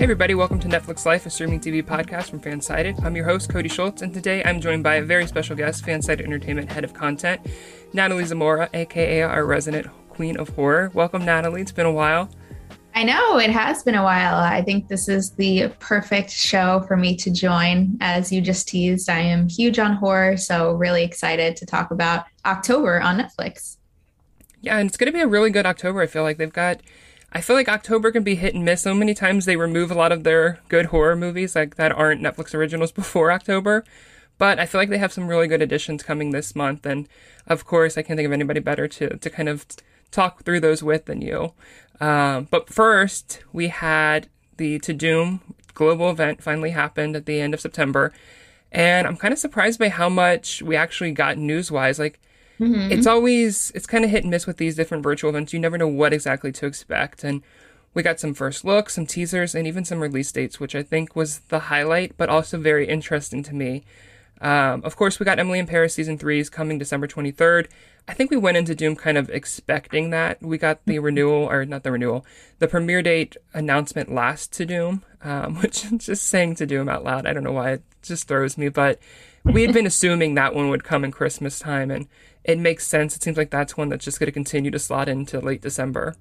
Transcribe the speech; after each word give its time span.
Hey 0.00 0.04
everybody, 0.04 0.34
welcome 0.34 0.58
to 0.60 0.66
Netflix 0.66 1.04
Life, 1.04 1.26
a 1.26 1.30
streaming 1.30 1.60
TV 1.60 1.82
podcast 1.82 2.30
from 2.30 2.40
Fansided. 2.40 3.04
I'm 3.04 3.14
your 3.14 3.26
host, 3.26 3.50
Cody 3.50 3.68
Schultz, 3.68 4.00
and 4.00 4.14
today 4.14 4.42
I'm 4.42 4.58
joined 4.58 4.82
by 4.82 4.94
a 4.94 5.02
very 5.02 5.26
special 5.26 5.54
guest, 5.54 5.84
Fansided 5.84 6.22
Entertainment 6.22 6.72
Head 6.72 6.84
of 6.84 6.94
Content, 6.94 7.46
Natalie 7.92 8.24
Zamora, 8.24 8.70
aka 8.72 9.20
our 9.20 9.44
resident 9.44 9.88
Queen 10.08 10.38
of 10.38 10.48
Horror. 10.48 10.90
Welcome, 10.94 11.26
Natalie. 11.26 11.60
It's 11.60 11.70
been 11.70 11.84
a 11.84 11.92
while. 11.92 12.30
I 12.94 13.02
know 13.02 13.38
it 13.38 13.50
has 13.50 13.82
been 13.82 13.94
a 13.94 14.02
while. 14.02 14.36
I 14.36 14.62
think 14.62 14.88
this 14.88 15.06
is 15.06 15.32
the 15.32 15.70
perfect 15.80 16.30
show 16.30 16.80
for 16.88 16.96
me 16.96 17.14
to 17.16 17.30
join. 17.30 17.98
As 18.00 18.32
you 18.32 18.40
just 18.40 18.68
teased, 18.68 19.10
I 19.10 19.18
am 19.18 19.50
huge 19.50 19.78
on 19.78 19.96
horror, 19.96 20.38
so 20.38 20.72
really 20.72 21.04
excited 21.04 21.56
to 21.56 21.66
talk 21.66 21.90
about 21.90 22.24
October 22.46 23.02
on 23.02 23.18
Netflix. 23.18 23.76
Yeah, 24.62 24.78
and 24.78 24.88
it's 24.88 24.96
going 24.96 25.12
to 25.12 25.16
be 25.16 25.20
a 25.20 25.28
really 25.28 25.50
good 25.50 25.66
October. 25.66 26.00
I 26.00 26.06
feel 26.06 26.22
like 26.22 26.38
they've 26.38 26.50
got 26.50 26.80
I 27.32 27.40
feel 27.40 27.54
like 27.54 27.68
October 27.68 28.10
can 28.10 28.22
be 28.24 28.34
hit 28.34 28.54
and 28.54 28.64
miss. 28.64 28.82
So 28.82 28.94
many 28.94 29.14
times 29.14 29.44
they 29.44 29.56
remove 29.56 29.90
a 29.90 29.94
lot 29.94 30.12
of 30.12 30.24
their 30.24 30.58
good 30.68 30.86
horror 30.86 31.14
movies 31.14 31.54
like 31.54 31.76
that 31.76 31.92
aren't 31.92 32.20
Netflix 32.20 32.54
originals 32.54 32.92
before 33.00 33.30
October. 33.30 33.84
But 34.38 34.58
I 34.58 34.66
feel 34.66 34.80
like 34.80 34.88
they 34.88 34.98
have 34.98 35.12
some 35.12 35.28
really 35.28 35.46
good 35.46 35.60
additions 35.60 36.02
coming 36.02 36.30
this 36.30 36.56
month, 36.56 36.86
and 36.86 37.06
of 37.46 37.66
course, 37.66 37.98
I 37.98 38.02
can't 38.02 38.16
think 38.16 38.26
of 38.26 38.32
anybody 38.32 38.58
better 38.58 38.88
to 38.88 39.18
to 39.18 39.30
kind 39.30 39.50
of 39.50 39.66
talk 40.10 40.44
through 40.44 40.60
those 40.60 40.82
with 40.82 41.04
than 41.04 41.20
you. 41.20 41.52
Um, 42.00 42.48
but 42.50 42.70
first, 42.70 43.42
we 43.52 43.68
had 43.68 44.28
the 44.56 44.78
Tudum 44.80 45.40
global 45.74 46.10
event 46.10 46.42
finally 46.42 46.70
happened 46.70 47.16
at 47.16 47.26
the 47.26 47.38
end 47.38 47.52
of 47.52 47.60
September, 47.60 48.14
and 48.72 49.06
I'm 49.06 49.18
kind 49.18 49.32
of 49.32 49.38
surprised 49.38 49.78
by 49.78 49.90
how 49.90 50.08
much 50.08 50.62
we 50.62 50.74
actually 50.74 51.12
got 51.12 51.36
news 51.36 51.70
wise. 51.70 51.98
Like 51.98 52.18
Mm-hmm. 52.60 52.92
It's 52.92 53.06
always 53.06 53.72
it's 53.74 53.86
kind 53.86 54.04
of 54.04 54.10
hit 54.10 54.22
and 54.22 54.30
miss 54.30 54.46
with 54.46 54.58
these 54.58 54.76
different 54.76 55.02
virtual 55.02 55.30
events. 55.30 55.52
You 55.52 55.58
never 55.58 55.78
know 55.78 55.88
what 55.88 56.12
exactly 56.12 56.52
to 56.52 56.66
expect, 56.66 57.24
and 57.24 57.42
we 57.94 58.02
got 58.02 58.20
some 58.20 58.34
first 58.34 58.64
looks, 58.64 58.94
some 58.94 59.06
teasers, 59.06 59.54
and 59.54 59.66
even 59.66 59.84
some 59.84 60.00
release 60.00 60.30
dates, 60.30 60.60
which 60.60 60.74
I 60.74 60.82
think 60.82 61.16
was 61.16 61.40
the 61.48 61.58
highlight, 61.58 62.16
but 62.16 62.28
also 62.28 62.58
very 62.58 62.86
interesting 62.86 63.42
to 63.44 63.54
me. 63.54 63.84
Um, 64.40 64.82
of 64.84 64.96
course, 64.96 65.18
we 65.18 65.24
got 65.24 65.38
Emily 65.38 65.58
in 65.58 65.66
Paris 65.66 65.94
season 65.94 66.16
three 66.16 66.40
is 66.40 66.48
coming 66.48 66.78
December 66.78 67.06
23rd. 67.06 67.68
I 68.08 68.14
think 68.14 68.30
we 68.30 68.36
went 68.36 68.56
into 68.56 68.74
Doom 68.74 68.96
kind 68.96 69.18
of 69.18 69.28
expecting 69.28 70.10
that. 70.10 70.42
We 70.42 70.56
got 70.56 70.80
the 70.86 70.98
renewal, 70.98 71.50
or 71.50 71.64
not 71.64 71.82
the 71.82 71.92
renewal, 71.92 72.24
the 72.58 72.68
premiere 72.68 73.02
date 73.02 73.36
announcement 73.52 74.12
last 74.12 74.52
Tudum, 74.52 75.02
um, 75.22 75.56
which 75.60 75.84
just 75.98 76.24
saying 76.24 76.56
Tudum 76.56 76.90
out 76.90 77.04
loud, 77.04 77.26
I 77.26 77.32
don't 77.32 77.44
know 77.44 77.52
why 77.52 77.72
it 77.72 77.82
just 78.02 78.28
throws 78.28 78.56
me, 78.56 78.68
but 78.68 78.98
we 79.44 79.62
had 79.62 79.74
been 79.74 79.86
assuming 79.86 80.34
that 80.34 80.54
one 80.54 80.68
would 80.70 80.84
come 80.84 81.04
in 81.04 81.10
Christmas 81.10 81.58
time, 81.58 81.90
and 81.90 82.06
it 82.44 82.58
makes 82.58 82.86
sense. 82.86 83.16
It 83.16 83.22
seems 83.22 83.36
like 83.36 83.50
that's 83.50 83.76
one 83.76 83.88
that's 83.88 84.04
just 84.04 84.18
going 84.18 84.26
to 84.26 84.32
continue 84.32 84.70
to 84.70 84.78
slot 84.78 85.08
into 85.08 85.40
late 85.40 85.62
December. 85.62 86.14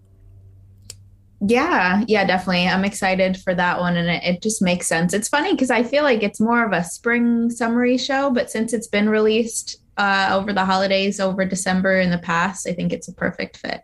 Yeah, 1.42 2.04
yeah, 2.08 2.26
definitely. 2.26 2.68
I'm 2.68 2.84
excited 2.84 3.38
for 3.38 3.56
that 3.56 3.80
one, 3.80 3.96
and 3.96 4.10
it, 4.10 4.24
it 4.24 4.42
just 4.42 4.62
makes 4.62 4.88
sense. 4.88 5.14
It's 5.14 5.30
funny 5.30 5.54
because 5.54 5.72
I 5.72 5.84
feel 5.84 6.04
like 6.04 6.22
it's 6.22 6.42
more 6.42 6.66
of 6.66 6.74
a 6.74 6.84
spring 6.84 7.50
summary 7.50 7.98
show, 7.98 8.30
but 8.30 8.52
since 8.52 8.74
it's 8.74 8.88
been 8.88 9.08
released 9.08 9.78
uh, 9.98 10.30
over 10.34 10.52
the 10.52 10.66
holidays, 10.66 11.20
over 11.20 11.46
December 11.46 12.02
in 12.02 12.10
the 12.10 12.18
past, 12.18 12.68
I 12.68 12.74
think 12.74 12.92
it's 12.92 13.08
a 13.08 13.14
perfect 13.14 13.56
fit. 13.56 13.84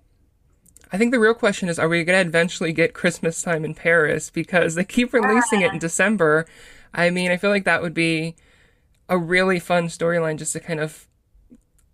I 0.92 0.98
think 0.98 1.12
the 1.12 1.20
real 1.20 1.34
question 1.34 1.70
is: 1.70 1.80
Are 1.80 1.88
we 1.88 2.04
going 2.04 2.22
to 2.22 2.28
eventually 2.28 2.74
get 2.74 2.94
Christmas 2.94 3.42
time 3.42 3.64
in 3.64 3.74
Paris? 3.74 4.30
Because 4.30 4.76
they 4.76 4.84
keep 4.84 5.14
releasing 5.14 5.62
it 5.62 5.72
in 5.72 5.80
December. 5.80 6.46
I 6.94 7.10
mean, 7.10 7.32
I 7.32 7.38
feel 7.38 7.50
like 7.52 7.66
that 7.66 7.82
would 7.82 7.94
be 7.94 8.36
a 9.08 9.18
really 9.18 9.60
fun 9.60 9.88
storyline 9.88 10.38
just 10.38 10.54
to 10.54 10.60
kind 10.60 10.80
of 10.82 11.08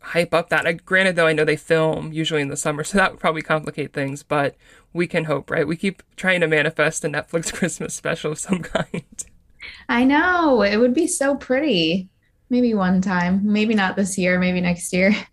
hype 0.02 0.34
up 0.34 0.50
that. 0.50 0.68
I, 0.68 0.74
granted, 0.74 1.16
though, 1.16 1.28
I 1.28 1.34
know 1.34 1.46
they 1.46 1.56
film 1.56 2.12
usually 2.12 2.42
in 2.42 2.50
the 2.50 2.58
summer, 2.58 2.84
so 2.86 2.98
that 2.98 3.12
would 3.12 3.20
probably 3.20 3.42
complicate 3.42 3.94
things, 3.94 4.24
but 4.24 4.56
we 4.94 5.08
can 5.08 5.26
hope, 5.26 5.50
right? 5.50 5.68
We 5.68 5.78
keep 5.78 6.04
trying 6.16 6.42
to 6.42 6.48
manifest 6.48 7.06
a 7.06 7.10
Netflix 7.10 7.54
Christmas 7.54 7.94
special 7.94 8.34
of 8.34 8.40
some 8.40 8.60
kind. 8.60 9.24
I 9.88 10.04
know. 10.04 10.62
It 10.64 10.78
would 10.78 10.94
be 10.94 11.08
so 11.08 11.36
pretty. 11.36 12.10
Maybe 12.50 12.74
one 12.74 13.02
time. 13.02 13.42
Maybe 13.44 13.74
not 13.76 13.96
this 13.96 14.18
year, 14.18 14.40
maybe 14.40 14.62
next 14.62 14.94
year. 14.94 15.14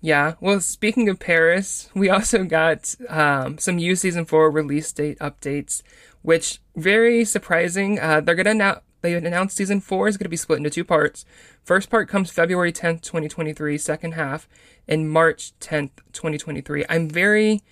Yeah. 0.00 0.34
Well, 0.40 0.60
speaking 0.60 1.08
of 1.10 1.20
Paris, 1.20 1.90
we 1.94 2.08
also 2.08 2.44
got 2.44 2.94
um, 3.08 3.58
some 3.58 3.78
You 3.78 3.94
season 3.94 4.24
four 4.24 4.50
release 4.50 4.90
date 4.90 5.18
updates, 5.18 5.82
which 6.22 6.60
very 6.74 7.24
surprising. 7.24 8.00
Uh, 8.00 8.20
they're 8.20 8.34
gonna 8.34 8.54
now 8.54 8.80
they 9.02 9.14
announced 9.14 9.56
season 9.56 9.80
four 9.80 10.08
is 10.08 10.16
gonna 10.16 10.28
be 10.28 10.36
split 10.36 10.58
into 10.58 10.70
two 10.70 10.84
parts. 10.84 11.24
First 11.64 11.90
part 11.90 12.08
comes 12.08 12.30
February 12.30 12.72
10th, 12.72 13.02
2023, 13.02 13.78
second 13.78 14.12
half, 14.12 14.48
and 14.88 15.10
March 15.10 15.52
10th, 15.60 15.90
2023. 16.12 16.84
I'm 16.88 17.08
very, 17.08 17.62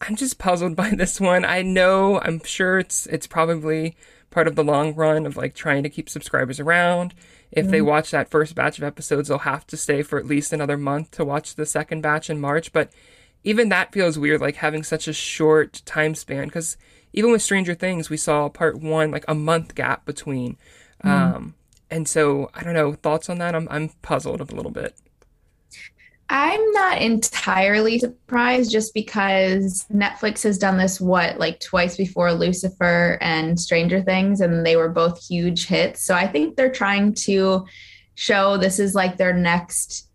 I'm 0.00 0.16
just 0.16 0.38
puzzled 0.38 0.76
by 0.76 0.90
this 0.90 1.20
one. 1.20 1.44
I 1.44 1.62
know, 1.62 2.20
I'm 2.20 2.42
sure 2.44 2.78
it's, 2.78 3.06
it's 3.06 3.26
probably 3.26 3.96
part 4.30 4.46
of 4.46 4.56
the 4.56 4.64
long 4.64 4.94
run 4.94 5.26
of 5.26 5.36
like 5.36 5.54
trying 5.54 5.82
to 5.82 5.88
keep 5.88 6.08
subscribers 6.08 6.60
around. 6.60 7.14
If 7.50 7.64
mm-hmm. 7.64 7.72
they 7.72 7.82
watch 7.82 8.10
that 8.12 8.30
first 8.30 8.54
batch 8.54 8.78
of 8.78 8.84
episodes, 8.84 9.28
they'll 9.28 9.38
have 9.38 9.66
to 9.68 9.76
stay 9.76 10.02
for 10.02 10.18
at 10.18 10.26
least 10.26 10.52
another 10.52 10.76
month 10.76 11.10
to 11.12 11.24
watch 11.24 11.56
the 11.56 11.66
second 11.66 12.00
batch 12.00 12.30
in 12.30 12.40
March. 12.40 12.72
But 12.72 12.90
even 13.42 13.68
that 13.70 13.92
feels 13.92 14.18
weird, 14.18 14.40
like 14.40 14.56
having 14.56 14.82
such 14.82 15.08
a 15.08 15.12
short 15.12 15.82
time 15.84 16.14
span. 16.14 16.46
Because 16.46 16.76
even 17.12 17.32
with 17.32 17.42
Stranger 17.42 17.74
Things, 17.74 18.10
we 18.10 18.16
saw 18.16 18.48
part 18.48 18.80
one, 18.80 19.10
like 19.10 19.24
a 19.28 19.34
month 19.34 19.74
gap 19.74 20.04
between. 20.04 20.56
Mm-hmm. 21.04 21.36
Um, 21.36 21.54
and 21.90 22.08
so 22.08 22.50
I 22.54 22.62
don't 22.62 22.74
know 22.74 22.92
thoughts 22.92 23.28
on 23.28 23.38
that. 23.38 23.54
I'm 23.54 23.68
I'm 23.70 23.90
puzzled 24.02 24.40
a 24.40 24.54
little 24.54 24.70
bit. 24.70 24.94
I'm 26.32 26.70
not 26.70 27.02
entirely 27.02 27.98
surprised 27.98 28.70
just 28.70 28.94
because 28.94 29.84
Netflix 29.92 30.44
has 30.44 30.58
done 30.58 30.76
this 30.76 31.00
what 31.00 31.38
like 31.38 31.58
twice 31.58 31.96
before 31.96 32.32
Lucifer 32.32 33.18
and 33.20 33.58
Stranger 33.58 34.00
Things 34.00 34.40
and 34.40 34.64
they 34.64 34.76
were 34.76 34.88
both 34.88 35.26
huge 35.26 35.66
hits. 35.66 36.04
So 36.04 36.14
I 36.14 36.28
think 36.28 36.54
they're 36.54 36.70
trying 36.70 37.14
to 37.14 37.66
show 38.14 38.56
this 38.56 38.78
is 38.78 38.94
like 38.94 39.16
their 39.16 39.32
next 39.32 40.09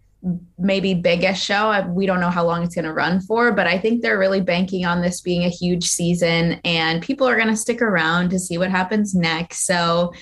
maybe 0.58 0.94
biggest 0.94 1.44
show. 1.44 1.86
We 1.90 2.06
don't 2.06 2.19
know 2.19 2.30
how 2.30 2.46
long 2.46 2.63
it's 2.63 2.75
going 2.75 2.86
to 2.86 2.94
run 2.94 3.22
for, 3.22 3.52
but 3.52 3.68
I 3.68 3.78
think 3.78 4.02
they're 4.02 4.19
really 4.19 4.41
banking 4.41 4.85
on 4.85 5.02
this 5.02 5.22
being 5.22 5.44
a 5.44 5.49
huge 5.49 5.88
season 5.88 6.59
and 6.64 7.02
people 7.02 7.28
are 7.28 7.35
going 7.35 7.49
to 7.49 7.55
stick 7.55 7.82
around 7.82 8.29
to 8.29 8.40
see 8.40 8.58
what 8.58 8.72
happens 8.72 9.14
next. 9.14 9.66
So 9.66 10.14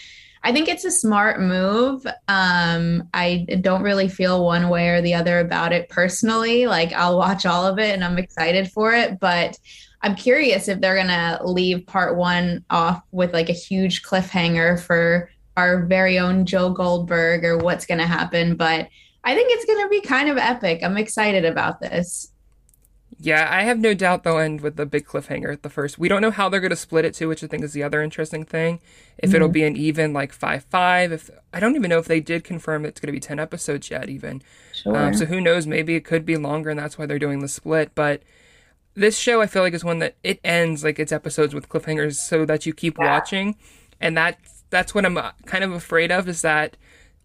I 0.44 0.52
think 0.52 0.68
it's 0.68 0.84
a 0.84 0.92
smart 0.92 1.40
move. 1.40 2.06
Um, 2.28 3.10
I 3.14 3.46
don't 3.62 3.82
really 3.82 4.10
feel 4.10 4.44
one 4.44 4.68
way 4.68 4.90
or 4.90 5.02
the 5.02 5.14
other 5.14 5.40
about 5.40 5.72
it 5.72 5.88
personally. 5.88 6.68
Like 6.68 6.92
I'll 6.92 7.18
watch 7.18 7.46
all 7.46 7.66
of 7.66 7.80
it 7.80 7.94
and 7.94 8.04
I'm 8.04 8.18
excited 8.18 8.70
for 8.70 8.94
it, 8.94 9.22
but 9.22 9.58
I'm 10.02 10.16
curious 10.16 10.68
if 10.68 10.82
they're 10.82 10.98
gonna 10.98 11.40
leave 11.46 11.88
part 11.88 12.18
one 12.18 12.66
off 12.70 13.02
with 13.12 13.32
like 13.32 13.48
a 13.48 13.54
huge 13.54 14.04
cliffhanger 14.04 14.82
for 14.82 15.30
our 15.56 15.86
very 15.86 16.20
own 16.20 16.46
Joe 16.46 16.72
Goldberg 16.72 17.46
or 17.46 17.58
what's 17.58 17.86
gonna 17.86 18.06
happen. 18.06 18.58
But 18.58 18.90
I 19.24 19.36
think 19.36 19.52
it's 19.52 19.66
gonna 19.66 19.90
be 19.90 20.02
kind 20.02 20.30
of 20.30 20.38
epic. 20.38 20.82
I'm 20.84 20.98
excited 20.98 21.46
about 21.46 21.80
this. 21.80 22.34
Yeah, 23.20 23.48
I 23.50 23.64
have 23.64 23.80
no 23.80 23.94
doubt 23.94 24.24
they'll 24.24 24.38
end 24.38 24.60
with 24.60 24.76
the 24.76 24.86
big 24.86 25.06
cliffhanger 25.06 25.54
at 25.54 25.64
the 25.64 25.70
first. 25.70 25.98
We 25.98 26.10
don't 26.10 26.22
know 26.22 26.30
how 26.30 26.50
they're 26.50 26.60
going 26.60 26.72
to 26.72 26.76
split 26.76 27.06
it 27.06 27.14
too, 27.14 27.30
which 27.30 27.42
I 27.42 27.48
think 27.48 27.64
is 27.64 27.72
the 27.72 27.82
other 27.82 28.02
interesting 28.02 28.44
thing. 28.44 28.82
If 29.18 29.30
mm-hmm. 29.30 29.36
it'll 29.36 29.48
be 29.48 29.64
an 29.64 29.78
even 29.78 30.12
like 30.12 30.34
five 30.34 30.66
five. 30.66 31.14
If 31.14 31.30
I 31.54 31.62
don't 31.62 31.76
even 31.76 31.90
know 31.90 32.00
if 32.00 32.06
they 32.06 32.20
did 32.20 32.44
confirm 32.44 32.84
it's 32.84 33.00
going 33.00 33.08
to 33.08 33.14
be 33.14 33.22
ten 33.22 33.40
episodes 33.40 33.90
yet, 33.90 34.10
even. 34.10 34.42
Sure. 34.74 34.98
Um, 34.98 35.14
so 35.14 35.26
who 35.26 35.40
knows? 35.40 35.66
Maybe 35.66 35.96
it 35.96 36.04
could 36.04 36.26
be 36.26 36.36
longer, 36.36 36.70
and 36.70 36.78
that's 36.78 36.98
why 36.98 37.06
they're 37.06 37.18
doing 37.18 37.40
the 37.40 37.48
split. 37.48 37.92
But 37.96 38.24
this 38.94 39.18
show, 39.18 39.42
I 39.42 39.48
feel 39.48 39.62
like, 39.62 39.74
is 39.74 39.86
one 39.86 40.00
that 40.00 40.16
it 40.24 40.42
ends 40.44 40.84
like 40.84 41.00
its 41.00 41.14
episodes 41.14 41.54
with 41.54 41.70
cliffhangers, 41.70 42.16
so 42.16 42.46
that 42.46 42.66
you 42.66 42.74
keep 42.74 42.98
yeah. 43.00 43.06
watching, 43.06 43.56
and 44.02 44.18
that 44.18 44.38
that's 44.70 44.94
what 44.94 45.06
I'm 45.06 45.18
uh, 45.18 45.32
kind 45.46 45.64
of 45.64 45.72
afraid 45.72 46.12
of 46.12 46.28
is 46.28 46.42
that 46.42 46.76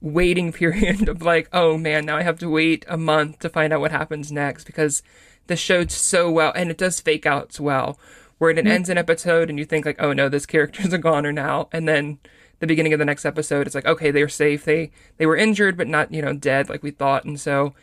waiting 0.01 0.53
period 0.53 1.09
of 1.09 1.23
like, 1.23 1.49
oh 1.53 1.77
man, 1.77 2.07
now 2.07 2.17
I 2.17 2.23
have 2.23 2.39
to 2.41 2.51
wait 2.51 2.85
a 2.89 2.97
month 2.97 3.41
to 3.41 3.49
find 3.49 3.73
out 3.73 3.81
what 3.81 3.91
happens 3.91 4.31
next 4.33 4.65
because 4.65 5.03
the 5.47 5.57
show's 5.57 5.93
so 5.93 6.31
well 6.31 6.53
and 6.55 6.71
it 6.71 6.79
does 6.79 7.01
fake 7.01 7.27
outs 7.27 7.59
well 7.59 7.99
where 8.39 8.51
it 8.51 8.57
mm-hmm. 8.57 8.69
ends 8.69 8.89
an 8.89 8.99
episode 8.99 9.49
and 9.51 9.59
you 9.59 9.65
think 9.65 9.85
like 9.85 10.01
oh 10.01 10.13
no 10.13 10.29
this 10.29 10.47
character's 10.47 10.93
a 10.93 10.99
goner 10.99 11.33
now. 11.33 11.69
And 11.73 11.89
then 11.89 12.19
the 12.61 12.67
beginning 12.67 12.93
of 12.93 12.99
the 12.99 13.05
next 13.05 13.25
episode 13.25 13.67
it's 13.67 13.75
like 13.75 13.87
okay 13.87 14.11
they're 14.11 14.29
safe. 14.29 14.65
They 14.65 14.91
they 15.17 15.27
were 15.27 15.37
injured 15.37 15.77
but 15.77 15.89
not 15.89 16.13
you 16.13 16.23
know 16.23 16.33
dead 16.33 16.69
like 16.69 16.83
we 16.83 16.91
thought. 16.91 17.25
And 17.25 17.41
so 17.41 17.75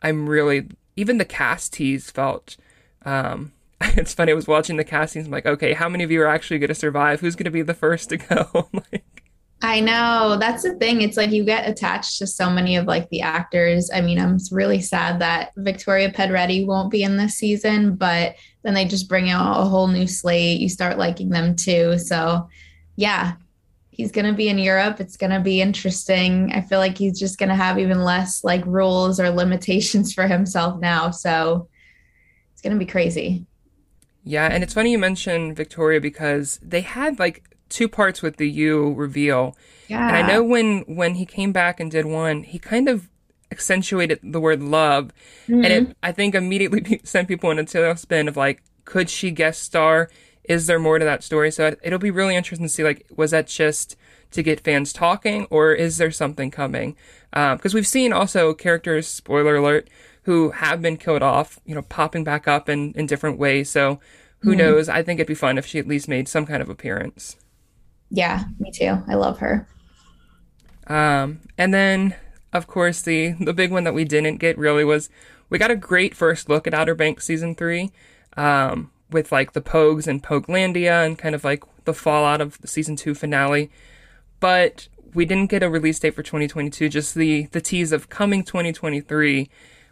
i'm 0.00 0.28
really 0.28 0.68
even 0.94 1.18
the 1.18 1.24
cast 1.24 1.72
tease 1.72 2.08
felt 2.08 2.56
um 3.04 3.52
it's 3.80 4.14
funny 4.14 4.30
i 4.30 4.34
was 4.34 4.46
watching 4.46 4.76
the 4.76 4.84
castings 4.84 5.26
i'm 5.26 5.32
like 5.32 5.44
okay 5.44 5.72
how 5.72 5.88
many 5.88 6.04
of 6.04 6.10
you 6.12 6.22
are 6.22 6.26
actually 6.26 6.58
going 6.58 6.68
to 6.68 6.74
survive? 6.74 7.20
Who's 7.20 7.34
going 7.36 7.46
to 7.46 7.50
be 7.50 7.62
the 7.62 7.74
first 7.74 8.10
to 8.10 8.16
go? 8.16 8.68
Like 8.92 9.27
I 9.60 9.80
know 9.80 10.36
that's 10.38 10.62
the 10.62 10.74
thing. 10.74 11.02
It's 11.02 11.16
like 11.16 11.32
you 11.32 11.44
get 11.44 11.68
attached 11.68 12.18
to 12.18 12.26
so 12.28 12.48
many 12.48 12.76
of 12.76 12.86
like 12.86 13.08
the 13.10 13.22
actors. 13.22 13.90
I 13.92 14.00
mean, 14.00 14.18
I'm 14.20 14.38
really 14.52 14.80
sad 14.80 15.18
that 15.20 15.50
Victoria 15.56 16.12
Pedretti 16.12 16.64
won't 16.64 16.92
be 16.92 17.02
in 17.02 17.16
this 17.16 17.34
season, 17.34 17.96
but 17.96 18.36
then 18.62 18.74
they 18.74 18.84
just 18.84 19.08
bring 19.08 19.30
out 19.30 19.60
a 19.60 19.64
whole 19.64 19.88
new 19.88 20.06
slate. 20.06 20.60
You 20.60 20.68
start 20.68 20.96
liking 20.96 21.30
them 21.30 21.56
too. 21.56 21.98
So, 21.98 22.48
yeah, 22.94 23.34
he's 23.90 24.12
going 24.12 24.26
to 24.26 24.32
be 24.32 24.48
in 24.48 24.58
Europe. 24.58 25.00
It's 25.00 25.16
going 25.16 25.32
to 25.32 25.40
be 25.40 25.60
interesting. 25.60 26.52
I 26.52 26.60
feel 26.60 26.78
like 26.78 26.96
he's 26.96 27.18
just 27.18 27.38
going 27.38 27.48
to 27.48 27.56
have 27.56 27.80
even 27.80 28.04
less 28.04 28.44
like 28.44 28.64
rules 28.64 29.18
or 29.18 29.28
limitations 29.30 30.14
for 30.14 30.28
himself 30.28 30.80
now. 30.80 31.10
So, 31.10 31.68
it's 32.52 32.62
going 32.62 32.74
to 32.74 32.84
be 32.84 32.90
crazy. 32.90 33.44
Yeah, 34.22 34.46
and 34.46 34.62
it's 34.62 34.74
funny 34.74 34.92
you 34.92 34.98
mentioned 34.98 35.56
Victoria 35.56 36.00
because 36.00 36.60
they 36.62 36.82
had 36.82 37.18
like 37.18 37.56
two 37.68 37.88
parts 37.88 38.22
with 38.22 38.36
the 38.36 38.48
you 38.48 38.92
reveal. 38.94 39.56
Yeah. 39.88 40.06
And 40.06 40.16
I 40.16 40.22
know 40.26 40.42
when 40.42 40.80
when 40.82 41.14
he 41.14 41.26
came 41.26 41.52
back 41.52 41.80
and 41.80 41.90
did 41.90 42.06
one, 42.06 42.42
he 42.42 42.58
kind 42.58 42.88
of 42.88 43.08
accentuated 43.50 44.20
the 44.22 44.40
word 44.40 44.62
love, 44.62 45.12
mm-hmm. 45.46 45.64
and 45.64 45.66
it 45.66 45.82
mm-hmm. 45.84 45.92
I 46.02 46.12
think 46.12 46.34
immediately 46.34 47.00
sent 47.04 47.28
people 47.28 47.50
in 47.50 47.58
a 47.58 47.64
tailspin 47.64 48.28
of 48.28 48.36
like, 48.36 48.62
could 48.84 49.10
she 49.10 49.30
guest 49.30 49.62
star? 49.62 50.10
Is 50.44 50.66
there 50.66 50.78
more 50.78 50.98
to 50.98 51.04
that 51.04 51.22
story? 51.22 51.50
So 51.50 51.76
it'll 51.82 51.98
be 51.98 52.10
really 52.10 52.34
interesting 52.34 52.66
to 52.66 52.72
see 52.72 52.84
like, 52.84 53.06
was 53.14 53.32
that 53.32 53.46
just 53.46 53.96
to 54.30 54.42
get 54.42 54.60
fans 54.60 54.92
talking, 54.92 55.46
or 55.50 55.72
is 55.72 55.98
there 55.98 56.10
something 56.10 56.50
coming? 56.50 56.96
Because 57.30 57.74
um, 57.74 57.76
we've 57.76 57.86
seen 57.86 58.12
also 58.12 58.54
characters, 58.54 59.06
spoiler 59.06 59.56
alert, 59.56 59.88
who 60.22 60.50
have 60.50 60.82
been 60.82 60.96
killed 60.96 61.22
off, 61.22 61.58
you 61.64 61.74
know, 61.74 61.82
popping 61.82 62.24
back 62.24 62.46
up 62.46 62.68
in 62.68 62.92
in 62.92 63.06
different 63.06 63.38
ways. 63.38 63.70
So 63.70 64.00
who 64.40 64.50
mm-hmm. 64.50 64.58
knows? 64.58 64.88
I 64.88 65.02
think 65.02 65.18
it'd 65.18 65.28
be 65.28 65.34
fun 65.34 65.58
if 65.58 65.66
she 65.66 65.78
at 65.78 65.86
least 65.86 66.08
made 66.08 66.28
some 66.28 66.46
kind 66.46 66.62
of 66.62 66.68
appearance. 66.68 67.36
Yeah, 68.10 68.44
me 68.58 68.70
too. 68.70 69.02
I 69.06 69.14
love 69.14 69.38
her. 69.38 69.66
Um, 70.86 71.40
and 71.56 71.72
then 71.74 72.14
of 72.52 72.66
course 72.66 73.02
the 73.02 73.32
the 73.40 73.52
big 73.52 73.70
one 73.70 73.84
that 73.84 73.94
we 73.94 74.04
didn't 74.04 74.38
get 74.38 74.56
really 74.56 74.84
was 74.84 75.10
we 75.50 75.58
got 75.58 75.70
a 75.70 75.76
great 75.76 76.14
first 76.14 76.48
look 76.48 76.66
at 76.66 76.74
Outer 76.74 76.94
Banks 76.94 77.24
season 77.24 77.54
three, 77.54 77.90
um, 78.36 78.90
with 79.10 79.32
like 79.32 79.52
the 79.52 79.60
Pogues 79.60 80.06
and 80.06 80.22
Poguelandia 80.22 81.04
and 81.04 81.18
kind 81.18 81.34
of 81.34 81.44
like 81.44 81.64
the 81.84 81.94
fallout 81.94 82.40
of 82.40 82.60
the 82.60 82.68
season 82.68 82.96
two 82.96 83.14
finale. 83.14 83.70
But 84.40 84.88
we 85.14 85.24
didn't 85.24 85.50
get 85.50 85.62
a 85.62 85.70
release 85.70 85.98
date 85.98 86.14
for 86.14 86.22
2022, 86.22 86.88
just 86.88 87.14
the 87.14 87.46
the 87.52 87.60
tease 87.60 87.92
of 87.92 88.08
coming 88.08 88.44
2023, 88.44 89.48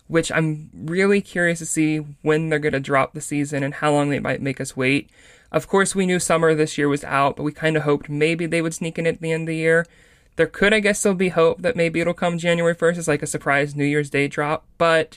which 0.08 0.30
I'm 0.30 0.70
really 0.74 1.20
curious 1.20 1.58
to 1.60 1.66
see 1.66 1.98
when 2.22 2.48
they're 2.48 2.58
gonna 2.58 2.80
drop 2.80 3.14
the 3.14 3.20
season 3.20 3.62
and 3.62 3.74
how 3.74 3.92
long 3.92 4.10
they 4.10 4.20
might 4.20 4.42
make 4.42 4.60
us 4.60 4.76
wait. 4.76 5.10
Of 5.56 5.68
course, 5.68 5.94
we 5.94 6.04
knew 6.04 6.18
summer 6.18 6.54
this 6.54 6.76
year 6.76 6.86
was 6.86 7.02
out, 7.02 7.34
but 7.34 7.42
we 7.42 7.50
kind 7.50 7.78
of 7.78 7.84
hoped 7.84 8.10
maybe 8.10 8.44
they 8.44 8.60
would 8.60 8.74
sneak 8.74 8.98
in 8.98 9.06
at 9.06 9.22
the 9.22 9.32
end 9.32 9.44
of 9.44 9.46
the 9.46 9.56
year. 9.56 9.86
There 10.36 10.46
could, 10.46 10.74
I 10.74 10.80
guess, 10.80 10.98
still 10.98 11.14
be 11.14 11.30
hope 11.30 11.62
that 11.62 11.76
maybe 11.76 11.98
it'll 11.98 12.12
come 12.12 12.36
January 12.36 12.74
1st 12.74 12.98
as 12.98 13.08
like 13.08 13.22
a 13.22 13.26
surprise 13.26 13.74
New 13.74 13.86
Year's 13.86 14.10
Day 14.10 14.28
drop. 14.28 14.66
But 14.76 15.16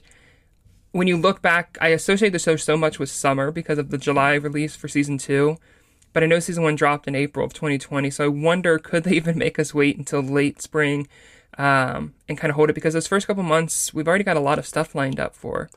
when 0.94 1.09
you 1.09 1.18
look 1.18 1.41
back, 1.41 1.77
I 1.81 1.89
associate 1.89 2.30
the 2.30 2.39
show 2.39 2.56
so 2.56 2.77
much 2.77 3.00
with 3.00 3.09
summer 3.09 3.51
because 3.51 3.77
of 3.77 3.89
the 3.89 3.97
July 3.97 4.36
release 4.36 4.77
for 4.77 4.88
season 4.88 5.18
two. 5.18 5.57
But 6.13 6.24
I 6.24 6.27
know 6.27 6.39
season 6.39 6.63
one 6.63 6.77
dropped 6.77 7.06
in 7.06 7.15
April 7.15 7.45
of 7.45 7.51
2020, 7.51 8.09
so 8.09 8.24
I 8.24 8.27
wonder 8.30 8.80
could 8.80 9.03
they 9.03 9.18
even 9.18 9.38
make 9.38 9.59
us 9.59 9.74
wait 9.74 9.97
until 9.97 10.21
late 10.21 10.62
spring 10.62 11.09
um, 11.57 12.13
and 12.30 12.38
kind 12.38 12.50
of 12.50 12.56
hold 12.56 12.69
it? 12.69 12.75
Because 12.75 12.94
those 12.94 13.07
first 13.07 13.27
couple 13.27 13.44
months, 13.44 13.94
we've 13.94 14.07
already 14.07 14.24
got 14.24 14.38
a 14.38 14.39
lot 14.39 14.57
of 14.57 14.65
stuff 14.65 14.95
lined 14.95 15.19
up 15.19 15.36
for. 15.36 15.69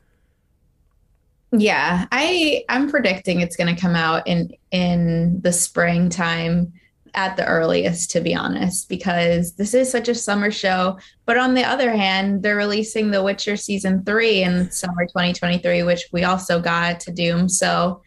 Yeah, 1.55 2.07
I 2.11 2.65
I'm 2.67 2.89
predicting 2.89 3.41
it's 3.41 3.55
going 3.55 3.73
to 3.73 3.79
come 3.79 3.95
out 3.95 4.27
in 4.27 4.51
in 4.71 5.39
the 5.41 5.53
springtime 5.53 6.73
at 7.13 7.37
the 7.37 7.45
earliest 7.45 8.09
to 8.09 8.21
be 8.21 8.33
honest 8.33 8.89
because 8.89 9.53
this 9.53 9.75
is 9.75 9.91
such 9.91 10.09
a 10.09 10.15
summer 10.15 10.49
show. 10.49 10.97
But 11.25 11.37
on 11.37 11.53
the 11.53 11.63
other 11.63 11.91
hand 11.91 12.41
they're 12.41 12.55
releasing 12.55 13.11
the 13.11 13.21
witcher 13.21 13.55
season 13.55 14.03
3 14.03 14.41
in 14.41 14.71
summer 14.71 15.05
2023 15.05 15.83
which 15.83 16.07
we 16.11 16.23
also 16.23 16.59
got 16.59 17.01
Tudum. 17.01 17.49
So 17.49 18.01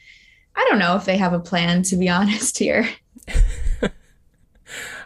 i 0.57 0.67
don't 0.69 0.81
know 0.81 0.97
if 0.97 1.05
they 1.05 1.17
have 1.17 1.33
a 1.33 1.39
plan 1.39 1.85
to 1.85 1.97
be 1.97 2.09
honest 2.11 2.59
here. 2.59 2.89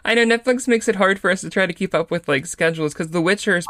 I 0.03 0.15
know 0.15 0.25
netflix 0.25 0.67
makes 0.67 0.87
it 0.87 0.95
hard 0.95 1.19
for 1.19 1.29
us 1.29 1.41
to 1.41 1.51
try 1.51 1.67
to 1.67 1.73
keep 1.73 1.93
up 1.93 2.09
with 2.09 2.27
like 2.27 2.47
schedules 2.47 2.93
because 2.93 3.11
the 3.11 3.21
witchers 3.21 3.65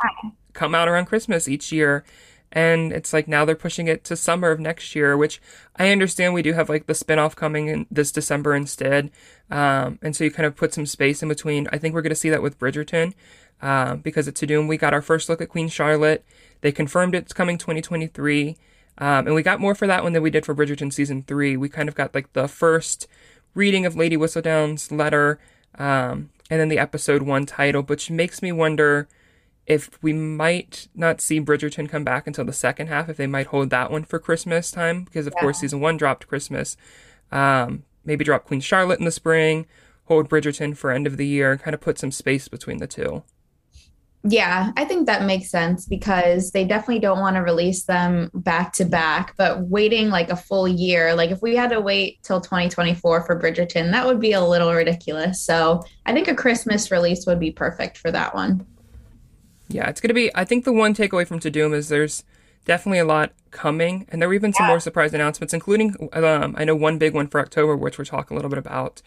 come 0.53 0.73
out 0.73 0.87
around 0.87 1.05
christmas 1.05 1.49
each 1.49 1.73
year 1.73 2.05
and 2.51 2.91
it's 2.91 3.13
like 3.13 3.27
now 3.27 3.45
they're 3.45 3.55
pushing 3.55 3.87
it 3.87 4.03
to 4.03 4.15
summer 4.15 4.51
of 4.51 4.59
next 4.59 4.95
year 4.95 5.15
which 5.15 5.41
i 5.77 5.89
understand 5.89 6.33
we 6.33 6.41
do 6.41 6.53
have 6.53 6.69
like 6.69 6.85
the 6.85 6.93
spin-off 6.93 7.35
coming 7.35 7.67
in 7.67 7.85
this 7.91 8.11
december 8.11 8.55
instead. 8.55 9.11
Um, 9.49 9.99
and 10.01 10.15
so 10.15 10.23
you 10.23 10.31
kind 10.31 10.45
of 10.45 10.55
put 10.55 10.73
some 10.73 10.85
space 10.85 11.21
in 11.21 11.27
between. 11.27 11.67
I 11.73 11.77
think 11.77 11.93
we're 11.93 12.01
going 12.01 12.11
to 12.11 12.15
see 12.15 12.29
that 12.29 12.41
with 12.41 12.59
bridgerton 12.59 13.13
uh, 13.61 13.95
because 13.95 14.27
at 14.27 14.35
Tudum 14.35 14.67
we 14.67 14.77
got 14.77 14.93
our 14.93 15.01
first 15.01 15.27
look 15.27 15.41
at 15.41 15.49
queen 15.49 15.67
charlotte. 15.67 16.23
They 16.61 16.71
confirmed 16.71 17.15
it's 17.15 17.33
coming 17.33 17.57
2023 17.57 18.57
um, 18.97 19.25
and 19.25 19.35
we 19.35 19.43
got 19.43 19.59
more 19.59 19.75
for 19.75 19.87
that 19.87 20.03
one 20.03 20.13
than 20.13 20.23
we 20.23 20.29
did 20.29 20.45
for 20.45 20.55
bridgerton 20.55 20.93
season 20.93 21.23
3 21.23 21.57
we 21.57 21.69
kind 21.69 21.89
of 21.89 21.95
got 21.95 22.13
like 22.15 22.31
the 22.33 22.47
first 22.47 23.07
reading 23.53 23.85
of 23.85 23.95
lady 23.95 24.15
whistledown's 24.15 24.91
letter 24.91 25.39
um, 25.77 26.29
and 26.49 26.59
then 26.59 26.69
the 26.69 26.79
episode 26.79 27.23
one 27.23 27.45
title 27.45 27.81
which 27.83 28.11
makes 28.11 28.41
me 28.41 28.51
wonder 28.51 29.07
if 29.65 30.01
we 30.01 30.13
might 30.13 30.87
not 30.95 31.21
see 31.21 31.39
Bridgerton 31.39 31.89
come 31.89 32.03
back 32.03 32.27
until 32.27 32.45
the 32.45 32.53
second 32.53 32.87
half, 32.87 33.09
if 33.09 33.17
they 33.17 33.27
might 33.27 33.47
hold 33.47 33.69
that 33.69 33.91
one 33.91 34.03
for 34.03 34.19
Christmas 34.19 34.71
time, 34.71 35.03
because 35.03 35.27
of 35.27 35.33
yeah. 35.35 35.41
course 35.41 35.59
season 35.59 35.79
one 35.79 35.97
dropped 35.97 36.27
Christmas. 36.27 36.75
Um, 37.31 37.83
maybe 38.03 38.25
drop 38.25 38.45
Queen 38.45 38.59
Charlotte 38.59 38.99
in 38.99 39.05
the 39.05 39.11
spring, 39.11 39.65
hold 40.05 40.29
Bridgerton 40.29 40.75
for 40.75 40.91
end 40.91 41.07
of 41.07 41.17
the 41.17 41.27
year, 41.27 41.51
and 41.51 41.61
kind 41.61 41.73
of 41.73 41.81
put 41.81 41.99
some 41.99 42.11
space 42.11 42.47
between 42.47 42.77
the 42.77 42.87
two. 42.87 43.23
Yeah, 44.23 44.71
I 44.77 44.85
think 44.85 45.07
that 45.07 45.25
makes 45.25 45.49
sense 45.49 45.87
because 45.87 46.51
they 46.51 46.63
definitely 46.63 46.99
don't 46.99 47.19
want 47.19 47.37
to 47.37 47.41
release 47.41 47.85
them 47.85 48.29
back 48.35 48.71
to 48.73 48.85
back, 48.85 49.33
but 49.35 49.61
waiting 49.61 50.09
like 50.09 50.29
a 50.29 50.35
full 50.35 50.67
year, 50.67 51.15
like 51.15 51.31
if 51.31 51.41
we 51.41 51.55
had 51.55 51.71
to 51.71 51.81
wait 51.81 52.21
till 52.21 52.39
2024 52.39 53.23
for 53.25 53.39
Bridgerton, 53.39 53.91
that 53.91 54.05
would 54.05 54.19
be 54.19 54.33
a 54.33 54.43
little 54.43 54.71
ridiculous. 54.71 55.41
So 55.41 55.81
I 56.05 56.13
think 56.13 56.27
a 56.27 56.35
Christmas 56.35 56.91
release 56.91 57.25
would 57.25 57.39
be 57.39 57.51
perfect 57.51 57.97
for 57.97 58.11
that 58.11 58.35
one. 58.35 58.67
Yeah, 59.73 59.89
it's 59.89 60.01
going 60.01 60.09
to 60.09 60.13
be. 60.13 60.31
I 60.35 60.45
think 60.45 60.65
the 60.65 60.73
one 60.73 60.93
takeaway 60.93 61.25
from 61.25 61.39
Tudum 61.39 61.73
is 61.73 61.89
there's 61.89 62.23
definitely 62.65 62.99
a 62.99 63.05
lot 63.05 63.33
coming, 63.51 64.05
and 64.09 64.21
there 64.21 64.29
were 64.29 64.35
even 64.35 64.53
some 64.53 64.67
more 64.67 64.79
surprise 64.79 65.13
announcements, 65.13 65.53
including 65.53 66.09
um, 66.13 66.55
I 66.57 66.63
know 66.63 66.75
one 66.75 66.97
big 66.97 67.13
one 67.13 67.27
for 67.27 67.39
October, 67.39 67.75
which 67.75 67.97
we'll 67.97 68.05
talk 68.05 68.29
a 68.29 68.33
little 68.33 68.49
bit 68.49 68.59
about. 68.59 69.01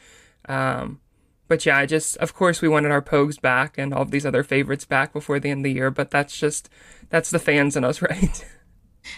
Um, 0.48 1.00
but 1.48 1.64
yeah, 1.66 1.78
I 1.78 1.86
just 1.86 2.16
of 2.18 2.34
course 2.34 2.62
we 2.62 2.68
wanted 2.68 2.90
our 2.90 3.02
Pogues 3.02 3.40
back 3.40 3.78
and 3.78 3.92
all 3.92 4.02
of 4.02 4.10
these 4.10 4.26
other 4.26 4.42
favorites 4.42 4.84
back 4.84 5.12
before 5.12 5.38
the 5.38 5.50
end 5.50 5.60
of 5.60 5.64
the 5.64 5.72
year, 5.72 5.90
but 5.90 6.10
that's 6.10 6.36
just 6.38 6.68
that's 7.10 7.30
the 7.30 7.38
fans 7.38 7.76
in 7.76 7.84
us, 7.84 8.02
right? 8.10 8.44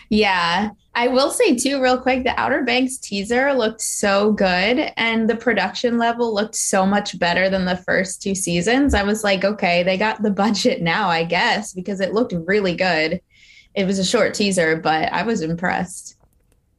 Yeah. 0.08 0.70
I 0.94 1.08
will 1.08 1.30
say 1.30 1.54
too, 1.56 1.82
real 1.82 2.00
quick, 2.00 2.24
the 2.24 2.38
Outer 2.40 2.62
Banks 2.62 2.96
teaser 2.96 3.52
looked 3.52 3.82
so 3.82 4.32
good 4.32 4.92
and 4.96 5.28
the 5.28 5.36
production 5.36 5.98
level 5.98 6.34
looked 6.34 6.54
so 6.54 6.86
much 6.86 7.18
better 7.18 7.50
than 7.50 7.66
the 7.66 7.76
first 7.76 8.22
two 8.22 8.34
seasons. 8.34 8.94
I 8.94 9.02
was 9.02 9.22
like, 9.22 9.44
okay, 9.44 9.82
they 9.82 9.98
got 9.98 10.22
the 10.22 10.30
budget 10.46 10.80
now, 10.80 11.08
I 11.08 11.24
guess, 11.24 11.72
because 11.74 12.00
it 12.00 12.14
looked 12.14 12.32
really 12.46 12.74
good. 12.74 13.20
It 13.74 13.84
was 13.84 13.98
a 13.98 14.04
short 14.04 14.32
teaser, 14.32 14.76
but 14.76 15.12
I 15.12 15.22
was 15.22 15.42
impressed. 15.42 16.16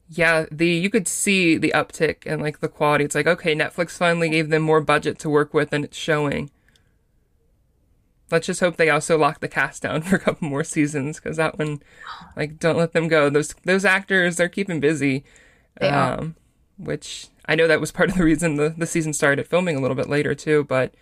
Yeah, 0.10 0.46
the 0.50 0.68
you 0.68 0.90
could 0.90 1.08
see 1.08 1.58
the 1.58 1.74
uptick 1.76 2.26
and 2.26 2.42
like 2.42 2.60
the 2.60 2.70
quality. 2.70 3.04
It's 3.04 3.14
like, 3.14 3.28
okay, 3.28 3.54
Netflix 3.54 3.92
finally 3.92 4.30
gave 4.30 4.50
them 4.50 4.64
more 4.64 4.82
budget 4.82 5.20
to 5.20 5.30
work 5.30 5.54
with 5.54 5.74
and 5.74 5.84
it's 5.84 5.98
showing. 5.98 6.50
Let's 8.32 8.48
just 8.48 8.60
hope 8.60 8.78
they 8.78 8.90
also 8.90 9.18
lock 9.18 9.40
the 9.40 9.48
cast 9.48 9.84
down 9.84 10.02
for 10.04 10.16
a 10.16 10.20
couple 10.20 10.48
more 10.48 10.64
seasons 10.64 11.20
because 11.20 11.38
that 11.38 11.58
one, 11.58 11.82
like, 12.36 12.60
don't 12.60 12.78
let 12.78 12.94
them 12.94 13.08
go. 13.08 13.30
Those 13.30 13.54
those 13.64 13.86
actors, 13.86 14.36
they're 14.36 14.50
keeping 14.50 14.80
busy. 14.80 15.24
They 15.80 15.90
are. 15.90 16.20
Um, 16.20 16.36
which 16.78 17.30
I 17.46 17.56
know 17.56 17.68
that 17.68 17.82
was 17.82 17.92
part 17.92 18.10
of 18.10 18.18
the 18.18 18.24
reason 18.24 18.56
the, 18.56 18.70
the 18.78 18.86
season 18.86 19.14
started 19.14 19.48
filming 19.48 19.76
a 19.76 19.80
little 19.80 19.96
bit 19.96 20.10
later 20.10 20.36
too, 20.36 20.64
but 20.66 20.94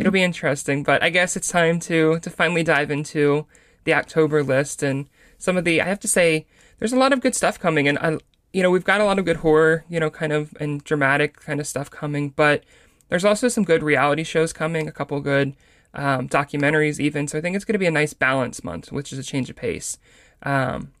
it'll 0.00 0.12
be 0.12 0.22
interesting. 0.22 0.82
But 0.82 1.02
I 1.02 1.10
guess 1.10 1.36
it's 1.36 1.48
time 1.48 1.78
to 1.80 2.18
to 2.20 2.30
finally 2.30 2.62
dive 2.62 2.90
into 2.90 3.46
the 3.84 3.94
October 3.94 4.42
list 4.42 4.82
and 4.82 5.08
some 5.38 5.56
of 5.56 5.64
the 5.64 5.80
I 5.80 5.84
have 5.84 6.00
to 6.00 6.08
say 6.08 6.46
there's 6.78 6.92
a 6.92 6.98
lot 6.98 7.12
of 7.12 7.20
good 7.20 7.34
stuff 7.34 7.58
coming 7.58 7.86
and 7.86 7.98
I 7.98 8.18
you 8.52 8.62
know, 8.62 8.70
we've 8.70 8.84
got 8.84 9.00
a 9.00 9.04
lot 9.04 9.18
of 9.18 9.24
good 9.24 9.38
horror, 9.38 9.84
you 9.88 9.98
know, 9.98 10.10
kind 10.10 10.32
of 10.32 10.54
and 10.60 10.82
dramatic 10.84 11.40
kind 11.40 11.60
of 11.60 11.66
stuff 11.66 11.90
coming, 11.90 12.30
but 12.30 12.64
there's 13.08 13.24
also 13.24 13.48
some 13.48 13.64
good 13.64 13.82
reality 13.82 14.22
shows 14.24 14.52
coming, 14.52 14.88
a 14.88 14.92
couple 14.92 15.20
good 15.20 15.54
um, 15.94 16.28
documentaries 16.28 17.00
even. 17.00 17.26
So 17.28 17.38
I 17.38 17.40
think 17.40 17.56
it's 17.56 17.64
going 17.64 17.74
to 17.74 17.78
be 17.78 17.86
a 17.86 17.90
nice 17.90 18.12
balance 18.12 18.62
month, 18.62 18.92
which 18.92 19.12
is 19.12 19.18
a 19.18 19.22
change 19.22 19.48
of 19.50 19.56
pace. 19.56 19.98
Um, 20.42 20.92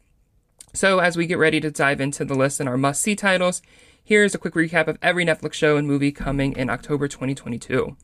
so, 0.72 0.98
as 0.98 1.16
we 1.16 1.28
get 1.28 1.38
ready 1.38 1.60
to 1.60 1.70
dive 1.70 2.00
into 2.00 2.24
the 2.24 2.34
list 2.34 2.58
and 2.58 2.68
our 2.68 2.76
must 2.76 3.00
see 3.00 3.14
titles, 3.14 3.62
here's 4.02 4.34
a 4.34 4.38
quick 4.38 4.54
recap 4.54 4.88
of 4.88 4.98
every 5.00 5.24
Netflix 5.24 5.52
show 5.52 5.76
and 5.76 5.86
movie 5.86 6.10
coming 6.10 6.56
in 6.56 6.68
October 6.68 7.06
2022. 7.06 7.96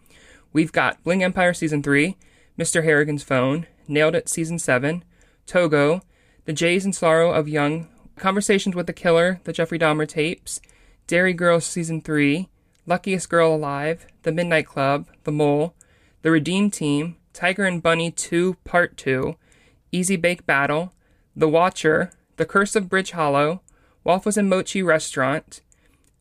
We've 0.53 0.71
got 0.71 1.03
Bling 1.03 1.25
Empire 1.25 1.53
Season 1.53 1.83
3, 1.83 2.17
Mr. 2.57 2.85
Harrigan's 2.85 3.25
Phone, 3.25 3.67
Nailed 3.89 4.15
It 4.15 4.29
Season 4.29 4.59
7, 4.59 5.05
Togo, 5.47 6.03
The 6.45 6.53
Jays 6.53 6.85
and 6.85 6.95
Sorrow 6.95 7.33
of 7.33 7.49
Young, 7.49 7.89
Conversations 8.17 8.77
with 8.77 8.87
the 8.87 8.93
Killer, 8.93 9.41
The 9.45 9.53
Jeffrey 9.53 9.79
Dahmer 9.79 10.07
Tapes, 10.07 10.61
Derry 11.09 11.33
Girls 11.33 11.67
Season 11.67 12.01
3, 12.01 12.49
Luckiest 12.87 13.29
Girl 13.29 13.55
Alive, 13.55 14.07
The 14.23 14.31
Midnight 14.31 14.67
Club, 14.67 15.09
The 15.25 15.33
Mole, 15.33 15.75
The 16.23 16.31
Redeem 16.31 16.71
Team, 16.71 17.17
Tiger 17.33 17.65
and 17.65 17.83
Bunny 17.83 18.11
2 18.11 18.59
Part 18.65 18.99
2, 18.99 19.37
Easy 19.91 20.17
Bake 20.17 20.45
Battle, 20.45 20.93
The 21.35 21.49
Watcher, 21.49 22.11
The 22.37 22.45
Curse 22.45 22.77
of 22.77 22.91
Bridge 22.91 23.13
Hollow, 23.13 23.63
Waffles 24.05 24.37
and 24.37 24.51
Mochi 24.51 24.83
Restaurant, 24.83 25.63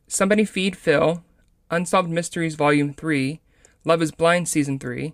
Somebody 0.08 0.46
Feed 0.46 0.78
Phil, 0.78 1.22
Unsolved 1.70 2.10
Mysteries 2.10 2.56
Volume 2.56 2.94
3, 2.94 3.42
Love 3.84 4.02
is 4.02 4.14
Blind 4.14 4.48
Season 4.48 4.80
3, 4.80 5.14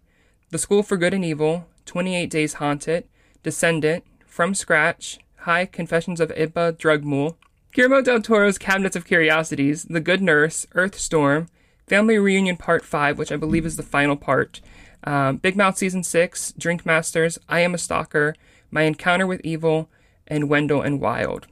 The 0.51 0.60
School 0.60 0.84
for 0.84 0.98
Good 0.98 1.15
and 1.15 1.25
Evil, 1.25 1.68
28 1.86 2.30
Days 2.30 2.54
Haunted, 2.56 3.06
Descendant, 3.42 4.04
From 4.27 4.54
Scratch, 4.54 5.18
High 5.38 5.65
Confessions 5.65 6.20
of 6.20 6.30
Ibba 6.30 6.77
Drug 6.77 7.04
Mule, 7.04 7.38
Guillermo 7.72 8.04
del 8.04 8.22
Toro's 8.22 8.60
Cabinets 8.60 8.96
of 8.96 9.06
Curiosities, 9.06 9.86
The 9.86 10.00
Good 10.00 10.22
Nurse, 10.22 10.68
Earth 10.75 11.00
Storm, 11.00 11.48
Family 11.88 12.18
Reunion 12.18 12.58
Part 12.58 12.84
5, 12.84 13.18
which 13.18 13.32
I 13.32 13.38
believe 13.38 13.65
is 13.65 13.77
the 13.77 13.84
final 13.84 14.15
part, 14.15 14.62
um, 15.06 15.38
Big 15.38 15.56
Mouth 15.56 15.78
Season 15.78 16.04
6, 16.04 16.54
Drink 16.58 16.86
Masters, 16.86 17.38
I 17.48 17.62
Am 17.62 17.74
a 17.74 17.78
Stalker, 17.78 18.36
My 18.72 18.84
Encounter 18.84 19.28
with 19.28 19.42
Evil, 19.44 19.90
and 20.28 20.50
Wendell 20.50 20.82
and 20.82 21.00
Wild. 21.00 21.48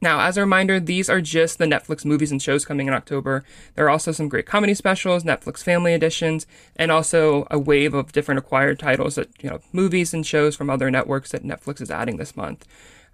Now, 0.00 0.20
as 0.20 0.36
a 0.36 0.42
reminder, 0.42 0.78
these 0.78 1.10
are 1.10 1.20
just 1.20 1.58
the 1.58 1.64
Netflix 1.64 2.04
movies 2.04 2.30
and 2.30 2.40
shows 2.40 2.64
coming 2.64 2.86
in 2.86 2.94
October. 2.94 3.44
There 3.74 3.84
are 3.86 3.90
also 3.90 4.12
some 4.12 4.28
great 4.28 4.46
comedy 4.46 4.74
specials, 4.74 5.24
Netflix 5.24 5.62
family 5.62 5.92
editions, 5.92 6.46
and 6.76 6.92
also 6.92 7.48
a 7.50 7.58
wave 7.58 7.94
of 7.94 8.12
different 8.12 8.38
acquired 8.38 8.78
titles 8.78 9.16
that, 9.16 9.28
you 9.42 9.50
know, 9.50 9.58
movies 9.72 10.14
and 10.14 10.24
shows 10.24 10.54
from 10.54 10.70
other 10.70 10.88
networks 10.90 11.32
that 11.32 11.42
Netflix 11.42 11.80
is 11.80 11.90
adding 11.90 12.16
this 12.16 12.36
month. 12.36 12.64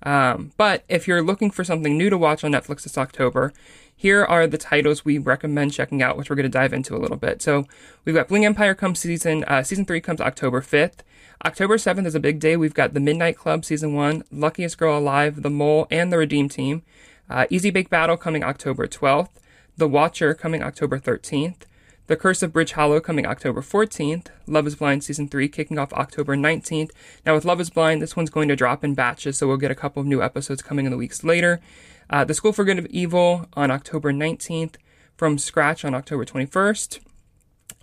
Um, 0.03 0.53
but 0.57 0.85
if 0.89 1.09
you're 1.09 1.23
looking 1.23 1.51
for 1.51 1.65
something 1.65 1.97
new 1.97 2.11
to 2.11 2.19
watch 2.19 2.45
on 2.45 2.53
Netflix 2.53 2.83
this 2.83 2.99
October, 2.99 3.53
here 3.97 4.25
are 4.25 4.47
the 4.47 4.59
titles 4.59 5.05
we 5.05 5.19
recommend 5.19 5.73
checking 5.73 6.03
out, 6.03 6.17
which 6.17 6.29
we're 6.29 6.37
going 6.37 6.45
to 6.45 6.51
dive 6.51 6.73
into 6.73 6.97
a 6.97 6.99
little 6.99 7.17
bit. 7.17 7.41
So 7.41 7.67
we've 8.05 8.15
got 8.15 8.29
Bling 8.29 8.45
Empire 8.45 8.75
comes 8.75 8.99
season 8.99 9.45
uh, 9.45 9.63
season 9.63 9.85
three 9.85 10.01
comes 10.01 10.21
October 10.21 10.61
fifth. 10.61 11.03
October 11.45 11.77
7th 11.77 12.07
is 12.07 12.15
a 12.15 12.21
big 12.21 12.41
day. 12.41 12.57
We've 12.57 12.73
got 12.73 12.95
The 12.95 13.01
Midnight 13.01 13.37
Club 13.37 13.67
Season 13.67 13.93
1, 13.93 14.25
Luckiest 14.31 14.79
Girl 14.79 14.99
Alive, 14.99 15.43
The 15.43 15.51
Mole, 15.51 15.87
and 15.91 16.11
The 16.11 16.17
Redeem 16.17 16.49
Team. 16.49 16.83
Uh, 17.29 17.45
Easy 17.51 17.71
Bake 17.71 17.91
Battle 17.91 18.17
coming 18.17 18.43
October 18.43 18.87
12th. 18.87 19.29
The 19.77 19.89
Watcher 19.89 20.33
coming 20.33 20.63
October 20.63 20.99
13th. 20.99 21.63
The 22.06 22.16
Curse 22.16 22.42
of 22.42 22.52
Bridge 22.52 22.73
Hollow 22.73 23.00
coming 23.00 23.25
October 23.25 23.62
14th. 23.62 24.26
Love 24.46 24.66
is 24.66 24.75
Blind 24.75 25.02
Season 25.02 25.26
3 25.26 25.49
kicking 25.49 25.78
off 25.78 25.90
October 25.94 26.37
19th. 26.37 26.90
Now, 27.25 27.34
with 27.34 27.46
Love 27.46 27.62
is 27.62 27.70
Blind, 27.70 28.02
this 28.02 28.14
one's 28.14 28.28
going 28.28 28.49
to 28.49 28.56
drop 28.56 28.84
in 28.84 28.92
batches, 28.92 29.38
so 29.38 29.49
we'll 29.49 29.56
get 29.56 29.70
a 29.70 29.75
couple 29.75 30.02
of 30.02 30.06
new 30.06 30.23
episodes 30.23 30.61
coming 30.61 30.84
in 30.84 30.90
the 30.90 30.99
weeks 30.99 31.25
later. 31.25 31.62
Uh, 32.11 32.23
the 32.23 32.34
School 32.34 32.52
for 32.52 32.62
Good 32.62 32.78
of 32.78 32.84
Evil 32.87 33.46
on 33.54 33.70
October 33.70 34.12
19th. 34.12 34.76
From 35.16 35.38
Scratch 35.38 35.82
on 35.82 35.94
October 35.94 36.26
21st. 36.26 36.99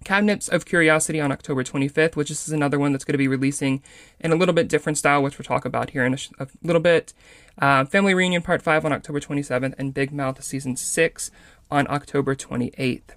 Cabinets 0.04 0.48
of 0.48 0.66
Curiosity 0.66 1.20
on 1.20 1.32
October 1.32 1.64
25th, 1.64 2.16
which 2.16 2.30
is 2.30 2.48
another 2.50 2.78
one 2.78 2.92
that's 2.92 3.06
going 3.06 3.14
to 3.14 3.18
be 3.18 3.28
releasing 3.28 3.82
in 4.20 4.32
a 4.32 4.36
little 4.36 4.54
bit 4.54 4.68
different 4.68 5.00
style, 5.00 5.24
which 5.24 5.40
we'll 5.40 5.46
talk 5.46 5.66
about 5.66 5.92
here 5.92 6.06
in 6.06 6.14
a, 6.14 6.18
sh- 6.18 6.30
a 6.40 6.48
little 6.62 6.82
bit. 6.82 7.14
Uh, 7.58 7.86
Family 7.86 8.14
Reunion 8.14 8.44
Part 8.44 8.62
5 8.62 8.86
on 8.86 8.94
October 8.94 9.20
27th, 9.20 9.74
and 9.80 9.96
Big 9.96 10.12
Mouth 10.12 10.44
Season 10.44 10.76
6 10.76 11.32
on 11.72 11.88
October 11.90 12.36
28th. 12.36 13.16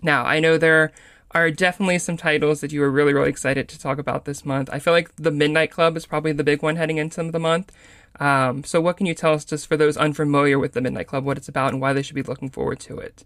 Now, 0.00 0.24
I 0.24 0.40
know 0.40 0.58
there 0.58 0.92
are 1.32 1.50
definitely 1.50 1.98
some 1.98 2.16
titles 2.16 2.60
that 2.60 2.72
you 2.72 2.82
are 2.82 2.90
really, 2.90 3.12
really 3.12 3.30
excited 3.30 3.68
to 3.68 3.78
talk 3.78 3.98
about 3.98 4.24
this 4.24 4.44
month. 4.44 4.68
I 4.72 4.78
feel 4.78 4.92
like 4.92 5.14
The 5.16 5.30
Midnight 5.30 5.70
Club 5.70 5.96
is 5.96 6.06
probably 6.06 6.32
the 6.32 6.44
big 6.44 6.62
one 6.62 6.76
heading 6.76 6.98
into 6.98 7.30
the 7.30 7.38
month. 7.38 7.72
Um, 8.20 8.62
so, 8.64 8.80
what 8.80 8.98
can 8.98 9.06
you 9.06 9.14
tell 9.14 9.32
us 9.32 9.44
just 9.44 9.66
for 9.66 9.76
those 9.76 9.96
unfamiliar 9.96 10.58
with 10.58 10.72
The 10.72 10.80
Midnight 10.80 11.06
Club, 11.06 11.24
what 11.24 11.38
it's 11.38 11.48
about, 11.48 11.72
and 11.72 11.80
why 11.80 11.92
they 11.92 12.02
should 12.02 12.14
be 12.14 12.22
looking 12.22 12.50
forward 12.50 12.78
to 12.80 12.98
it? 12.98 13.24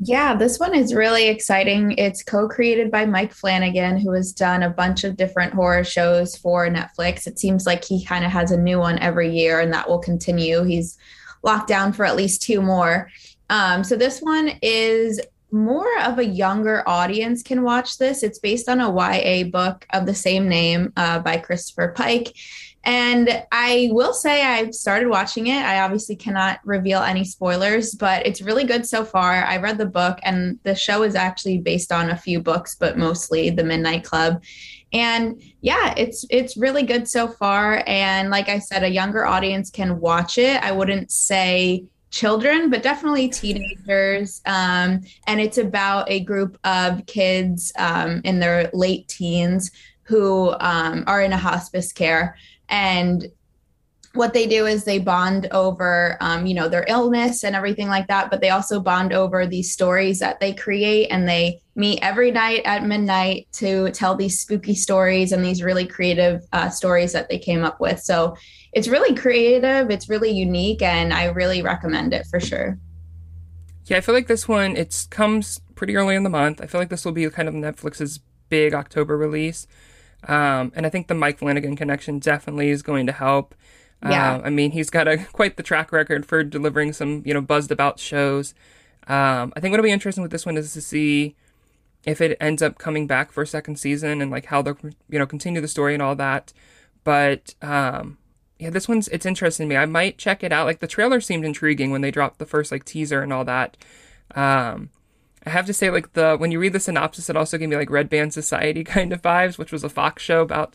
Yeah, 0.00 0.34
this 0.34 0.58
one 0.58 0.74
is 0.74 0.92
really 0.92 1.28
exciting. 1.28 1.92
It's 1.92 2.22
co 2.22 2.48
created 2.48 2.90
by 2.90 3.06
Mike 3.06 3.32
Flanagan, 3.32 3.96
who 3.96 4.12
has 4.12 4.32
done 4.32 4.62
a 4.62 4.70
bunch 4.70 5.04
of 5.04 5.16
different 5.16 5.54
horror 5.54 5.84
shows 5.84 6.36
for 6.36 6.68
Netflix. 6.68 7.26
It 7.26 7.38
seems 7.38 7.64
like 7.64 7.84
he 7.84 8.04
kind 8.04 8.24
of 8.24 8.30
has 8.30 8.50
a 8.50 8.60
new 8.60 8.78
one 8.78 8.98
every 8.98 9.34
year, 9.34 9.60
and 9.60 9.72
that 9.72 9.88
will 9.88 10.00
continue. 10.00 10.64
He's 10.64 10.98
locked 11.42 11.68
down 11.68 11.92
for 11.92 12.04
at 12.04 12.16
least 12.16 12.42
two 12.42 12.60
more. 12.60 13.08
Um, 13.48 13.84
so, 13.84 13.96
this 13.96 14.20
one 14.20 14.50
is 14.60 15.20
more 15.54 16.00
of 16.02 16.18
a 16.18 16.24
younger 16.24 16.82
audience 16.86 17.42
can 17.42 17.62
watch 17.62 17.96
this. 17.96 18.24
It's 18.24 18.40
based 18.40 18.68
on 18.68 18.80
a 18.80 18.90
YA 18.90 19.44
book 19.44 19.86
of 19.92 20.04
the 20.04 20.14
same 20.14 20.48
name 20.48 20.92
uh, 20.96 21.20
by 21.20 21.36
Christopher 21.36 21.94
Pike. 21.96 22.34
And 22.82 23.44
I 23.52 23.88
will 23.92 24.12
say 24.12 24.42
I've 24.42 24.74
started 24.74 25.08
watching 25.08 25.46
it. 25.46 25.64
I 25.64 25.80
obviously 25.80 26.16
cannot 26.16 26.58
reveal 26.64 27.00
any 27.00 27.24
spoilers, 27.24 27.94
but 27.94 28.26
it's 28.26 28.42
really 28.42 28.64
good 28.64 28.84
so 28.84 29.04
far. 29.04 29.44
I 29.44 29.56
read 29.58 29.78
the 29.78 29.86
book 29.86 30.18
and 30.24 30.58
the 30.64 30.74
show 30.74 31.04
is 31.04 31.14
actually 31.14 31.58
based 31.58 31.92
on 31.92 32.10
a 32.10 32.16
few 32.16 32.40
books, 32.40 32.74
but 32.74 32.98
mostly 32.98 33.48
The 33.48 33.64
Midnight 33.64 34.04
Club. 34.04 34.42
And 34.92 35.40
yeah, 35.60 35.94
it's 35.96 36.26
it's 36.30 36.56
really 36.56 36.82
good 36.82 37.08
so 37.08 37.26
far 37.26 37.82
and 37.86 38.30
like 38.30 38.48
I 38.48 38.58
said 38.58 38.84
a 38.84 38.88
younger 38.88 39.24
audience 39.24 39.70
can 39.70 39.98
watch 39.98 40.36
it. 40.36 40.62
I 40.62 40.72
wouldn't 40.72 41.10
say 41.10 41.84
children, 42.14 42.70
but 42.70 42.82
definitely 42.82 43.28
teenagers. 43.28 44.40
Um, 44.46 45.02
and 45.26 45.40
it's 45.40 45.58
about 45.58 46.08
a 46.08 46.20
group 46.20 46.56
of 46.64 47.04
kids 47.06 47.72
um, 47.76 48.20
in 48.24 48.38
their 48.38 48.70
late 48.72 49.08
teens 49.08 49.72
who 50.02 50.54
um, 50.60 51.02
are 51.08 51.20
in 51.22 51.32
a 51.32 51.36
hospice 51.36 51.92
care 51.92 52.36
and 52.68 53.26
what 54.14 54.32
they 54.32 54.46
do 54.46 54.66
is 54.66 54.84
they 54.84 54.98
bond 54.98 55.48
over 55.50 56.16
um, 56.20 56.46
you 56.46 56.54
know 56.54 56.68
their 56.68 56.84
illness 56.88 57.44
and 57.44 57.54
everything 57.54 57.88
like 57.88 58.06
that 58.06 58.30
but 58.30 58.40
they 58.40 58.50
also 58.50 58.80
bond 58.80 59.12
over 59.12 59.46
these 59.46 59.72
stories 59.72 60.18
that 60.20 60.40
they 60.40 60.52
create 60.52 61.08
and 61.08 61.28
they 61.28 61.60
meet 61.76 61.98
every 62.02 62.30
night 62.30 62.62
at 62.64 62.84
midnight 62.84 63.48
to 63.52 63.90
tell 63.90 64.14
these 64.14 64.38
spooky 64.38 64.74
stories 64.74 65.32
and 65.32 65.44
these 65.44 65.62
really 65.62 65.86
creative 65.86 66.42
uh, 66.52 66.68
stories 66.68 67.12
that 67.12 67.28
they 67.28 67.38
came 67.38 67.64
up 67.64 67.80
with 67.80 68.00
so 68.00 68.36
it's 68.72 68.88
really 68.88 69.14
creative 69.14 69.90
it's 69.90 70.08
really 70.08 70.30
unique 70.30 70.82
and 70.82 71.12
i 71.12 71.24
really 71.26 71.62
recommend 71.62 72.14
it 72.14 72.26
for 72.26 72.40
sure 72.40 72.78
Yeah, 73.86 73.98
I 73.98 74.00
feel 74.00 74.14
like 74.14 74.28
this 74.28 74.48
one 74.48 74.76
it 74.76 75.06
comes 75.10 75.60
pretty 75.74 75.94
early 75.94 76.14
in 76.14 76.22
the 76.22 76.30
month. 76.30 76.60
I 76.62 76.66
feel 76.66 76.80
like 76.80 76.88
this 76.88 77.04
will 77.04 77.12
be 77.12 77.28
kind 77.28 77.48
of 77.48 77.54
Netflix's 77.54 78.20
big 78.48 78.72
October 78.72 79.16
release, 79.16 79.66
um, 80.26 80.72
and 80.74 80.86
I 80.86 80.88
think 80.88 81.08
the 81.08 81.14
Mike 81.14 81.38
Flanagan 81.38 81.76
connection 81.76 82.18
definitely 82.18 82.70
is 82.70 82.82
going 82.82 83.06
to 83.06 83.12
help. 83.12 83.54
Yeah. 84.02 84.36
Uh, 84.36 84.42
I 84.44 84.50
mean, 84.50 84.72
he's 84.72 84.90
got 84.90 85.08
a 85.08 85.18
quite 85.32 85.56
the 85.56 85.62
track 85.62 85.92
record 85.92 86.26
for 86.26 86.42
delivering 86.42 86.92
some 86.92 87.22
you 87.24 87.34
know 87.34 87.40
buzzed 87.40 87.70
about 87.70 87.98
shows. 87.98 88.54
Um, 89.06 89.52
I 89.56 89.60
think 89.60 89.72
what'll 89.72 89.84
be 89.84 89.90
interesting 89.90 90.22
with 90.22 90.32
this 90.32 90.46
one 90.46 90.56
is 90.56 90.72
to 90.72 90.80
see 90.80 91.36
if 92.04 92.20
it 92.20 92.36
ends 92.40 92.62
up 92.62 92.78
coming 92.78 93.06
back 93.06 93.32
for 93.32 93.42
a 93.42 93.46
second 93.46 93.76
season 93.76 94.20
and 94.20 94.30
like 94.30 94.46
how 94.46 94.62
they'll 94.62 94.78
you 95.08 95.18
know 95.18 95.26
continue 95.26 95.60
the 95.60 95.68
story 95.68 95.94
and 95.94 96.02
all 96.02 96.16
that. 96.16 96.52
But 97.02 97.54
um, 97.62 98.18
yeah, 98.58 98.70
this 98.70 98.88
one's 98.88 99.08
it's 99.08 99.26
interesting 99.26 99.68
to 99.68 99.74
me. 99.74 99.76
I 99.76 99.86
might 99.86 100.18
check 100.18 100.42
it 100.42 100.52
out. 100.52 100.66
Like 100.66 100.80
the 100.80 100.86
trailer 100.86 101.20
seemed 101.20 101.44
intriguing 101.44 101.90
when 101.90 102.00
they 102.00 102.10
dropped 102.10 102.38
the 102.38 102.46
first 102.46 102.72
like 102.72 102.84
teaser 102.84 103.22
and 103.22 103.32
all 103.32 103.44
that. 103.44 103.76
Um, 104.34 104.90
I 105.46 105.50
have 105.50 105.66
to 105.66 105.74
say, 105.74 105.90
like 105.90 106.14
the 106.14 106.36
when 106.36 106.50
you 106.50 106.58
read 106.58 106.72
the 106.72 106.80
synopsis, 106.80 107.28
it 107.28 107.36
also 107.36 107.58
gave 107.58 107.68
me 107.68 107.76
like 107.76 107.90
Red 107.90 108.08
Band 108.08 108.32
Society 108.32 108.84
kind 108.84 109.12
of 109.12 109.22
vibes, 109.22 109.58
which 109.58 109.72
was 109.72 109.84
a 109.84 109.88
Fox 109.88 110.22
show 110.22 110.40
about 110.40 110.74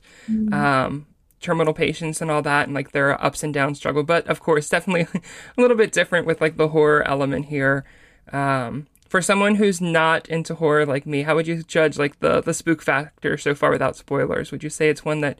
um, 0.53 1.07
terminal 1.41 1.73
patients 1.73 2.21
and 2.21 2.29
all 2.29 2.41
that, 2.41 2.67
and 2.67 2.75
like 2.75 2.91
their 2.91 3.21
ups 3.23 3.43
and 3.43 3.53
downs 3.53 3.77
struggle. 3.77 4.03
But 4.03 4.27
of 4.27 4.39
course, 4.39 4.69
definitely 4.69 5.21
a 5.57 5.61
little 5.61 5.77
bit 5.77 5.91
different 5.91 6.25
with 6.25 6.41
like 6.41 6.57
the 6.57 6.69
horror 6.69 7.07
element 7.07 7.45
here. 7.45 7.85
Um, 8.31 8.87
for 9.07 9.21
someone 9.21 9.55
who's 9.55 9.81
not 9.81 10.29
into 10.29 10.55
horror 10.55 10.85
like 10.85 11.05
me, 11.05 11.23
how 11.23 11.35
would 11.35 11.47
you 11.47 11.63
judge 11.63 11.97
like 11.97 12.19
the 12.19 12.41
the 12.41 12.53
spook 12.53 12.81
factor 12.81 13.37
so 13.37 13.55
far 13.55 13.71
without 13.71 13.95
spoilers? 13.95 14.51
Would 14.51 14.63
you 14.63 14.69
say 14.69 14.89
it's 14.89 15.03
one 15.03 15.21
that 15.21 15.39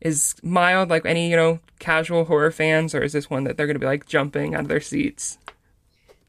is 0.00 0.34
mild 0.42 0.90
like 0.90 1.06
any, 1.06 1.30
you 1.30 1.36
know, 1.36 1.60
casual 1.78 2.24
horror 2.24 2.50
fans 2.50 2.94
or 2.94 3.02
is 3.02 3.12
this 3.12 3.30
one 3.30 3.44
that 3.44 3.56
they're 3.56 3.66
going 3.66 3.76
to 3.76 3.80
be 3.80 3.86
like 3.86 4.06
jumping 4.06 4.54
out 4.54 4.62
of 4.62 4.68
their 4.68 4.80
seats? 4.80 5.38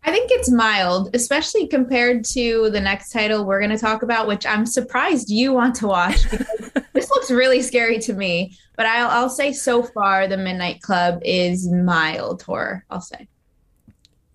I 0.04 0.12
think 0.12 0.32
it's 0.32 0.50
mild, 0.50 1.14
especially 1.14 1.68
compared 1.68 2.24
to 2.26 2.70
the 2.70 2.80
next 2.80 3.12
title 3.12 3.46
we're 3.46 3.60
going 3.60 3.72
to 3.72 3.78
talk 3.78 4.02
about, 4.02 4.28
which 4.28 4.46
I'm 4.46 4.66
surprised 4.66 5.30
you 5.30 5.52
want 5.54 5.76
to 5.76 5.88
watch 5.88 6.24
this 6.94 7.10
looks 7.10 7.32
really 7.32 7.62
scary 7.62 8.00
to 8.00 8.14
me. 8.14 8.58
But 8.76 8.86
I'll, 8.86 9.10
I'll 9.10 9.30
say 9.30 9.52
so 9.54 9.84
far, 9.84 10.28
The 10.28 10.38
Midnight 10.38 10.82
Club 10.82 11.22
is 11.24 11.70
mild 11.70 12.44
horror, 12.44 12.86
I'll 12.90 13.02
say. 13.02 13.28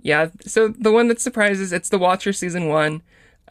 Yeah. 0.03 0.29
So 0.47 0.69
the 0.69 0.93
one 0.93 1.09
that 1.09 1.21
surprises, 1.21 1.73
it's 1.73 1.89
The 1.89 1.99
Watcher 1.99 2.33
season 2.33 2.69
one. 2.69 3.03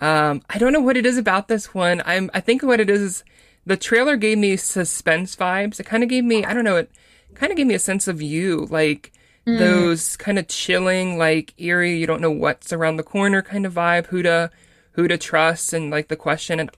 Um, 0.02 0.42
I 0.50 0.58
don't 0.58 0.74
know 0.74 0.82
what 0.82 0.98
it 0.98 1.06
is 1.06 1.18
about 1.18 1.48
this 1.48 1.74
one. 1.74 2.02
I'm, 2.06 2.30
I 2.34 2.40
think 2.40 2.64
what 2.64 2.80
it 2.80 2.90
is 2.90 3.02
is 3.02 3.24
the 3.66 3.78
trailer 3.78 4.18
gave 4.18 4.38
me 4.38 4.58
suspense 4.58 5.36
vibes. 5.36 5.80
It 5.80 5.86
kind 5.86 6.04
of 6.04 6.10
gave 6.10 6.24
me, 6.24 6.44
I 6.44 6.54
don't 6.54 6.64
know, 6.64 6.78
it 6.78 6.92
kind 7.34 7.52
of 7.52 7.58
gave 7.58 7.68
me 7.68 7.76
a 7.76 7.80
sense 7.80 8.08
of 8.08 8.22
you, 8.22 8.68
like, 8.70 9.12
Mm. 9.46 9.60
those 9.60 10.16
kind 10.16 10.40
of 10.40 10.48
chilling, 10.48 11.18
like 11.18 11.54
eerie, 11.58 11.98
you 11.98 12.08
don't 12.08 12.22
know 12.22 12.32
what's 12.32 12.72
around 12.72 12.96
the 12.96 13.04
corner 13.04 13.42
kind 13.42 13.66
of 13.66 13.74
vibe, 13.74 14.08
who 14.08 14.24
to 14.24 14.50
who 14.94 15.08
to 15.08 15.18
trust 15.18 15.74
and 15.74 15.90
like 15.92 16.08
the 16.08 16.16
question. 16.16 16.60
And 16.60 16.72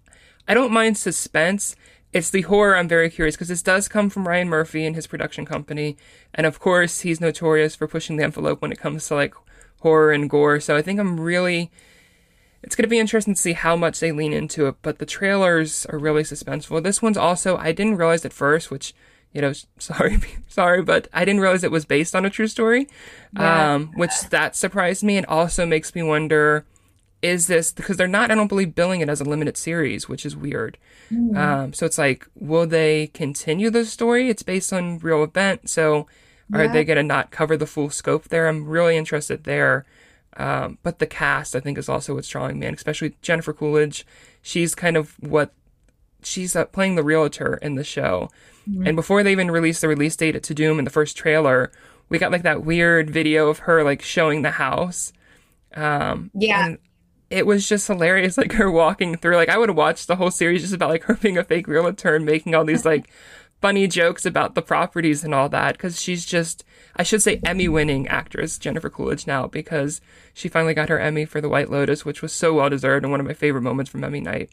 I 0.47 0.53
don't 0.53 0.71
mind 0.71 0.97
suspense. 0.97 1.75
It's 2.11 2.29
the 2.29 2.43
horror 2.43 2.77
I'm 2.77 2.87
very 2.87 3.09
curious 3.09 3.35
because 3.35 3.49
this 3.49 3.61
does 3.61 3.87
come 3.87 4.09
from 4.09 4.27
Ryan 4.27 4.47
Murphy 4.47 4.85
and 4.85 4.95
his 4.95 5.05
production 5.05 5.45
company. 5.45 5.97
And 6.33 6.47
of 6.47 6.59
course 6.59 7.01
he's 7.01 7.21
notorious 7.21 7.75
for 7.75 7.87
pushing 7.87 8.17
the 8.17 8.23
envelope 8.23 8.61
when 8.61 8.71
it 8.71 8.79
comes 8.79 9.07
to 9.07 9.15
like 9.15 9.35
horror 9.81 10.11
and 10.11 10.29
gore. 10.29 10.59
So 10.59 10.75
I 10.75 10.81
think 10.81 10.99
I'm 10.99 11.19
really 11.19 11.71
it's 12.63 12.75
going 12.75 12.83
to 12.83 12.89
be 12.89 12.97
interesting 12.97 13.35
to 13.35 13.41
see 13.41 13.53
how 13.53 13.75
much 13.75 13.99
they 13.99 14.11
lean 14.11 14.33
into 14.33 14.65
it, 14.65 14.77
but 14.81 14.97
the 14.97 15.05
trailers 15.05 15.85
are 15.85 15.99
really 15.99 16.23
suspenseful. 16.23 16.81
This 16.81 16.99
one's 16.99 17.15
also, 17.15 17.57
I 17.57 17.71
didn't 17.71 17.97
realize 17.97 18.25
at 18.25 18.33
first, 18.33 18.71
which 18.71 18.95
you 19.35 19.41
know, 19.41 19.53
sorry, 19.79 20.19
sorry, 20.47 20.81
but 20.81 21.07
I 21.13 21.25
didn't 21.25 21.41
realize 21.41 21.63
it 21.63 21.71
was 21.71 21.85
based 21.85 22.15
on 22.15 22.25
a 22.25 22.29
true 22.29 22.47
story, 22.47 22.87
yeah. 23.33 23.75
um, 23.75 23.91
which 23.95 24.11
that 24.29 24.55
surprised 24.55 25.03
me 25.03 25.17
and 25.17 25.25
also 25.27 25.65
makes 25.65 25.93
me 25.93 26.01
wonder, 26.01 26.65
is 27.21 27.47
this 27.47 27.71
because 27.71 27.97
they're 27.97 28.07
not? 28.07 28.31
I 28.31 28.35
don't 28.35 28.47
believe 28.47 28.73
billing 28.73 29.01
it 29.01 29.09
as 29.09 29.19
a 29.19 29.25
limited 29.25 29.57
series, 29.57 30.07
which 30.07 30.25
is 30.25 30.35
weird. 30.35 30.77
Mm. 31.11 31.37
Um, 31.37 31.73
so 31.73 31.85
it's 31.85 31.97
like, 31.97 32.27
will 32.35 32.65
they 32.65 33.07
continue 33.07 33.69
the 33.69 33.85
story? 33.85 34.29
It's 34.29 34.43
based 34.43 34.71
on 34.71 34.99
real 34.99 35.23
event, 35.23 35.69
so 35.69 36.07
yeah. 36.51 36.59
are 36.59 36.67
they 36.67 36.85
going 36.85 36.97
to 36.97 37.03
not 37.03 37.31
cover 37.31 37.57
the 37.57 37.67
full 37.67 37.89
scope 37.89 38.29
there? 38.29 38.47
I'm 38.47 38.65
really 38.65 38.95
interested 38.95 39.43
there. 39.43 39.85
Um, 40.37 40.79
but 40.83 40.99
the 40.99 41.07
cast, 41.07 41.55
I 41.55 41.61
think, 41.61 41.77
is 41.77 41.87
also 41.87 42.13
what's 42.13 42.27
drawing 42.27 42.59
me 42.59 42.67
in, 42.67 42.73
especially 42.73 43.15
Jennifer 43.21 43.53
Coolidge. 43.53 44.05
She's 44.41 44.75
kind 44.75 44.97
of 44.97 45.15
what 45.21 45.53
she's 46.25 46.55
uh, 46.55 46.65
playing 46.65 46.95
the 46.95 47.03
realtor 47.03 47.55
in 47.61 47.75
the 47.75 47.83
show. 47.83 48.29
Mm-hmm. 48.69 48.87
And 48.87 48.95
before 48.95 49.23
they 49.23 49.31
even 49.31 49.51
released 49.51 49.81
the 49.81 49.87
release 49.87 50.15
date 50.15 50.41
to 50.41 50.53
Doom 50.53 50.79
in 50.79 50.85
the 50.85 50.91
first 50.91 51.15
trailer, 51.15 51.71
we 52.09 52.19
got 52.19 52.31
like 52.31 52.43
that 52.43 52.63
weird 52.63 53.09
video 53.09 53.49
of 53.49 53.59
her 53.59 53.83
like 53.83 54.01
showing 54.01 54.41
the 54.41 54.51
house. 54.51 55.13
Um, 55.75 56.31
yeah. 56.33 56.75
it 57.29 57.45
was 57.45 57.67
just 57.67 57.87
hilarious, 57.87 58.37
like 58.39 58.53
her 58.53 58.71
walking 58.71 59.17
through. 59.17 59.35
Like 59.35 59.49
I 59.49 59.57
would 59.57 59.69
have 59.69 59.77
watched 59.77 60.07
the 60.07 60.15
whole 60.15 60.31
series 60.31 60.61
just 60.61 60.73
about 60.73 60.89
like 60.89 61.03
her 61.03 61.15
being 61.15 61.37
a 61.37 61.43
fake 61.43 61.67
realtor 61.67 62.15
and 62.15 62.25
making 62.25 62.55
all 62.55 62.65
these 62.65 62.85
like 62.85 63.09
funny 63.61 63.87
jokes 63.87 64.25
about 64.25 64.55
the 64.55 64.61
properties 64.61 65.23
and 65.23 65.33
all 65.33 65.49
that. 65.49 65.73
Because 65.73 66.01
she's 66.01 66.25
just, 66.25 66.63
I 66.95 67.03
should 67.03 67.21
say, 67.21 67.39
Emmy-winning 67.43 68.07
actress 68.07 68.57
Jennifer 68.57 68.89
Coolidge 68.89 69.27
now 69.27 69.47
because 69.47 70.01
she 70.33 70.49
finally 70.49 70.73
got 70.73 70.89
her 70.89 70.99
Emmy 70.99 71.25
for 71.25 71.41
The 71.41 71.49
White 71.49 71.69
Lotus, 71.69 72.05
which 72.05 72.21
was 72.21 72.33
so 72.33 72.53
well 72.53 72.69
deserved 72.69 73.03
and 73.03 73.11
one 73.11 73.19
of 73.19 73.25
my 73.27 73.33
favorite 73.33 73.61
moments 73.61 73.91
from 73.91 74.03
Emmy 74.03 74.21
night. 74.21 74.49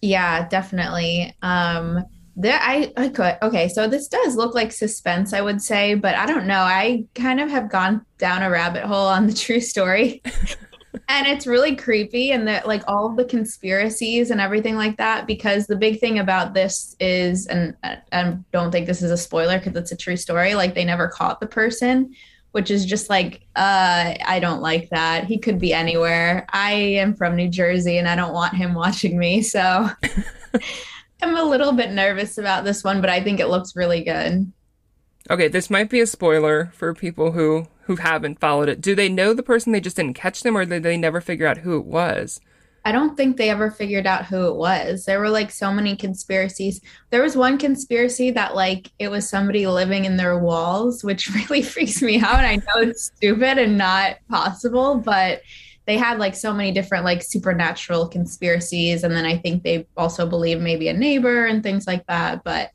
Yeah, 0.00 0.48
definitely. 0.48 1.34
Um, 1.42 2.04
there, 2.36 2.58
I, 2.62 2.92
I 2.96 3.08
could. 3.08 3.36
Okay, 3.42 3.68
so 3.68 3.88
this 3.88 4.06
does 4.06 4.36
look 4.36 4.54
like 4.54 4.70
suspense, 4.70 5.32
I 5.32 5.40
would 5.40 5.60
say, 5.60 5.94
but 5.94 6.14
I 6.14 6.24
don't 6.24 6.46
know. 6.46 6.60
I 6.60 7.04
kind 7.14 7.40
of 7.40 7.50
have 7.50 7.68
gone 7.68 8.06
down 8.18 8.42
a 8.42 8.50
rabbit 8.50 8.84
hole 8.84 9.08
on 9.08 9.26
the 9.26 9.32
true 9.32 9.60
story. 9.60 10.22
and 11.08 11.26
it's 11.26 11.46
really 11.46 11.74
creepy 11.74 12.32
and 12.32 12.46
that 12.46 12.66
like 12.66 12.82
all 12.86 13.06
of 13.06 13.16
the 13.16 13.24
conspiracies 13.24 14.30
and 14.30 14.40
everything 14.40 14.76
like 14.76 14.96
that 14.96 15.26
because 15.26 15.66
the 15.66 15.76
big 15.76 16.00
thing 16.00 16.18
about 16.18 16.54
this 16.54 16.96
is 17.00 17.46
and 17.46 17.74
i 17.82 18.36
don't 18.52 18.70
think 18.70 18.86
this 18.86 19.02
is 19.02 19.10
a 19.10 19.16
spoiler 19.16 19.58
because 19.58 19.76
it's 19.76 19.92
a 19.92 19.96
true 19.96 20.16
story 20.16 20.54
like 20.54 20.74
they 20.74 20.84
never 20.84 21.08
caught 21.08 21.40
the 21.40 21.46
person 21.46 22.12
which 22.52 22.70
is 22.70 22.84
just 22.84 23.10
like 23.10 23.42
uh 23.56 24.14
i 24.26 24.38
don't 24.40 24.60
like 24.60 24.88
that. 24.90 25.24
He 25.24 25.38
could 25.38 25.58
be 25.58 25.72
anywhere. 25.72 26.46
I 26.52 26.72
am 26.72 27.14
from 27.14 27.36
new 27.36 27.48
jersey 27.48 27.98
and 27.98 28.08
i 28.08 28.16
don't 28.16 28.34
want 28.34 28.54
him 28.54 28.74
watching 28.84 29.18
me. 29.18 29.42
So 29.42 29.88
i'm 31.22 31.36
a 31.36 31.42
little 31.42 31.72
bit 31.72 31.90
nervous 31.90 32.38
about 32.38 32.64
this 32.64 32.84
one 32.84 33.00
but 33.00 33.10
i 33.10 33.22
think 33.22 33.40
it 33.40 33.48
looks 33.48 33.76
really 33.76 34.02
good. 34.02 34.50
Okay 35.30 35.48
this 35.48 35.70
might 35.70 35.90
be 35.90 36.00
a 36.00 36.06
spoiler 36.06 36.72
for 36.74 36.94
people 36.94 37.32
who 37.32 37.66
who 37.82 37.96
haven't 37.96 38.38
followed 38.38 38.68
it. 38.68 38.82
Do 38.82 38.94
they 38.94 39.08
know 39.08 39.32
the 39.32 39.42
person 39.42 39.72
they 39.72 39.80
just 39.80 39.96
didn't 39.96 40.14
catch 40.14 40.42
them 40.42 40.56
or 40.56 40.66
did 40.66 40.82
they 40.82 40.98
never 40.98 41.22
figure 41.22 41.46
out 41.46 41.58
who 41.58 41.78
it 41.78 41.86
was 41.86 42.40
I 42.88 42.92
don't 42.92 43.18
think 43.18 43.36
they 43.36 43.50
ever 43.50 43.70
figured 43.70 44.06
out 44.06 44.24
who 44.24 44.46
it 44.46 44.56
was. 44.56 45.04
There 45.04 45.20
were 45.20 45.28
like 45.28 45.50
so 45.50 45.70
many 45.70 45.94
conspiracies. 45.94 46.80
There 47.10 47.20
was 47.20 47.36
one 47.36 47.58
conspiracy 47.58 48.30
that 48.30 48.54
like 48.54 48.90
it 48.98 49.08
was 49.08 49.28
somebody 49.28 49.66
living 49.66 50.06
in 50.06 50.16
their 50.16 50.38
walls, 50.38 51.04
which 51.04 51.28
really 51.34 51.60
freaks 51.60 52.00
me 52.00 52.18
out. 52.18 52.46
I 52.46 52.56
know 52.56 52.76
it's 52.76 53.12
stupid 53.14 53.58
and 53.58 53.76
not 53.76 54.16
possible, 54.30 54.94
but 54.94 55.42
they 55.84 55.98
had 55.98 56.18
like 56.18 56.34
so 56.34 56.54
many 56.54 56.72
different 56.72 57.04
like 57.04 57.22
supernatural 57.22 58.08
conspiracies 58.08 59.04
and 59.04 59.14
then 59.14 59.26
I 59.26 59.36
think 59.36 59.64
they 59.64 59.86
also 59.94 60.26
believe 60.26 60.58
maybe 60.58 60.88
a 60.88 60.94
neighbor 60.94 61.44
and 61.44 61.62
things 61.62 61.86
like 61.86 62.06
that, 62.06 62.42
but 62.42 62.70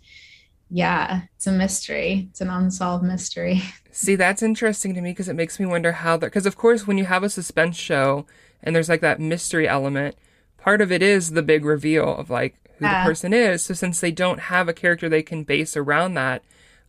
yeah, 0.69 1.21
it's 1.35 1.47
a 1.47 1.51
mystery. 1.51 2.27
It's 2.29 2.41
an 2.41 2.51
unsolved 2.51 3.03
mystery. 3.03 3.63
See, 3.91 4.15
that's 4.15 4.43
interesting 4.43 4.93
to 4.93 5.01
me 5.01 5.09
because 5.09 5.27
it 5.27 5.35
makes 5.35 5.59
me 5.59 5.65
wonder 5.65 5.91
how 5.91 6.17
that 6.17 6.27
because 6.27 6.45
of 6.45 6.55
course 6.55 6.85
when 6.85 6.99
you 6.99 7.05
have 7.05 7.23
a 7.23 7.31
suspense 7.31 7.77
show 7.77 8.27
and 8.63 8.75
there's 8.75 8.89
like 8.89 9.01
that 9.01 9.19
mystery 9.19 9.67
element. 9.67 10.15
Part 10.57 10.81
of 10.81 10.91
it 10.91 11.01
is 11.01 11.31
the 11.31 11.43
big 11.43 11.65
reveal 11.65 12.15
of 12.15 12.29
like 12.29 12.55
who 12.77 12.85
the 12.85 13.03
person 13.03 13.33
is. 13.33 13.63
So 13.63 13.73
since 13.73 13.99
they 13.99 14.11
don't 14.11 14.39
have 14.39 14.67
a 14.67 14.73
character 14.73 15.09
they 15.09 15.23
can 15.23 15.43
base 15.43 15.77
around 15.77 16.13
that, 16.15 16.43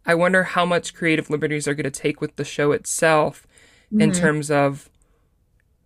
I 0.06 0.14
wonder 0.14 0.44
how 0.44 0.64
much 0.64 0.94
creative 0.94 1.30
liberties 1.30 1.66
are 1.66 1.74
going 1.74 1.84
to 1.84 1.90
take 1.90 2.20
with 2.20 2.36
the 2.36 2.44
show 2.44 2.72
itself 2.72 3.46
mm-hmm. 3.86 4.00
in 4.00 4.12
terms 4.12 4.50
of 4.50 4.90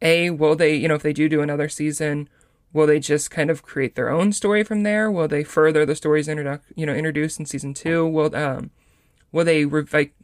a 0.03 0.31
will 0.31 0.57
they, 0.57 0.75
you 0.75 0.89
know, 0.89 0.95
if 0.95 1.03
they 1.03 1.13
do 1.13 1.29
do 1.29 1.41
another 1.41 1.69
season, 1.69 2.29
will 2.73 2.87
they 2.87 3.01
just 3.01 3.31
kind 3.31 3.51
of 3.51 3.63
create 3.63 3.95
their 3.95 4.11
own 4.11 4.33
story 4.33 4.63
from 4.63 4.83
there? 4.83 5.11
Will 5.11 5.29
they 5.29 5.45
further 5.45 5.87
the 5.87 5.97
stories 5.97 6.29
introduc- 6.29 6.61
you 6.75 6.87
know, 6.87 6.95
introduced 6.95 7.41
in 7.41 7.47
season 7.47 7.75
2? 7.75 8.07
Will 8.07 8.35
um 8.35 8.71
will 9.33 9.45
they 9.45 9.65
re- 9.65 9.85
like 9.93 10.15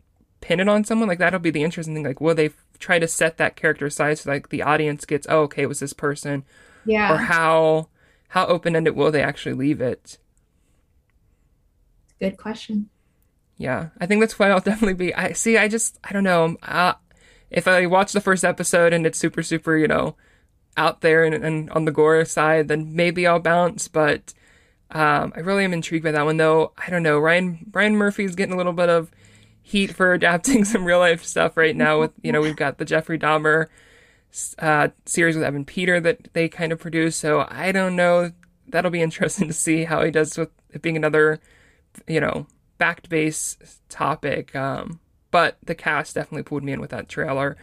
pin 0.41 0.61
it 0.61 0.69
on 0.69 0.85
someone? 0.85 1.09
Like 1.09 1.19
that'll 1.19 1.41
be 1.41 1.51
the 1.51 1.65
interesting 1.65 1.95
thing. 1.95 2.05
Like 2.05 2.21
will 2.21 2.35
they 2.35 2.51
try 2.79 2.99
to 2.99 3.09
set 3.09 3.37
that 3.39 3.57
character 3.57 3.87
aside 3.87 4.19
so 4.19 4.31
like 4.31 4.49
the 4.49 4.63
audience 4.63 5.05
gets 5.05 5.27
oh 5.31 5.43
okay 5.43 5.63
it 5.63 5.69
was 5.69 5.81
this 5.81 5.93
person. 5.93 6.45
Yeah. 6.85 7.15
Or 7.15 7.17
how 7.17 7.89
how 8.29 8.47
open-ended 8.47 8.95
will 8.95 9.11
they 9.11 9.23
actually 9.23 9.55
leave 9.55 9.81
it? 9.81 10.19
Good 12.21 12.37
question. 12.37 12.91
Yeah. 13.57 13.91
I 14.01 14.07
think 14.07 14.21
that's 14.21 14.39
what 14.39 14.51
i'll 14.51 14.61
definitely 14.61 14.95
be. 14.95 15.15
I 15.15 15.33
see 15.33 15.57
i 15.59 15.69
just 15.69 15.99
i 16.05 16.13
don't 16.13 16.25
know. 16.25 16.57
Uh, 16.63 16.95
if 17.51 17.69
i 17.69 17.87
watch 17.87 18.13
the 18.13 18.21
first 18.21 18.45
episode 18.45 18.93
and 18.93 19.07
it's 19.07 19.19
super 19.19 19.43
super 19.43 19.77
you 19.77 19.87
know 19.87 20.17
out 20.77 21.03
there 21.03 21.25
and, 21.25 21.35
and 21.35 21.71
on 21.71 21.85
the 21.85 21.93
gore 21.93 22.25
side 22.25 22.67
then 22.67 22.97
maybe 22.97 23.29
i'll 23.29 23.39
bounce 23.39 23.87
but 23.87 24.35
um, 24.91 25.33
i 25.37 25.41
really 25.41 25.65
am 25.65 25.73
intrigued 25.73 26.05
by 26.05 26.13
that 26.13 26.25
one 26.25 26.37
though. 26.37 26.73
I 26.79 26.91
don't 26.91 27.03
know. 27.03 27.19
Ryan 27.19 27.71
ryan 27.73 27.97
murphy's 27.97 28.35
getting 28.35 28.55
a 28.55 28.57
little 28.57 28.73
bit 28.73 28.89
of 28.89 29.11
heat 29.65 29.95
for 29.95 30.13
adapting 30.13 30.65
some 30.65 30.85
real 30.85 31.01
life 31.01 31.25
stuff 31.25 31.57
right 31.57 31.75
now. 31.75 31.99
With 31.99 32.13
you 32.23 32.31
know, 32.31 32.41
we've 32.41 32.55
got 32.55 32.79
the 32.79 32.85
Jeffrey 32.85 33.19
Dahmer 33.19 33.67
uh, 34.59 34.89
series 35.07 35.35
with 35.35 35.45
Evan 35.45 35.65
Peter 35.65 35.99
that 36.01 36.29
they 36.35 36.49
kind 36.49 36.71
of 36.71 36.79
produce. 36.79 37.17
So 37.17 37.47
I 37.49 37.73
don't 37.73 37.97
know. 37.97 38.31
That'll 38.69 38.93
be 38.93 39.03
interesting 39.09 39.49
to 39.49 39.55
see 39.55 39.85
how 39.85 40.05
he 40.05 40.13
does 40.13 40.39
with 40.39 40.51
it 40.71 40.83
being 40.83 40.97
another, 40.97 41.41
you 42.07 42.21
know, 42.21 42.47
fact 42.79 43.09
based 43.09 43.81
topic. 43.89 44.55
Um, 44.55 45.01
but 45.31 45.57
the 45.65 45.75
cast 45.75 46.15
definitely 46.15 46.45
pulled 46.45 46.63
me 46.63 46.73
in 46.73 46.81
with 46.81 46.91
that 46.91 47.09
trailer. 47.09 47.57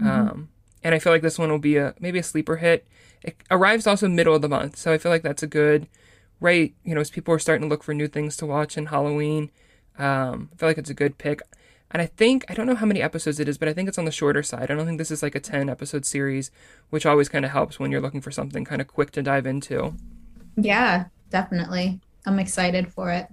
Mm-hmm. 0.00 0.30
Um, 0.30 0.48
and 0.84 0.94
I 0.94 1.00
feel 1.00 1.12
like 1.12 1.22
this 1.22 1.38
one 1.38 1.50
will 1.50 1.58
be 1.58 1.76
a 1.76 1.94
maybe 1.98 2.18
a 2.18 2.22
sleeper 2.22 2.56
hit. 2.56 2.86
It 3.22 3.36
arrives 3.50 3.86
also 3.86 4.08
middle 4.08 4.36
of 4.36 4.42
the 4.42 4.48
month, 4.48 4.76
so 4.76 4.92
I 4.92 4.98
feel 4.98 5.10
like 5.10 5.22
that's 5.22 5.42
a 5.42 5.48
good 5.48 5.88
right. 6.38 6.74
You 6.84 6.94
know, 6.94 7.00
as 7.00 7.10
people 7.10 7.34
are 7.34 7.40
starting 7.40 7.66
to 7.66 7.68
look 7.68 7.82
for 7.82 7.94
new 7.94 8.06
things 8.06 8.36
to 8.36 8.46
watch 8.46 8.76
in 8.76 8.86
Halloween. 8.86 9.50
Um, 9.98 10.50
I 10.52 10.56
feel 10.56 10.68
like 10.68 10.78
it's 10.78 10.90
a 10.90 10.94
good 10.94 11.18
pick. 11.18 11.40
And 11.90 12.02
I 12.02 12.06
think, 12.06 12.44
I 12.48 12.54
don't 12.54 12.66
know 12.66 12.74
how 12.74 12.86
many 12.86 13.00
episodes 13.00 13.38
it 13.38 13.48
is, 13.48 13.58
but 13.58 13.68
I 13.68 13.72
think 13.72 13.88
it's 13.88 13.98
on 13.98 14.04
the 14.04 14.10
shorter 14.10 14.42
side. 14.42 14.70
I 14.70 14.74
don't 14.74 14.86
think 14.86 14.98
this 14.98 15.10
is 15.10 15.22
like 15.22 15.34
a 15.34 15.40
10 15.40 15.68
episode 15.68 16.04
series, 16.04 16.50
which 16.90 17.06
always 17.06 17.28
kind 17.28 17.44
of 17.44 17.52
helps 17.52 17.78
when 17.78 17.92
you're 17.92 18.00
looking 18.00 18.20
for 18.20 18.32
something 18.32 18.64
kind 18.64 18.80
of 18.80 18.88
quick 18.88 19.12
to 19.12 19.22
dive 19.22 19.46
into. 19.46 19.94
Yeah, 20.56 21.06
definitely. 21.30 22.00
I'm 22.24 22.38
excited 22.38 22.92
for 22.92 23.12
it. 23.12 23.28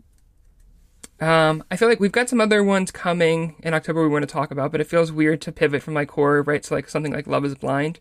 Um, 1.19 1.63
I 1.71 1.77
feel 1.77 1.87
like 1.87 1.99
we've 1.99 2.11
got 2.11 2.29
some 2.29 2.41
other 2.41 2.63
ones 2.63 2.91
coming 2.91 3.55
in 3.63 3.73
October 3.73 4.03
we 4.03 4.09
want 4.09 4.23
to 4.23 4.31
talk 4.31 4.51
about, 4.51 4.71
but 4.71 4.81
it 4.81 4.87
feels 4.87 5.11
weird 5.11 5.41
to 5.41 5.51
pivot 5.51 5.81
from 5.81 5.93
like 5.93 6.11
horror 6.11 6.43
right 6.43 6.61
to 6.63 6.73
like 6.73 6.89
something 6.89 7.13
like 7.13 7.27
Love 7.27 7.45
is 7.45 7.55
Blind. 7.55 7.99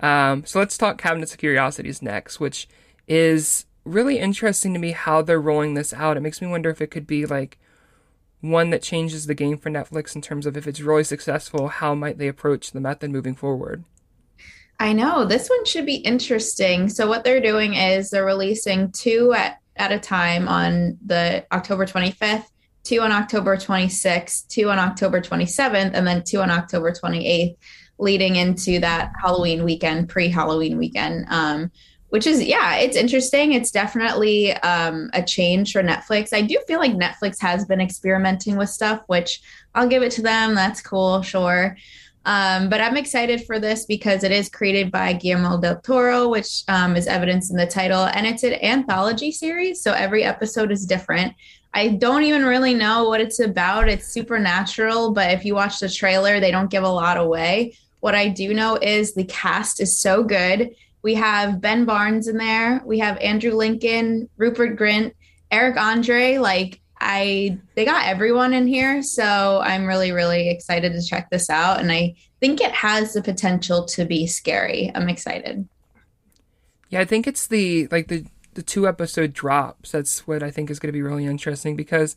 Um, 0.00 0.44
so 0.44 0.58
let's 0.58 0.78
talk 0.78 0.98
Cabinets 0.98 1.32
of 1.32 1.38
Curiosities 1.38 2.02
next, 2.02 2.38
which 2.38 2.68
is 3.06 3.66
really 3.84 4.18
interesting 4.18 4.74
to 4.74 4.78
me 4.78 4.92
how 4.92 5.22
they're 5.22 5.40
rolling 5.40 5.74
this 5.74 5.92
out. 5.92 6.16
It 6.16 6.20
makes 6.20 6.40
me 6.40 6.46
wonder 6.46 6.70
if 6.70 6.80
it 6.80 6.90
could 6.90 7.06
be 7.06 7.26
like 7.26 7.58
one 8.40 8.70
that 8.70 8.82
changes 8.82 9.26
the 9.26 9.34
game 9.34 9.58
for 9.58 9.70
Netflix 9.70 10.14
in 10.14 10.22
terms 10.22 10.46
of 10.46 10.56
if 10.56 10.66
it's 10.66 10.80
really 10.80 11.04
successful, 11.04 11.68
how 11.68 11.94
might 11.94 12.18
they 12.18 12.28
approach 12.28 12.70
the 12.70 12.80
method 12.80 13.10
moving 13.10 13.34
forward? 13.34 13.84
I 14.80 14.92
know 14.92 15.24
this 15.24 15.48
one 15.48 15.64
should 15.64 15.86
be 15.86 15.96
interesting. 15.96 16.88
So 16.88 17.08
what 17.08 17.24
they're 17.24 17.40
doing 17.40 17.74
is 17.74 18.10
they're 18.10 18.24
releasing 18.24 18.92
two 18.92 19.32
at, 19.32 19.58
at 19.76 19.90
a 19.90 19.98
time 19.98 20.46
on 20.46 20.98
the 21.04 21.44
October 21.50 21.84
25th, 21.84 22.44
two 22.84 23.00
on 23.00 23.10
October 23.10 23.56
26th, 23.56 24.46
two 24.46 24.70
on 24.70 24.78
October 24.78 25.20
27th, 25.20 25.90
and 25.94 26.06
then 26.06 26.22
two 26.24 26.40
on 26.40 26.50
October 26.50 26.92
28th, 26.92 27.56
leading 27.98 28.36
into 28.36 28.78
that 28.78 29.10
Halloween 29.20 29.64
weekend, 29.64 30.08
pre-Halloween 30.08 30.78
weekend. 30.78 31.26
Um, 31.28 31.72
which 32.10 32.26
is 32.26 32.42
yeah 32.42 32.76
it's 32.76 32.96
interesting. 32.96 33.52
It's 33.52 33.70
definitely 33.70 34.52
um, 34.52 35.10
a 35.12 35.22
change 35.22 35.72
for 35.72 35.82
netflix. 35.82 36.32
I 36.32 36.42
do 36.42 36.58
feel 36.66 36.78
like 36.78 36.92
netflix 36.92 37.40
has 37.40 37.64
been 37.64 37.80
experimenting 37.80 38.56
with 38.56 38.70
stuff 38.70 39.02
which 39.06 39.40
i'll 39.74 39.88
give 39.88 40.02
it 40.02 40.12
to 40.12 40.22
them. 40.22 40.54
That's 40.54 40.80
cool 40.80 41.22
sure. 41.22 41.76
Um, 42.24 42.68
but 42.68 42.80
i'm 42.80 42.96
excited 42.96 43.44
for 43.46 43.58
this 43.58 43.86
because 43.86 44.22
it 44.22 44.32
is 44.32 44.50
created 44.50 44.90
by 44.90 45.12
guillermo 45.14 45.58
del 45.60 45.80
toro 45.80 46.28
which 46.28 46.62
um, 46.68 46.96
is 46.96 47.06
evidence 47.06 47.50
in 47.50 47.56
the 47.56 47.66
title 47.66 48.04
and 48.06 48.26
it's 48.26 48.42
an 48.42 48.54
anthology 48.54 49.32
series 49.32 49.80
so 49.80 49.92
every 49.92 50.24
episode 50.24 50.72
is 50.72 50.84
different. 50.84 51.34
I 51.74 51.88
don't 51.88 52.22
even 52.22 52.44
really 52.46 52.72
know 52.72 53.08
what 53.08 53.20
it's 53.20 53.40
about. 53.40 53.88
It's 53.88 54.08
supernatural 54.08 55.12
but 55.12 55.32
if 55.32 55.44
you 55.44 55.54
watch 55.54 55.78
the 55.78 55.88
trailer 55.88 56.40
they 56.40 56.50
don't 56.50 56.70
give 56.70 56.84
a 56.84 56.88
lot 56.88 57.18
away. 57.18 57.74
What 58.00 58.14
i 58.14 58.28
do 58.28 58.54
know 58.54 58.76
is 58.76 59.14
the 59.14 59.24
cast 59.24 59.80
is 59.80 59.98
so 59.98 60.22
good 60.22 60.74
we 61.08 61.14
have 61.14 61.62
Ben 61.62 61.86
Barnes 61.86 62.28
in 62.28 62.36
there. 62.36 62.82
We 62.84 62.98
have 62.98 63.16
Andrew 63.16 63.54
Lincoln, 63.54 64.28
Rupert 64.36 64.78
Grint, 64.78 65.14
Eric 65.50 65.78
Andre. 65.78 66.36
Like 66.36 66.82
I, 67.00 67.58
they 67.74 67.86
got 67.86 68.04
everyone 68.04 68.52
in 68.52 68.66
here. 68.66 69.02
So 69.02 69.62
I'm 69.64 69.86
really, 69.86 70.12
really 70.12 70.50
excited 70.50 70.92
to 70.92 71.02
check 71.02 71.30
this 71.30 71.48
out. 71.48 71.80
And 71.80 71.90
I 71.90 72.14
think 72.40 72.60
it 72.60 72.72
has 72.72 73.14
the 73.14 73.22
potential 73.22 73.86
to 73.86 74.04
be 74.04 74.26
scary. 74.26 74.92
I'm 74.94 75.08
excited. 75.08 75.66
Yeah, 76.90 77.00
I 77.00 77.06
think 77.06 77.26
it's 77.26 77.46
the 77.46 77.88
like 77.90 78.08
the 78.08 78.26
the 78.52 78.62
two 78.62 78.86
episode 78.86 79.32
drops. 79.32 79.92
That's 79.92 80.26
what 80.26 80.42
I 80.42 80.50
think 80.50 80.68
is 80.68 80.78
going 80.78 80.88
to 80.88 80.92
be 80.92 81.00
really 81.00 81.24
interesting 81.24 81.74
because 81.74 82.16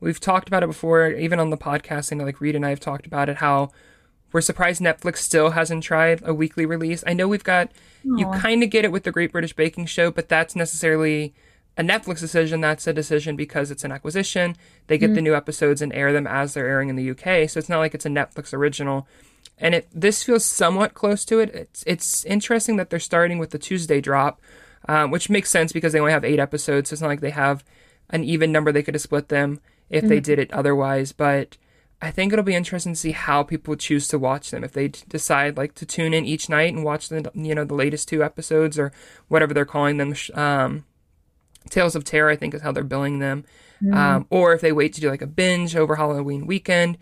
we've 0.00 0.18
talked 0.18 0.48
about 0.48 0.64
it 0.64 0.66
before, 0.66 1.06
even 1.06 1.38
on 1.38 1.50
the 1.50 1.56
podcast. 1.56 2.10
And 2.10 2.20
like 2.20 2.40
Reed 2.40 2.56
and 2.56 2.66
I 2.66 2.70
have 2.70 2.80
talked 2.80 3.06
about 3.06 3.28
it. 3.28 3.36
How 3.36 3.70
we're 4.34 4.40
surprised 4.40 4.82
Netflix 4.82 5.18
still 5.18 5.50
hasn't 5.50 5.84
tried 5.84 6.20
a 6.24 6.34
weekly 6.34 6.66
release. 6.66 7.04
I 7.06 7.12
know 7.12 7.28
we've 7.28 7.44
got 7.44 7.70
Aww. 8.04 8.18
You 8.18 8.26
kind 8.40 8.64
of 8.64 8.68
get 8.68 8.84
it 8.84 8.90
with 8.90 9.04
the 9.04 9.12
Great 9.12 9.30
British 9.30 9.54
Baking 9.54 9.86
Show, 9.86 10.10
but 10.10 10.28
that's 10.28 10.56
necessarily 10.56 11.32
a 11.78 11.84
Netflix 11.84 12.18
decision. 12.18 12.60
That's 12.60 12.88
a 12.88 12.92
decision 12.92 13.36
because 13.36 13.70
it's 13.70 13.84
an 13.84 13.92
acquisition. 13.92 14.56
They 14.88 14.98
get 14.98 15.10
mm. 15.10 15.14
the 15.14 15.22
new 15.22 15.36
episodes 15.36 15.80
and 15.80 15.92
air 15.94 16.12
them 16.12 16.26
as 16.26 16.52
they're 16.52 16.66
airing 16.66 16.88
in 16.88 16.96
the 16.96 17.10
UK. 17.10 17.48
So 17.48 17.58
it's 17.58 17.68
not 17.68 17.78
like 17.78 17.94
it's 17.94 18.06
a 18.06 18.10
Netflix 18.10 18.52
original. 18.52 19.06
And 19.56 19.72
it 19.76 19.86
this 19.94 20.24
feels 20.24 20.44
somewhat 20.44 20.94
close 20.94 21.24
to 21.26 21.38
it. 21.38 21.54
It's 21.54 21.84
it's 21.86 22.24
interesting 22.24 22.76
that 22.76 22.90
they're 22.90 22.98
starting 22.98 23.38
with 23.38 23.50
the 23.50 23.58
Tuesday 23.58 24.00
drop, 24.00 24.40
um, 24.88 25.12
which 25.12 25.30
makes 25.30 25.48
sense 25.48 25.72
because 25.72 25.92
they 25.92 26.00
only 26.00 26.10
have 26.10 26.24
eight 26.24 26.40
episodes. 26.40 26.90
So 26.90 26.94
it's 26.94 27.02
not 27.02 27.06
like 27.06 27.20
they 27.20 27.30
have 27.30 27.62
an 28.10 28.24
even 28.24 28.50
number 28.50 28.72
they 28.72 28.82
could 28.82 28.94
have 28.94 29.02
split 29.02 29.28
them 29.28 29.60
if 29.88 30.02
mm. 30.02 30.08
they 30.08 30.18
did 30.18 30.40
it 30.40 30.52
otherwise. 30.52 31.12
But 31.12 31.56
I 32.02 32.10
think 32.10 32.32
it'll 32.32 32.44
be 32.44 32.54
interesting 32.54 32.92
to 32.92 32.98
see 32.98 33.12
how 33.12 33.42
people 33.42 33.76
choose 33.76 34.08
to 34.08 34.18
watch 34.18 34.50
them. 34.50 34.62
If 34.62 34.72
they 34.72 34.88
decide 34.88 35.56
like 35.56 35.74
to 35.76 35.86
tune 35.86 36.12
in 36.12 36.26
each 36.26 36.48
night 36.48 36.72
and 36.74 36.84
watch 36.84 37.08
the 37.08 37.30
you 37.34 37.54
know 37.54 37.64
the 37.64 37.74
latest 37.74 38.08
two 38.08 38.22
episodes 38.22 38.78
or 38.78 38.92
whatever 39.28 39.54
they're 39.54 39.64
calling 39.64 39.96
them, 39.96 40.14
um, 40.34 40.84
Tales 41.70 41.96
of 41.96 42.04
Terror, 42.04 42.30
I 42.30 42.36
think 42.36 42.54
is 42.54 42.62
how 42.62 42.72
they're 42.72 42.84
billing 42.84 43.20
them, 43.20 43.44
mm. 43.82 43.94
um, 43.94 44.26
or 44.28 44.52
if 44.52 44.60
they 44.60 44.72
wait 44.72 44.92
to 44.94 45.00
do 45.00 45.08
like 45.08 45.22
a 45.22 45.26
binge 45.26 45.76
over 45.76 45.96
Halloween 45.96 46.46
weekend. 46.46 46.98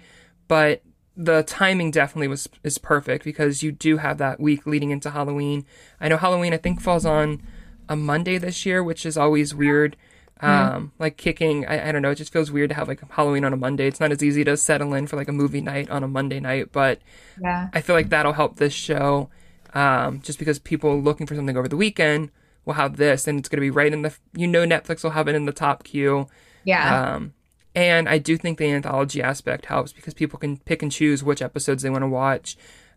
But 0.46 0.83
the 1.16 1.42
timing 1.42 1.90
definitely 1.90 2.28
was 2.28 2.48
is 2.62 2.78
perfect 2.78 3.24
because 3.24 3.62
you 3.62 3.72
do 3.72 3.98
have 3.98 4.18
that 4.18 4.40
week 4.40 4.66
leading 4.66 4.90
into 4.90 5.11
Halloween. 5.11 5.66
I 6.00 6.09
know 6.09 6.16
Halloween 6.16 6.55
I 6.55 6.59
think 6.59 6.81
falls 6.81 7.05
on 7.05 7.42
a 7.88 7.96
Monday 7.96 8.38
this 8.38 8.64
year, 8.64 8.83
which 8.83 9.05
is 9.05 9.16
always 9.16 9.55
weird. 9.55 9.96
Mm-hmm. 10.42 10.74
Um, 10.74 10.92
like 10.98 11.16
kicking, 11.16 11.66
I, 11.66 11.88
I 11.88 11.92
don't 11.92 12.02
know, 12.02 12.11
it 12.11 12.16
just 12.16 12.33
feels 12.33 12.50
weird 12.50 12.70
to 12.70 12.74
have 12.74 12.88
like 12.88 13.00
Halloween 13.12 13.44
on 13.44 13.52
a 13.52 13.57
Monday. 13.57 13.87
It's 13.87 14.00
not 14.00 14.11
as 14.11 14.24
easy 14.24 14.42
to 14.44 14.57
settle 14.57 14.92
in 14.94 15.07
for 15.07 15.14
like 15.14 15.28
a 15.28 15.33
movie 15.33 15.61
night 15.61 15.88
on 15.88 16.02
a 16.02 16.09
Monday 16.09 16.40
night, 16.40 16.72
but 16.72 17.00
yeah. 17.40 17.68
I 17.72 17.81
feel 17.81 17.94
like 17.94 18.09
that'll 18.09 18.33
help 18.33 18.57
this 18.57 18.72
show. 18.72 19.31
Um, 19.74 20.20
just 20.20 20.38
because 20.38 20.59
people 20.59 21.00
looking 21.00 21.26
for 21.26 21.35
something 21.35 21.57
over 21.57 21.68
the 21.68 21.76
weekend 21.76 22.31
will 22.64 22.74
have 22.74 22.96
this, 22.96 23.26
and 23.26 23.38
it's 23.38 23.48
going 23.48 23.59
to 23.59 23.62
be 23.62 23.70
right 23.70 23.92
in 23.92 24.02
the, 24.02 24.14
you 24.35 24.46
know, 24.46 24.66
Netflix 24.66 25.02
will 25.02 25.11
have 25.11 25.28
it 25.28 25.35
in 25.35 25.46
the 25.46 25.52
top 25.52 25.85
queue. 25.85 26.26
Yeah. 26.64 27.14
Um, 27.14 27.35
and 27.74 28.09
I 28.09 28.18
do 28.18 28.37
think 28.37 28.59
the 28.59 28.66
anthology 28.66 29.22
aspect 29.22 29.66
helps 29.66 29.92
because 29.92 30.12
people 30.12 30.38
can 30.38 30.59
pick 30.59 30.83
and 30.83 30.92
choose 30.92 31.24
which 31.24 31.40
episodes 31.40 31.83
they 31.83 31.90
want 31.90 32.02
to 32.02 32.09
watch. 32.09 32.57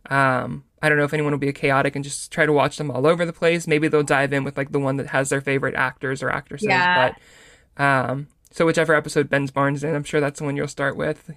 Um, 0.10 0.66
I 0.82 0.90
don't 0.90 0.98
know 0.98 1.04
if 1.04 1.14
anyone 1.14 1.32
will 1.32 1.40
be 1.40 1.50
a 1.50 1.54
chaotic 1.54 1.96
and 1.96 2.04
just 2.04 2.32
try 2.32 2.46
to 2.46 2.54
watch 2.54 2.78
them 2.78 2.92
all 2.92 3.08
over 3.08 3.26
the 3.26 3.34
place. 3.34 3.66
Maybe 3.66 3.88
they'll 3.88 4.04
dive 4.04 4.34
in 4.34 4.44
with 4.44 4.58
like 4.58 4.72
the 4.72 4.80
one 4.80 4.98
that 4.98 5.08
has 5.08 5.30
their 5.30 5.42
favorite 5.42 5.76
actors 5.76 6.22
or 6.22 6.30
actresses. 6.30 6.68
Yeah. 6.68 7.14
But 7.78 7.84
um, 7.84 8.28
so 8.52 8.66
whichever 8.66 8.94
episode 8.94 9.30
Ben 9.30 9.46
Barnes 9.48 9.84
in, 9.84 9.96
I'm 9.96 10.04
sure 10.04 10.22
that's 10.22 10.40
the 10.40 10.46
one 10.46 10.56
you'll 10.56 10.68
start 10.68 10.96
with. 10.96 11.32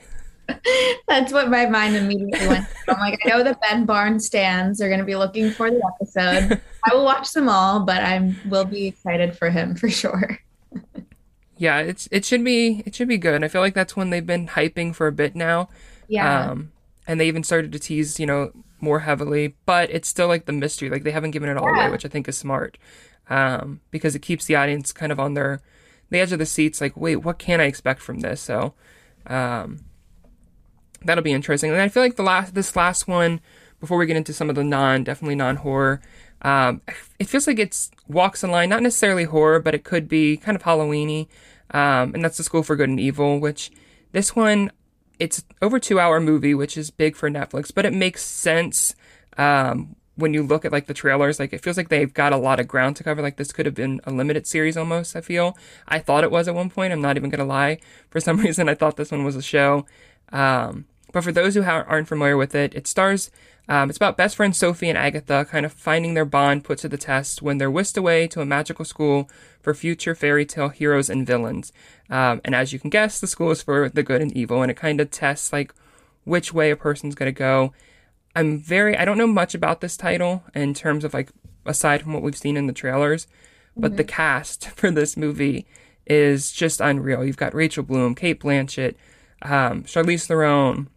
that's 1.09 1.33
what 1.33 1.51
my 1.51 1.67
mind 1.67 1.97
immediately 1.97 2.47
went. 2.47 2.67
To. 2.69 2.95
I'm 2.95 3.01
like, 3.01 3.19
I 3.25 3.29
know 3.29 3.43
the 3.43 3.59
Ben 3.63 3.85
Barnes 3.85 4.27
stands 4.27 4.81
are 4.81 4.89
going 4.89 5.01
to 5.01 5.07
be 5.07 5.17
looking 5.17 5.51
for 5.51 5.71
the 5.71 5.83
episode. 5.95 6.61
I 6.91 6.95
will 6.95 7.05
watch 7.05 7.33
them 7.33 7.49
all, 7.49 7.81
but 7.81 8.03
I 8.03 8.35
will 8.49 8.65
be 8.65 8.87
excited 8.87 9.37
for 9.37 9.51
him 9.51 9.75
for 9.75 9.89
sure. 9.89 10.39
yeah, 11.57 11.79
it's 11.79 12.09
it 12.11 12.25
should 12.25 12.45
be 12.45 12.83
it 12.87 12.95
should 12.95 13.09
be 13.09 13.19
good. 13.19 13.43
I 13.43 13.49
feel 13.49 13.61
like 13.61 13.75
that's 13.75 13.97
one 13.97 14.11
they've 14.11 14.25
been 14.27 14.49
hyping 14.49 14.95
for 14.95 15.07
a 15.07 15.13
bit 15.13 15.35
now. 15.35 15.69
Yeah. 16.09 16.51
Um, 16.51 16.73
and 17.07 17.21
they 17.21 17.29
even 17.29 17.43
started 17.43 17.73
to 17.73 17.79
tease, 17.79 18.21
you 18.21 18.27
know, 18.27 18.53
more 18.81 19.01
heavily, 19.01 19.57
but 19.67 19.91
it's 19.91 20.09
still 20.09 20.29
like 20.29 20.47
the 20.47 20.53
mystery. 20.53 20.91
Like 20.91 21.03
they 21.03 21.11
haven't 21.11 21.33
given 21.33 21.49
it 21.49 21.57
all 21.57 21.69
away, 21.69 21.91
which 21.91 22.05
I 22.05 22.09
think 22.09 22.29
is 22.29 22.37
smart, 22.37 22.79
um, 23.29 23.81
because 23.91 24.15
it 24.15 24.23
keeps 24.23 24.45
the 24.45 24.57
audience 24.57 24.93
kind 24.93 25.13
of 25.13 25.21
on 25.21 25.35
their 25.35 25.61
the 26.11 26.21
edge 26.21 26.33
of 26.33 26.39
the 26.39 26.47
seats. 26.47 26.81
Like, 26.81 26.97
wait, 26.97 27.17
what 27.17 27.39
can 27.39 27.61
I 27.61 27.65
expect 27.65 28.01
from 28.01 28.21
this? 28.21 28.41
So, 28.41 28.75
um, 29.27 29.85
that'll 31.05 31.25
be 31.25 31.33
interesting. 31.33 31.71
And 31.71 31.81
I 31.81 31.89
feel 31.89 32.03
like 32.03 32.17
the 32.17 32.23
last 32.23 32.55
this 32.55 32.75
last 32.77 33.09
one, 33.09 33.41
before 33.81 33.99
we 33.99 34.07
get 34.07 34.17
into 34.17 34.33
some 34.33 34.49
of 34.49 34.57
the 34.57 34.65
non 34.65 35.05
definitely 35.05 35.37
non 35.37 35.57
horror, 35.57 36.01
um, 36.43 36.83
it 37.19 37.29
feels 37.29 37.47
like 37.47 37.59
it's 37.59 37.91
walks 38.07 38.45
in 38.45 38.51
line, 38.51 38.69
not 38.69 38.83
necessarily 38.83 39.25
horror, 39.25 39.61
but 39.61 39.75
it 39.75 39.85
could 39.85 40.09
be 40.09 40.37
kind 40.37 40.57
of 40.57 40.63
Halloweeny. 40.63 41.29
Um, 41.71 42.15
and 42.15 42.25
that's 42.25 42.39
the 42.39 42.45
School 42.45 42.63
for 42.63 42.77
Good 42.77 42.89
and 42.89 43.01
Evil, 43.01 43.39
which 43.41 43.71
this 44.13 44.35
one 44.35 44.71
it's 45.19 45.45
over 45.61 45.79
two 45.79 46.01
hour 46.01 46.21
movie, 46.21 46.55
which 46.55 46.77
is 46.77 46.91
big 46.91 47.17
for 47.17 47.31
Netflix, 47.31 47.73
but 47.75 47.85
it 47.85 47.93
makes 47.93 48.23
sense 48.23 48.95
um, 49.37 49.97
when 50.17 50.35
you 50.35 50.43
look 50.43 50.65
at 50.65 50.73
like 50.73 50.87
the 50.87 50.95
trailers. 50.95 51.39
Like 51.39 51.53
it 51.53 51.63
feels 51.63 51.77
like 51.77 51.89
they've 51.89 52.13
got 52.13 52.33
a 52.33 52.37
lot 52.37 52.61
of 52.61 52.69
ground 52.69 52.97
to 52.97 53.05
cover. 53.05 53.23
Like 53.23 53.37
this 53.37 53.53
could 53.53 53.67
have 53.67 53.75
been 53.75 54.01
a 54.05 54.11
limited 54.11 54.47
series 54.47 54.77
almost. 54.77 55.17
I 55.17 55.21
feel 55.21 55.57
I 55.87 55.99
thought 55.99 56.25
it 56.25 56.31
was 56.31 56.49
at 56.49 56.55
one 56.55 56.71
point. 56.71 56.93
I'm 56.93 57.03
not 57.03 57.17
even 57.17 57.31
gonna 57.31 57.45
lie. 57.45 57.79
For 58.11 58.21
some 58.21 58.37
reason, 58.41 58.69
I 58.69 58.75
thought 58.75 58.97
this 58.97 59.11
one 59.11 59.25
was 59.25 59.37
a 59.37 59.43
show. 59.43 59.87
Um, 60.33 60.87
but 61.13 61.25
for 61.25 61.33
those 61.33 61.55
who 61.55 61.63
aren't 61.65 62.09
familiar 62.09 62.37
with 62.37 62.55
it, 62.55 62.75
it 62.75 62.87
stars 62.87 63.31
um, 63.69 63.91
it's 63.91 63.99
about 63.99 64.17
best 64.17 64.37
friends 64.37 64.57
Sophie 64.57 64.89
and 64.89 64.97
Agatha 64.97 65.47
kind 65.49 65.67
of 65.67 65.73
finding 65.75 66.15
their 66.15 66.25
bond 66.25 66.65
put 66.65 66.79
to 66.79 66.89
the 66.89 66.97
test 66.97 67.43
when 67.43 67.59
they're 67.59 67.71
whisked 67.71 67.99
away 67.99 68.27
to 68.29 68.41
a 68.41 68.47
magical 68.47 68.85
school 68.85 69.29
for 69.61 69.75
future 69.75 70.15
fairy 70.15 70.47
tale 70.47 70.71
heroes 70.71 71.11
and 71.11 71.27
villains. 71.27 71.71
Um, 72.09 72.41
and 72.45 72.55
as 72.55 72.73
you 72.73 72.79
can 72.79 72.89
guess, 72.89 73.21
the 73.21 73.27
school 73.27 73.51
is 73.51 73.63
for 73.63 73.91
the 73.91 74.03
good 74.03 74.23
and 74.23 74.33
evil, 74.33 74.63
and 74.63 74.71
it 74.71 74.77
kind 74.79 75.01
of 75.01 75.11
tests 75.11 75.53
like 75.53 75.75
which 76.25 76.55
way 76.55 76.71
a 76.71 76.77
person's 76.77 77.15
going 77.15 77.33
to 77.33 77.39
go. 77.39 77.75
I'm 78.35 78.59
very, 78.59 78.97
I 78.97 79.05
don't 79.05 79.19
know 79.19 79.27
much 79.27 79.55
about 79.55 79.83
this 79.83 79.99
title 79.99 80.45
in 80.55 80.73
terms 80.73 81.05
of 81.05 81.13
like, 81.13 81.31
aside 81.67 82.01
from 82.01 82.15
what 82.15 82.23
we've 82.23 82.37
seen 82.37 82.57
in 82.57 82.69
the 82.69 82.73
trailers, 82.73 83.27
but 83.77 83.91
mm-hmm. 83.91 83.97
the 83.97 84.05
cast 84.05 84.69
for 84.77 84.91
this 84.91 85.15
movie 85.15 85.67
is 86.07 86.53
just 86.53 86.81
unreal. 86.81 87.23
You've 87.23 87.37
got 87.37 87.55
Rachel 87.55 87.83
Bloom, 87.83 88.15
Cate 88.15 88.41
Blanchett, 88.41 88.95
um, 89.43 89.83
Charlize 89.83 90.27
Theron, 90.27 90.89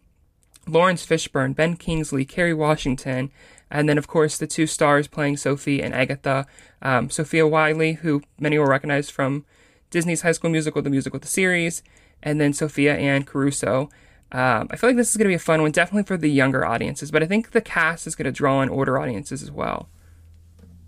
Laurence 0.66 1.04
Fishburne, 1.04 1.54
Ben 1.54 1.76
Kingsley, 1.76 2.24
Kerry 2.24 2.54
Washington, 2.54 3.30
and 3.70 3.88
then, 3.88 3.98
of 3.98 4.06
course, 4.06 4.38
the 4.38 4.46
two 4.46 4.66
stars 4.66 5.08
playing 5.08 5.38
Sophie 5.38 5.82
and 5.82 5.94
Agatha, 5.94 6.46
um, 6.82 7.10
Sofia 7.10 7.46
Wylie, 7.46 7.94
who 7.94 8.22
many 8.38 8.58
will 8.58 8.66
recognize 8.66 9.10
from 9.10 9.44
Disney's 9.90 10.22
High 10.22 10.32
School 10.32 10.50
Musical, 10.50 10.82
the 10.82 10.90
musical, 10.90 11.18
the 11.18 11.26
series, 11.26 11.82
and 12.22 12.40
then 12.40 12.52
Sofia 12.52 12.94
Anne 12.94 13.24
Caruso. 13.24 13.88
Um, 14.30 14.68
I 14.70 14.76
feel 14.76 14.90
like 14.90 14.96
this 14.96 15.10
is 15.10 15.16
going 15.16 15.26
to 15.26 15.30
be 15.30 15.34
a 15.34 15.38
fun 15.38 15.62
one, 15.62 15.72
definitely 15.72 16.04
for 16.04 16.16
the 16.16 16.30
younger 16.30 16.64
audiences, 16.64 17.10
but 17.10 17.22
I 17.22 17.26
think 17.26 17.50
the 17.50 17.60
cast 17.60 18.06
is 18.06 18.14
going 18.14 18.24
to 18.26 18.32
draw 18.32 18.62
in 18.62 18.70
older 18.70 18.98
audiences 18.98 19.42
as 19.42 19.50
well. 19.50 19.88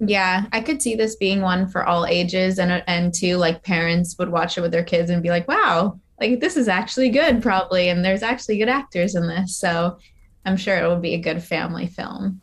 Yeah, 0.00 0.46
I 0.52 0.60
could 0.60 0.82
see 0.82 0.94
this 0.94 1.16
being 1.16 1.40
one 1.40 1.68
for 1.68 1.84
all 1.84 2.06
ages, 2.06 2.58
and 2.58 2.82
and 2.86 3.14
too, 3.14 3.36
like 3.36 3.62
parents 3.62 4.16
would 4.18 4.28
watch 4.28 4.58
it 4.58 4.60
with 4.60 4.72
their 4.72 4.84
kids 4.84 5.08
and 5.10 5.22
be 5.22 5.30
like, 5.30 5.46
"Wow, 5.46 6.00
like 6.30 6.40
this 6.40 6.56
is 6.56 6.68
actually 6.68 7.10
good 7.10 7.42
probably 7.42 7.88
and 7.88 8.04
there's 8.04 8.22
actually 8.22 8.58
good 8.58 8.68
actors 8.68 9.14
in 9.14 9.26
this 9.26 9.58
so 9.58 9.98
i'm 10.44 10.56
sure 10.56 10.76
it 10.78 10.86
will 10.86 11.00
be 11.00 11.14
a 11.14 11.18
good 11.20 11.42
family 11.42 11.86
film 11.86 12.40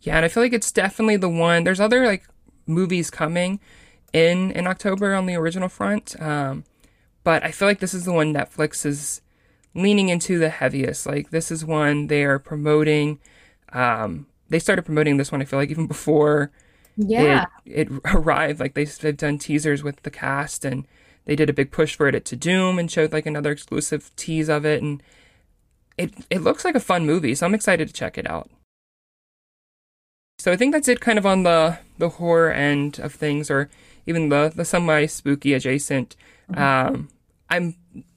Yeah, 0.00 0.16
and 0.16 0.24
I 0.24 0.28
feel 0.28 0.42
like 0.42 0.52
it's 0.52 0.72
definitely 0.72 1.16
the 1.16 1.28
one. 1.28 1.64
There's 1.64 1.80
other 1.80 2.06
like 2.06 2.24
movies 2.66 3.10
coming 3.10 3.60
in 4.12 4.50
in 4.52 4.66
October 4.66 5.14
on 5.14 5.26
the 5.26 5.34
original 5.34 5.68
front, 5.68 6.20
um, 6.20 6.64
but 7.24 7.44
I 7.44 7.52
feel 7.52 7.68
like 7.68 7.80
this 7.80 7.94
is 7.94 8.04
the 8.06 8.12
one 8.12 8.34
Netflix 8.34 8.86
is 8.86 9.22
leaning 9.74 10.10
into 10.10 10.38
the 10.38 10.50
heaviest. 10.50 11.06
Like 11.06 11.30
this 11.30 11.50
is 11.52 11.64
one 11.64 12.08
they 12.08 12.24
are 12.24 12.38
promoting. 12.40 13.20
Um, 13.72 14.28
they 14.50 14.58
started 14.60 14.84
promoting 14.84 15.16
this 15.18 15.32
one. 15.32 15.42
I 15.42 15.46
feel 15.46 15.58
like 15.60 15.70
even 15.70 15.86
before 15.88 16.52
Yeah. 16.96 17.46
it, 17.46 17.48
it 17.66 17.88
arrived. 18.06 18.60
Like 18.60 18.74
they, 18.74 18.84
they've 18.84 19.16
done 19.16 19.38
teasers 19.38 19.82
with 19.82 20.02
the 20.02 20.10
cast 20.10 20.64
and 20.64 20.86
they 21.28 21.36
did 21.36 21.50
a 21.50 21.52
big 21.52 21.70
push 21.70 21.94
for 21.94 22.08
it 22.08 22.14
at 22.14 22.24
Tudum 22.24 22.80
and 22.80 22.90
showed 22.90 23.12
like 23.12 23.26
another 23.26 23.52
exclusive 23.52 24.10
tease 24.16 24.48
of 24.48 24.64
it. 24.64 24.82
And 24.82 25.02
it, 25.98 26.14
it 26.30 26.40
looks 26.40 26.64
like 26.64 26.74
a 26.74 26.80
fun 26.80 27.04
movie. 27.04 27.34
So 27.34 27.44
I'm 27.44 27.54
excited 27.54 27.86
to 27.86 27.92
check 27.92 28.16
it 28.16 28.28
out. 28.28 28.48
So 30.38 30.50
I 30.50 30.56
think 30.56 30.72
that's 30.72 30.88
it 30.88 31.02
kind 31.02 31.18
of 31.18 31.26
on 31.26 31.42
the, 31.42 31.80
the 31.98 32.08
horror 32.08 32.50
end 32.50 32.98
of 32.98 33.12
things 33.12 33.50
or 33.50 33.68
even 34.06 34.30
the, 34.30 34.50
the 34.56 34.64
semi 34.64 35.04
spooky 35.04 35.52
adjacent. 35.52 36.16
Um, 36.54 37.10
I'm 37.50 37.74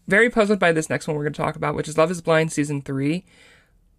very 0.08 0.30
puzzled 0.30 0.60
by 0.60 0.72
this 0.72 0.90
next 0.90 1.06
one 1.06 1.18
we're 1.18 1.24
going 1.24 1.34
to 1.34 1.42
talk 1.42 1.58
about, 1.58 1.76
which 1.76 1.90
is 1.90 1.98
Love 1.98 2.12
is 2.12 2.22
Blind 2.22 2.54
season 2.54 2.82
three. 2.82 3.26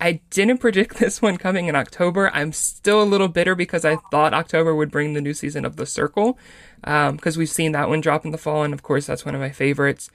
I 0.03 0.21
didn't 0.31 0.59
predict 0.59 0.97
this 0.99 1.23
one 1.23 1.37
coming 1.39 1.69
in 1.69 1.77
October. 1.77 2.29
I'm 2.35 2.53
still 2.53 3.01
a 3.01 3.05
little 3.05 3.29
bitter 3.29 3.55
because 3.55 3.85
I 3.85 3.97
thought 4.11 4.35
October 4.35 4.75
would 4.75 4.91
bring 4.91 5.13
the 5.13 5.21
new 5.21 5.33
season 5.33 5.65
of 5.65 5.77
The 5.77 5.87
Circle, 5.87 6.39
um, 6.83 7.17
because 7.17 7.39
we've 7.39 7.49
seen 7.49 7.71
that 7.73 7.89
one 7.89 8.01
drop 8.01 8.25
in 8.25 8.33
the 8.33 8.39
fall, 8.39 8.65
and 8.65 8.75
of 8.75 8.83
course 8.83 9.07
that's 9.07 9.25
one 9.25 9.37
of 9.37 9.41
my 9.41 9.51
favorites. 9.51 10.11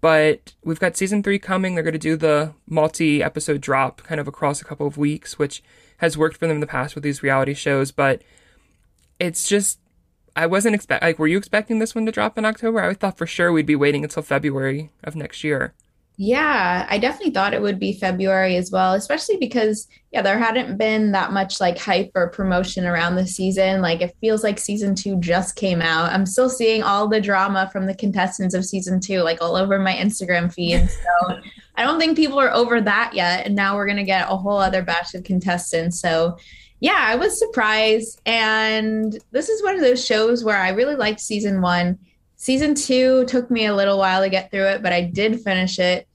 But 0.00 0.54
we've 0.64 0.80
got 0.80 0.96
season 0.96 1.22
three 1.22 1.38
coming. 1.38 1.74
They're 1.74 1.84
going 1.84 1.92
to 1.92 1.98
do 1.98 2.16
the 2.16 2.54
multi-episode 2.66 3.60
drop 3.60 4.02
kind 4.02 4.20
of 4.20 4.28
across 4.28 4.60
a 4.60 4.64
couple 4.64 4.86
of 4.86 4.96
weeks, 4.96 5.38
which 5.38 5.62
has 5.98 6.16
worked 6.16 6.38
for 6.38 6.46
them 6.46 6.56
in 6.56 6.60
the 6.60 6.66
past 6.66 6.94
with 6.94 7.04
these 7.04 7.22
reality 7.22 7.54
shows. 7.54 7.92
But 7.92 8.22
it's 9.18 9.48
just 9.48 9.80
I 10.34 10.46
wasn't 10.46 10.74
expect 10.74 11.02
like 11.02 11.18
were 11.18 11.26
you 11.26 11.38
expecting 11.38 11.78
this 11.78 11.94
one 11.94 12.06
to 12.06 12.12
drop 12.12 12.38
in 12.38 12.44
October? 12.44 12.80
I 12.80 12.94
thought 12.94 13.18
for 13.18 13.26
sure 13.26 13.52
we'd 13.52 13.66
be 13.66 13.76
waiting 13.76 14.04
until 14.04 14.22
February 14.22 14.90
of 15.04 15.16
next 15.16 15.44
year. 15.44 15.74
Yeah, 16.18 16.86
I 16.88 16.96
definitely 16.96 17.34
thought 17.34 17.52
it 17.52 17.60
would 17.60 17.78
be 17.78 17.92
February 17.92 18.56
as 18.56 18.70
well, 18.70 18.94
especially 18.94 19.36
because, 19.36 19.86
yeah, 20.12 20.22
there 20.22 20.38
hadn't 20.38 20.78
been 20.78 21.12
that 21.12 21.30
much 21.30 21.60
like 21.60 21.76
hype 21.76 22.10
or 22.14 22.30
promotion 22.30 22.86
around 22.86 23.16
the 23.16 23.26
season. 23.26 23.82
Like 23.82 24.00
it 24.00 24.16
feels 24.22 24.42
like 24.42 24.58
season 24.58 24.94
two 24.94 25.20
just 25.20 25.56
came 25.56 25.82
out. 25.82 26.10
I'm 26.10 26.24
still 26.24 26.48
seeing 26.48 26.82
all 26.82 27.06
the 27.06 27.20
drama 27.20 27.68
from 27.70 27.84
the 27.84 27.94
contestants 27.94 28.54
of 28.54 28.64
season 28.64 28.98
two, 28.98 29.20
like 29.20 29.42
all 29.42 29.56
over 29.56 29.78
my 29.78 29.92
Instagram 29.92 30.50
feed. 30.50 30.88
So 30.88 31.38
I 31.74 31.84
don't 31.84 32.00
think 32.00 32.16
people 32.16 32.40
are 32.40 32.52
over 32.52 32.80
that 32.80 33.12
yet. 33.12 33.44
And 33.44 33.54
now 33.54 33.76
we're 33.76 33.84
going 33.84 33.98
to 33.98 34.02
get 34.02 34.30
a 34.30 34.36
whole 34.36 34.58
other 34.58 34.82
batch 34.82 35.14
of 35.14 35.22
contestants. 35.24 36.00
So 36.00 36.38
yeah, 36.80 36.96
I 36.98 37.16
was 37.16 37.38
surprised. 37.38 38.22
And 38.24 39.18
this 39.32 39.50
is 39.50 39.62
one 39.62 39.74
of 39.74 39.82
those 39.82 40.02
shows 40.02 40.42
where 40.44 40.56
I 40.56 40.70
really 40.70 40.96
liked 40.96 41.20
season 41.20 41.60
one. 41.60 41.98
Season 42.36 42.74
two 42.74 43.24
took 43.26 43.50
me 43.50 43.66
a 43.66 43.74
little 43.74 43.98
while 43.98 44.22
to 44.22 44.28
get 44.28 44.50
through 44.50 44.66
it, 44.66 44.82
but 44.82 44.92
I 44.92 45.02
did 45.02 45.40
finish 45.40 45.78
it. 45.78 46.06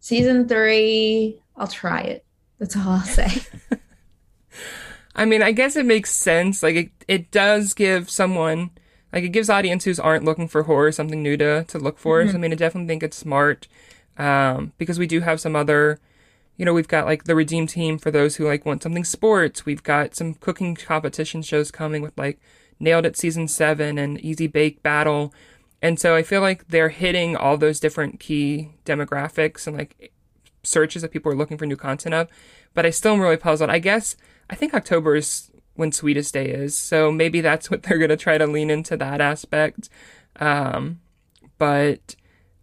Season 0.00 0.48
three, 0.48 1.38
I'll 1.56 1.68
try 1.68 2.00
it. 2.00 2.24
That's 2.58 2.76
all 2.76 2.88
I'll 2.88 3.00
say. 3.02 3.28
I 5.16 5.24
mean, 5.24 5.42
I 5.42 5.52
guess 5.52 5.76
it 5.76 5.86
makes 5.86 6.10
sense. 6.12 6.62
Like 6.62 6.76
it, 6.76 6.90
it 7.08 7.30
does 7.30 7.74
give 7.74 8.10
someone 8.10 8.70
like 9.12 9.24
it 9.24 9.30
gives 9.30 9.48
audiences 9.48 9.84
who's 9.84 10.00
aren't 10.00 10.24
looking 10.24 10.48
for 10.48 10.64
horror 10.64 10.92
something 10.92 11.22
new 11.22 11.36
to 11.36 11.64
to 11.64 11.78
look 11.78 11.98
for. 11.98 12.26
So, 12.26 12.34
I 12.34 12.38
mean, 12.38 12.52
I 12.52 12.56
definitely 12.56 12.88
think 12.88 13.02
it's 13.02 13.16
smart 13.16 13.68
um, 14.18 14.72
because 14.78 14.98
we 14.98 15.06
do 15.06 15.20
have 15.20 15.40
some 15.40 15.56
other. 15.56 16.00
You 16.58 16.64
know, 16.64 16.72
we've 16.72 16.88
got 16.88 17.04
like 17.04 17.24
the 17.24 17.34
Redeem 17.34 17.66
Team 17.66 17.98
for 17.98 18.10
those 18.10 18.36
who 18.36 18.46
like 18.46 18.64
want 18.64 18.82
something 18.82 19.04
sports. 19.04 19.66
We've 19.66 19.82
got 19.82 20.14
some 20.14 20.34
cooking 20.34 20.74
competition 20.74 21.42
shows 21.42 21.70
coming 21.70 22.00
with 22.00 22.16
like 22.16 22.40
Nailed 22.80 23.04
It 23.04 23.16
season 23.16 23.46
seven 23.48 23.98
and 23.98 24.18
Easy 24.20 24.46
Bake 24.46 24.82
Battle. 24.82 25.34
And 25.82 26.00
so 26.00 26.14
I 26.14 26.22
feel 26.22 26.40
like 26.40 26.68
they're 26.68 26.88
hitting 26.88 27.36
all 27.36 27.56
those 27.56 27.80
different 27.80 28.20
key 28.20 28.70
demographics 28.84 29.66
and 29.66 29.76
like 29.76 30.12
searches 30.62 31.02
that 31.02 31.12
people 31.12 31.30
are 31.30 31.36
looking 31.36 31.58
for 31.58 31.66
new 31.66 31.76
content 31.76 32.14
of. 32.14 32.28
But 32.74 32.86
I 32.86 32.90
still 32.90 33.14
am 33.14 33.20
really 33.20 33.36
puzzled. 33.36 33.70
I 33.70 33.78
guess 33.78 34.16
I 34.50 34.54
think 34.54 34.74
October 34.74 35.16
is 35.16 35.50
when 35.74 35.92
Sweetest 35.92 36.32
Day 36.32 36.48
is, 36.48 36.76
so 36.76 37.12
maybe 37.12 37.40
that's 37.40 37.70
what 37.70 37.82
they're 37.82 37.98
gonna 37.98 38.16
try 38.16 38.38
to 38.38 38.46
lean 38.46 38.70
into 38.70 38.96
that 38.96 39.20
aspect. 39.20 39.88
Um, 40.36 41.00
but 41.58 42.16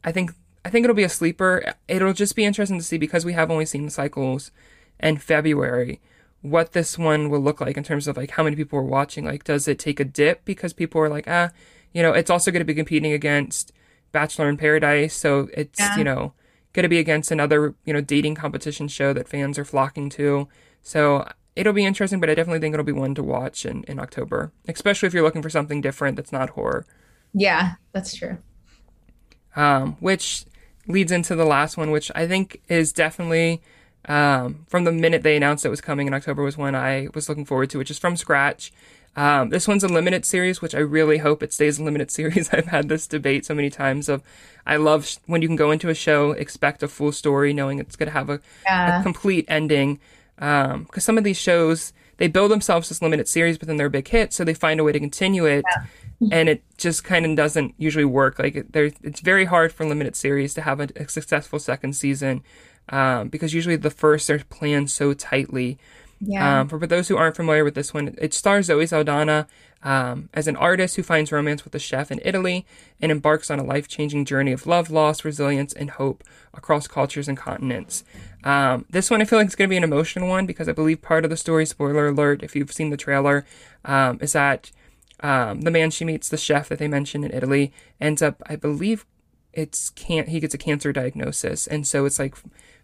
I 0.04 0.12
think 0.12 0.32
I 0.66 0.70
think 0.70 0.84
it'll 0.84 0.96
be 0.96 1.04
a 1.04 1.10
sleeper. 1.10 1.74
It'll 1.88 2.14
just 2.14 2.36
be 2.36 2.46
interesting 2.46 2.78
to 2.78 2.84
see 2.84 2.98
because 2.98 3.26
we 3.26 3.34
have 3.34 3.52
only 3.52 3.66
seen 3.66 3.86
the 3.86 3.92
cycles 3.92 4.52
in 5.00 5.18
February 5.18 6.00
what 6.42 6.74
this 6.74 6.98
one 6.98 7.30
will 7.30 7.40
look 7.40 7.62
like 7.62 7.78
in 7.78 7.84
terms 7.84 8.08
of 8.08 8.18
like 8.18 8.32
how 8.32 8.44
many 8.44 8.56
people 8.56 8.78
are 8.78 8.84
watching. 8.84 9.26
Like, 9.26 9.44
does 9.46 9.68
it 9.68 9.80
take 9.80 10.00
a 10.00 10.06
dip 10.06 10.44
because 10.46 10.74
people 10.74 11.02
are 11.02 11.10
like, 11.10 11.26
ah, 11.28 11.52
you 11.94 12.02
know, 12.02 12.12
it's 12.14 12.30
also 12.30 12.52
going 12.52 12.62
to 12.62 12.66
be 12.66 12.74
competing 12.76 13.12
against 13.14 13.72
Bachelor 14.12 14.50
in 14.50 14.58
Paradise, 14.58 15.16
so 15.16 15.50
it's 15.54 15.80
Yeah. 15.80 15.98
you 15.98 16.04
know 16.04 16.34
going 16.74 16.84
to 16.84 16.90
be 16.90 17.00
against 17.00 17.32
another 17.32 17.76
you 17.86 17.94
know 17.94 18.02
dating 18.02 18.36
competition 18.36 18.88
show 18.88 19.14
that 19.14 19.28
fans 19.28 19.58
are 19.60 19.66
flocking 19.66 20.10
to. 20.12 20.48
So 20.82 21.28
it'll 21.56 21.74
be 21.74 21.86
interesting, 21.86 22.20
but 22.20 22.30
I 22.30 22.36
definitely 22.36 22.60
think 22.60 22.74
it'll 22.74 22.84
be 22.86 22.92
one 22.92 23.16
to 23.16 23.24
watch 23.24 23.66
in 23.66 23.84
in 23.86 24.00
October, 24.00 24.52
especially 24.68 25.08
if 25.08 25.14
you're 25.14 25.24
looking 25.24 25.42
for 25.44 25.50
something 25.50 25.82
different 25.82 26.16
that's 26.16 26.32
not 26.32 26.52
horror. 26.52 26.86
yeah, 27.34 27.74
that's 27.92 28.14
true. 28.16 28.38
um, 29.56 29.98
which 30.00 30.46
leads 30.88 31.12
into 31.12 31.36
the 31.36 31.46
last 31.46 31.78
one, 31.78 31.92
which 31.92 32.12
I 32.16 32.28
think 32.28 32.62
is 32.68 32.92
definitely 32.92 33.62
um, 34.06 34.66
from 34.68 34.84
the 34.84 34.92
minute 34.92 35.24
they 35.24 35.38
announced 35.38 35.66
it 35.66 35.70
was 35.70 35.80
coming 35.82 36.08
in 36.08 36.14
October 36.14 36.44
was 36.44 36.58
when 36.58 36.76
I 36.76 37.08
was 37.14 37.30
looking 37.30 37.46
forward 37.46 37.70
to, 37.72 37.78
which 37.78 37.92
is 37.92 38.00
from 38.00 38.18
scratch. 38.18 38.74
Um, 39.16 39.50
this 39.50 39.68
one's 39.68 39.84
a 39.84 39.88
limited 39.88 40.26
series, 40.26 40.62
which 40.62 40.74
I 40.74 40.80
really 40.80 41.20
hope 41.20 41.44
it 41.44 41.54
stays 41.54 41.78
a 41.80 41.84
limited 41.84 42.10
series. 42.18 42.52
I've 42.54 42.66
had 42.68 42.90
this 42.90 43.06
debate 43.08 43.46
so 43.46 43.54
many 43.54 43.70
times 43.70 44.10
of 44.10 44.24
I 44.66 44.78
love 44.78 45.06
sh- 45.06 45.18
when 45.28 45.42
you 45.42 45.48
can 45.48 45.56
go 45.58 45.72
into 45.72 45.90
a 45.90 45.94
show, 45.94 46.32
expect 46.32 46.82
a 46.84 46.88
full 46.88 47.12
story, 47.12 47.54
knowing 47.54 47.80
it's 47.80 47.96
going 47.96 48.08
to 48.08 48.14
have 48.14 48.30
a, 48.30 48.40
Yeah. 48.66 49.00
a 49.00 49.04
complete 49.04 49.46
ending. 49.48 50.00
Because 50.36 51.04
some 51.04 51.18
of 51.18 51.24
these 51.24 51.38
shows, 51.38 51.94
they 52.18 52.28
build 52.28 52.50
themselves 52.52 52.90
as 52.92 53.02
limited 53.02 53.28
series, 53.28 53.58
but 53.58 53.68
then 53.68 53.78
they're 53.78 53.88
a 53.88 53.92
big 53.92 54.08
hit, 54.08 54.34
so 54.34 54.44
they 54.44 54.54
find 54.54 54.80
a 54.80 54.84
way 54.84 54.92
to 54.92 55.00
continue 55.00 55.46
it 55.46 55.64
and 56.32 56.48
it 56.50 56.64
just 56.78 57.04
kind 57.04 57.26
of 57.26 57.36
doesn't 57.36 57.76
usually 57.78 58.06
work. 58.06 58.40
Like 58.40 58.56
it- 58.56 58.74
there, 58.74 58.92
it's 59.04 59.20
very 59.20 59.46
hard 59.46 59.72
for 59.72 59.84
a 59.84 59.88
limited 59.88 60.16
series 60.16 60.54
to 60.56 60.62
have 60.62 60.80
a, 60.80 60.88
a 60.96 61.08
successful 61.08 61.60
second 61.60 61.94
season 61.94 62.42
um, 62.90 63.30
because 63.30 63.54
usually 63.54 63.76
the 63.76 63.90
first 63.92 64.30
are 64.30 64.40
planned 64.40 64.90
so 64.90 65.14
tightly. 65.14 65.78
Yeah. 66.26 66.62
Um, 66.62 66.70
for, 66.70 66.86
those 66.86 67.08
who 67.08 67.18
aren't 67.18 67.36
familiar 67.36 67.64
with 67.64 67.76
this 67.76 67.94
one, 67.94 68.16
it 68.20 68.34
stars 68.34 68.68
Zoe 68.68 68.86
Saldana 68.86 69.48
um, 69.84 70.30
as 70.34 70.48
an 70.48 70.56
artist 70.56 70.96
who 70.96 71.04
finds 71.04 71.32
romance 71.32 71.64
with 71.64 71.76
a 71.76 71.80
chef 71.80 72.12
in 72.12 72.22
Italy 72.24 72.66
and 73.02 73.12
embarks 73.12 73.52
on 73.52 73.60
a 73.60 73.64
life 73.64 73.88
changing 73.88 74.26
journey 74.26 74.52
of 74.52 74.66
love, 74.66 74.90
loss, 74.90 75.26
resilience, 75.26 75.74
and 75.74 75.92
hope 75.92 76.24
across 76.54 76.88
cultures 76.88 77.28
and 77.28 77.38
continents. 77.38 78.04
Um, 78.44 78.86
this 78.90 79.10
one 79.12 79.22
I 79.22 79.26
feel 79.26 79.40
like 79.40 79.48
it's 79.48 79.56
going 79.56 79.70
to 79.70 79.74
be 79.74 79.78
an 79.78 79.84
emotional 79.84 80.30
one 80.30 80.46
because 80.46 80.70
I 80.70 80.74
believe 80.74 81.02
part 81.02 81.24
of 81.26 81.30
the 81.30 81.38
story, 81.38 81.66
spoiler 81.66 82.08
alert, 82.08 82.44
if 82.44 82.56
you've 82.56 82.72
seen 82.72 82.90
the 82.90 82.98
trailer, 82.98 83.46
um, 83.84 84.20
is 84.22 84.34
that 84.34 84.72
um, 85.20 85.62
the 85.62 85.72
man 85.72 85.92
she 85.92 86.06
meets, 86.06 86.30
the 86.30 86.38
chef 86.38 86.70
that 86.70 86.80
they 86.80 86.88
mentioned 86.88 87.26
in 87.26 87.32
Italy, 87.32 87.74
ends 88.00 88.22
up, 88.22 88.42
I 88.46 88.56
believe, 88.56 89.06
it's 89.54 89.92
can't 89.92 90.30
he 90.30 90.40
gets 90.40 90.54
a 90.54 90.58
cancer 90.58 90.92
diagnosis, 90.92 91.68
and 91.68 91.86
so 91.88 92.06
it's 92.06 92.20
like 92.20 92.36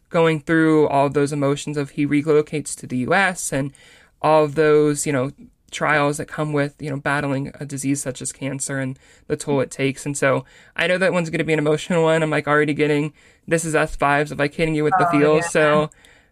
going 0.09 0.41
through 0.41 0.87
all 0.87 1.05
of 1.05 1.13
those 1.13 1.31
emotions 1.31 1.77
of 1.77 1.91
he 1.91 2.05
relocates 2.05 2.75
to 2.77 2.87
the 2.87 2.97
U.S. 2.97 3.53
and 3.53 3.73
all 4.21 4.43
of 4.43 4.55
those 4.55 5.05
you 5.05 5.13
know 5.13 5.31
trials 5.71 6.17
that 6.17 6.27
come 6.27 6.51
with 6.51 6.75
you 6.81 6.89
know 6.89 6.97
battling 6.97 7.51
a 7.59 7.65
disease 7.65 8.01
such 8.01 8.21
as 8.21 8.31
cancer 8.31 8.79
and 8.79 8.97
the 9.27 9.37
toll 9.37 9.61
it 9.61 9.71
takes. 9.71 10.05
And 10.05 10.17
so 10.17 10.45
I 10.75 10.87
know 10.87 10.97
that 10.97 11.13
one's 11.13 11.29
going 11.29 11.39
to 11.39 11.43
be 11.45 11.53
an 11.53 11.59
emotional 11.59 12.03
one. 12.03 12.23
I'm 12.23 12.29
like 12.29 12.47
already 12.47 12.73
getting 12.73 13.13
this 13.47 13.65
is 13.65 13.75
us 13.75 13.95
vibes 13.95 14.31
of 14.31 14.39
like 14.39 14.53
hitting 14.53 14.75
you 14.75 14.83
with 14.83 14.93
the 14.99 15.07
feels. 15.11 15.49
So, 15.51 15.89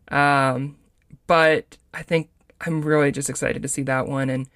um, 0.10 0.78
but 1.26 1.78
I 1.94 2.04
think 2.04 2.30
I'm 2.62 2.82
really 2.82 3.12
just 3.12 3.30
excited 3.30 3.62
to 3.62 3.68
see 3.68 3.84
that 3.84 4.08
one, 4.08 4.30
and 4.30 4.48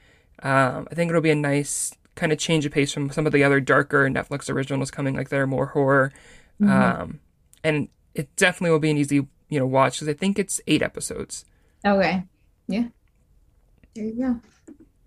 um, 0.44 0.88
I 0.92 0.96
think 0.96 1.10
it'll 1.10 1.22
be 1.22 1.32
a 1.32 1.36
nice 1.36 1.94
kind 2.16 2.32
of 2.32 2.38
change 2.38 2.66
of 2.66 2.72
pace 2.72 2.92
from 2.92 3.10
some 3.12 3.26
of 3.26 3.32
the 3.32 3.44
other 3.44 3.60
darker 3.60 4.08
Netflix 4.10 4.50
originals 4.50 4.92
coming, 4.92 5.16
like 5.16 5.30
that 5.30 5.40
are 5.40 5.48
more 5.48 5.68
horror. 5.68 6.12
Um, 6.62 7.20
and 7.64 7.88
it 8.14 8.36
definitely 8.36 8.72
will 8.72 8.80
be 8.80 8.92
an 8.92 8.98
easy, 8.98 9.28
you 9.50 9.60
know, 9.60 9.66
watch 9.66 9.96
because 9.96 10.10
I 10.10 10.14
think 10.14 10.38
it's 10.38 10.62
eight 10.68 10.82
episodes. 10.82 11.46
Okay. 11.86 12.24
Yeah. 12.68 12.88
There 13.96 14.06
you 14.06 14.14
go. 14.14 14.40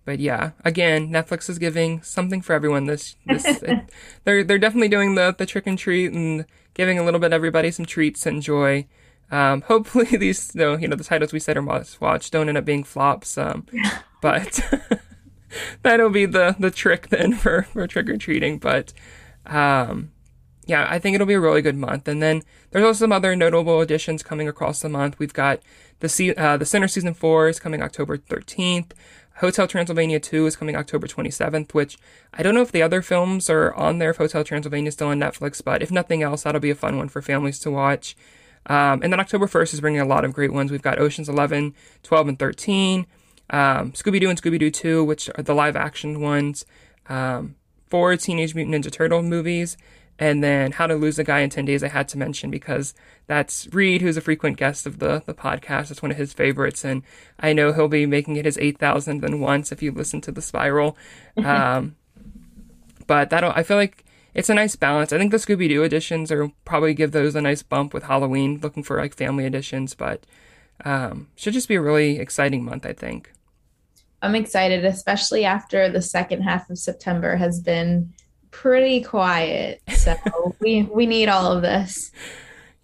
But 0.05 0.21
yeah, 0.21 0.51
again, 0.65 1.09
Netflix 1.09 1.49
is 1.49 1.59
giving 1.59 2.03
something 2.03 2.43
for 2.43 2.53
everyone. 2.53 2.85
This, 2.85 3.17
this, 3.27 3.63
it, 3.63 3.91
they're 4.25 4.45
they're 4.45 4.59
definitely 4.59 4.89
doing 4.89 5.15
the 5.15 5.35
the 5.37 5.47
trick 5.47 5.67
and 5.67 5.79
treat 5.79 6.13
and 6.13 6.45
giving 6.75 6.99
a 6.99 7.05
little 7.05 7.21
bit 7.21 7.33
everybody 7.33 7.71
some 7.71 7.87
treats 7.87 8.27
and 8.27 8.43
joy. 8.43 8.87
Um, 9.31 9.61
hopefully 9.67 10.17
these, 10.17 10.55
no, 10.55 10.77
you 10.77 10.89
know, 10.89 10.97
the 10.97 11.05
titles 11.05 11.33
we 11.33 11.41
said 11.41 11.57
are 11.57 11.63
must 11.63 12.01
watch 12.01 12.31
don't 12.31 12.49
end 12.49 12.59
up 12.59 12.65
being 12.67 12.85
flops. 12.85 13.39
Um, 13.39 13.67
but 14.21 14.61
that'll 15.83 16.11
be 16.11 16.27
the 16.27 16.55
the 16.59 16.71
trick 16.71 17.09
then 17.09 17.33
for 17.33 17.63
for 17.63 17.87
trick 17.87 18.09
or 18.11 18.19
treating. 18.19 18.59
But 18.59 18.93
um, 19.47 20.13
yeah, 20.67 20.87
I 20.89 20.99
think 20.99 21.15
it'll 21.15 21.27
be 21.27 21.35
a 21.35 21.41
really 21.41 21.63
good 21.63 21.77
month. 21.77 22.09
And 22.09 22.23
then 22.23 22.43
there's 22.71 22.85
also 22.85 23.05
some 23.05 23.13
other 23.13 23.37
notable 23.37 23.81
additions 23.81 24.23
coming 24.23 24.49
across 24.49 24.81
the 24.81 24.89
month. 24.89 25.19
We've 25.19 25.33
got 25.33 25.61
the 26.01 26.09
se- 26.09 26.35
uh, 26.35 26.57
the 26.57 26.67
Sinner 26.67 26.89
season 26.89 27.15
four 27.15 27.49
is 27.49 27.61
coming 27.61 27.83
October 27.83 28.17
13th. 28.17 28.93
Hotel 29.39 29.67
Transylvania 29.67 30.21
2 30.21 30.47
is 30.47 30.55
coming 30.55 30.77
October 30.77 31.09
27th, 31.09 31.75
which 31.75 31.99
I 32.33 32.43
don't 32.43 32.55
know 32.55 32.63
if 32.63 32.71
the 32.71 32.83
other 32.83 33.03
films 33.03 33.51
are 33.51 33.75
on 33.75 33.99
there 33.99 34.11
if 34.11 34.19
Hotel 34.19 34.45
Transylvania 34.45 34.89
is 34.89 34.95
still 34.95 35.09
on 35.09 35.19
Netflix, 35.19 35.63
but 35.63 35.83
if 35.83 35.91
nothing 35.91 36.23
else, 36.23 36.45
that'll 36.45 36.61
be 36.61 36.71
a 36.71 36.77
fun 36.77 36.99
one 36.99 37.09
for 37.09 37.21
families 37.21 37.59
to 37.61 37.71
watch. 37.71 38.17
Um, 38.67 39.03
and 39.03 39.13
then 39.13 39.21
October 39.21 39.47
1st 39.47 39.75
is 39.75 39.81
bringing 39.81 40.01
a 40.01 40.07
lot 40.07 40.25
of 40.25 40.33
great 40.33 40.53
ones. 40.53 40.71
We've 40.71 40.81
got 40.81 41.01
Ocean's 41.01 41.29
11, 41.29 41.75
12, 42.05 42.29
and 42.29 42.39
13, 42.39 43.07
um, 43.51 43.93
Scooby 43.93 44.21
Doo 44.21 44.31
and 44.31 44.41
Scooby 44.41 44.59
Doo 44.59 44.71
2, 44.71 45.05
which 45.05 45.29
are 45.35 45.43
the 45.43 45.55
live 45.55 45.77
action 45.77 46.21
ones, 46.21 46.65
um, 47.09 47.57
four 47.91 48.17
Teenage 48.17 48.55
Mutant 48.55 48.85
Ninja 48.85 48.91
Turtle 48.91 49.23
movies, 49.23 49.77
and 50.19 50.43
then 50.43 50.73
How 50.73 50.87
to 50.87 50.95
Lose 50.95 51.19
a 51.19 51.25
Guy 51.25 51.41
in 51.41 51.51
10 51.51 51.65
Days, 51.65 51.83
I 51.83 51.89
had 51.89 52.09
to 52.09 52.19
mention 52.19 52.51
because 52.51 52.95
that's 53.27 53.69
Reed, 53.73 54.01
who's 54.03 54.17
a 54.17 54.21
frequent 54.21 54.57
guest 54.57 54.87
of 54.87 54.99
the, 54.99 55.23
the 55.27 55.35
podcast. 55.35 55.91
It's 55.91 56.03
one 56.03 56.11
of 56.11 56.17
his 56.17 56.33
favorites, 56.33 56.85
and 56.85 57.03
I 57.41 57.53
know 57.53 57.73
he'll 57.73 57.89
be 57.89 58.07
making 58.07 58.37
it 58.37 58.45
his 58.45 58.57
8,000th 58.57 59.23
and 59.23 59.41
once 59.41 59.73
if 59.73 59.83
you 59.83 59.91
listen 59.93 60.21
to 60.23 60.33
The 60.33 60.43
Spiral. 60.43 60.97
Um, 61.37 61.97
but 63.07 63.31
that'll, 63.31 63.51
I 63.51 63.65
feel 63.65 63.77
like 63.77 64.05
it's 64.35 64.49
a 64.49 64.55
nice 64.55 64.77
balance. 64.77 65.13
I 65.13 65.19
think 65.19 65.31
the 65.31 65.37
Scooby 65.39 65.69
Doo 65.69 65.83
editions 65.83 66.31
are 66.31 66.51
probably 66.65 66.95
give 66.95 67.13
those 67.13 67.35
a 67.35 67.41
nice 67.41 67.63
bump 67.63 67.93
with 67.93 68.05
Halloween, 68.05 68.61
looking 68.63 68.83
for 68.83 68.99
like 68.99 69.15
family 69.15 69.47
editions, 69.47 69.95
but 69.95 70.25
um, 70.85 71.29
should 71.37 71.55
just 71.55 71.69
be 71.69 71.75
a 71.75 71.81
really 71.81 72.19
exciting 72.19 72.65
month, 72.65 72.87
I 72.87 72.93
think. 72.93 73.33
I'm 74.23 74.35
excited, 74.35 74.85
especially 74.85 75.45
after 75.45 75.91
the 75.91 76.01
second 76.01 76.43
half 76.43 76.71
of 76.71 76.79
September 76.79 77.37
has 77.37 77.61
been 77.61 78.15
pretty 78.55 79.03
quiet. 79.03 79.83
So 79.97 80.17
we 80.61 80.83
we 80.83 81.07
need 81.07 81.29
all 81.29 81.53
of 81.53 81.63
this. 81.63 82.11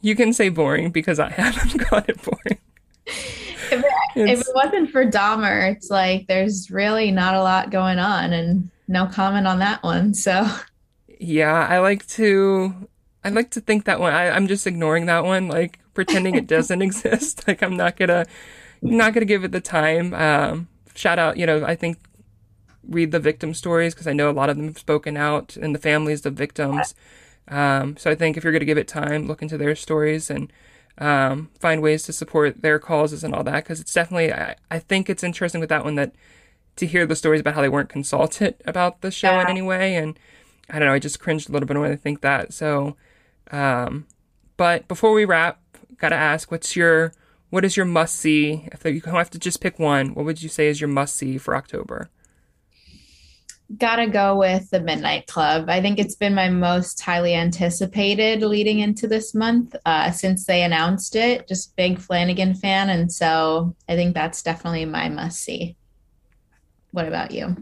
You 0.02 0.16
can 0.16 0.32
say 0.32 0.48
boring 0.48 0.90
because 0.90 1.18
I 1.18 1.30
haven't 1.30 1.88
got 1.90 2.08
it 2.08 2.20
boring. 2.22 2.58
If 3.06 3.84
it, 3.84 3.84
if 4.16 4.40
it 4.40 4.54
wasn't 4.54 4.90
for 4.90 5.06
Dahmer, 5.06 5.72
it's 5.72 5.90
like 5.90 6.26
there's 6.26 6.70
really 6.70 7.10
not 7.12 7.34
a 7.34 7.42
lot 7.42 7.70
going 7.70 7.98
on, 7.98 8.32
and 8.32 8.70
no 8.88 9.06
comment 9.06 9.46
on 9.46 9.60
that 9.60 9.82
one. 9.82 10.12
So 10.12 10.46
yeah, 11.18 11.66
I 11.68 11.78
like 11.78 12.06
to 12.08 12.74
I 13.22 13.28
like 13.28 13.50
to 13.50 13.60
think 13.60 13.84
that 13.84 14.00
one. 14.00 14.12
I, 14.12 14.30
I'm 14.30 14.48
just 14.48 14.66
ignoring 14.66 15.06
that 15.06 15.24
one, 15.24 15.48
like 15.48 15.78
pretending 15.94 16.34
it 16.34 16.46
doesn't 16.46 16.82
exist. 16.88 17.46
Like 17.46 17.62
I'm 17.62 17.76
not 17.76 17.96
gonna 17.96 18.26
not 18.82 19.14
gonna 19.14 19.26
give 19.26 19.44
it 19.44 19.52
the 19.52 19.60
time. 19.60 20.14
Um, 20.14 20.68
shout 20.94 21.18
out, 21.18 21.36
you 21.36 21.46
know, 21.46 21.64
I 21.64 21.76
think 21.76 21.98
read 22.90 23.12
the 23.12 23.20
victim 23.20 23.54
stories 23.54 23.94
because 23.94 24.06
I 24.06 24.12
know 24.12 24.28
a 24.28 24.32
lot 24.32 24.50
of 24.50 24.56
them 24.58 24.66
have 24.66 24.78
spoken 24.78 25.16
out 25.16 25.56
and 25.56 25.74
the 25.74 25.78
families 25.78 26.26
of 26.26 26.34
victims. 26.34 26.94
Um, 27.48 27.96
so 27.96 28.10
I 28.10 28.14
think 28.14 28.36
if 28.36 28.44
you're 28.44 28.52
going 28.52 28.60
to 28.60 28.66
give 28.66 28.78
it 28.78 28.88
time, 28.88 29.26
look 29.26 29.40
into 29.42 29.56
their 29.56 29.74
stories 29.74 30.28
and 30.30 30.52
um, 30.98 31.48
find 31.58 31.80
ways 31.80 32.02
to 32.04 32.12
support 32.12 32.60
their 32.62 32.78
causes 32.78 33.24
and 33.24 33.34
all 33.34 33.42
that 33.44 33.64
because 33.64 33.80
it's 33.80 33.94
definitely 33.94 34.32
I, 34.32 34.56
I 34.70 34.78
think 34.80 35.08
it's 35.08 35.22
interesting 35.24 35.60
with 35.60 35.70
that 35.70 35.84
one 35.84 35.94
that 35.94 36.14
to 36.76 36.86
hear 36.86 37.06
the 37.06 37.16
stories 37.16 37.40
about 37.40 37.54
how 37.54 37.62
they 37.62 37.68
weren't 37.70 37.88
consulted 37.88 38.54
about 38.66 39.00
the 39.00 39.10
show 39.10 39.30
Yeah. 39.30 39.42
in 39.42 39.48
any 39.48 39.62
way 39.62 39.96
and 39.96 40.18
I 40.68 40.78
don't 40.78 40.88
know 40.88 40.94
I 40.94 40.98
just 40.98 41.18
cringed 41.20 41.48
a 41.48 41.52
little 41.52 41.66
bit 41.66 41.76
when 41.78 41.90
I 41.90 41.96
think 41.96 42.20
that 42.20 42.52
so 42.52 42.96
um, 43.50 44.06
but 44.56 44.86
before 44.88 45.12
we 45.12 45.24
wrap 45.24 45.60
gotta 45.96 46.16
ask 46.16 46.50
what's 46.50 46.76
your 46.76 47.12
what 47.50 47.64
is 47.64 47.76
your 47.76 47.86
must 47.86 48.16
see 48.16 48.68
if 48.70 48.84
you 48.84 49.00
have 49.10 49.30
to 49.30 49.38
just 49.38 49.60
pick 49.60 49.78
one 49.78 50.12
what 50.14 50.24
would 50.26 50.42
you 50.42 50.48
say 50.48 50.66
is 50.68 50.80
your 50.80 50.88
must 50.88 51.16
see 51.16 51.38
for 51.38 51.56
October 51.56 52.10
gotta 53.78 54.08
go 54.08 54.36
with 54.36 54.70
the 54.70 54.80
Midnight 54.80 55.26
Club. 55.26 55.68
I 55.68 55.80
think 55.80 55.98
it's 55.98 56.16
been 56.16 56.34
my 56.34 56.48
most 56.48 57.00
highly 57.00 57.34
anticipated 57.34 58.42
leading 58.42 58.80
into 58.80 59.06
this 59.06 59.34
month 59.34 59.76
uh, 59.86 60.10
since 60.10 60.46
they 60.46 60.62
announced 60.62 61.16
it. 61.16 61.46
Just 61.46 61.76
big 61.76 61.98
Flanagan 61.98 62.54
fan, 62.54 62.90
and 62.90 63.12
so 63.12 63.74
I 63.88 63.96
think 63.96 64.14
that's 64.14 64.42
definitely 64.42 64.84
my 64.84 65.08
must 65.08 65.42
see. 65.42 65.76
What 66.92 67.06
about 67.06 67.30
you? 67.30 67.56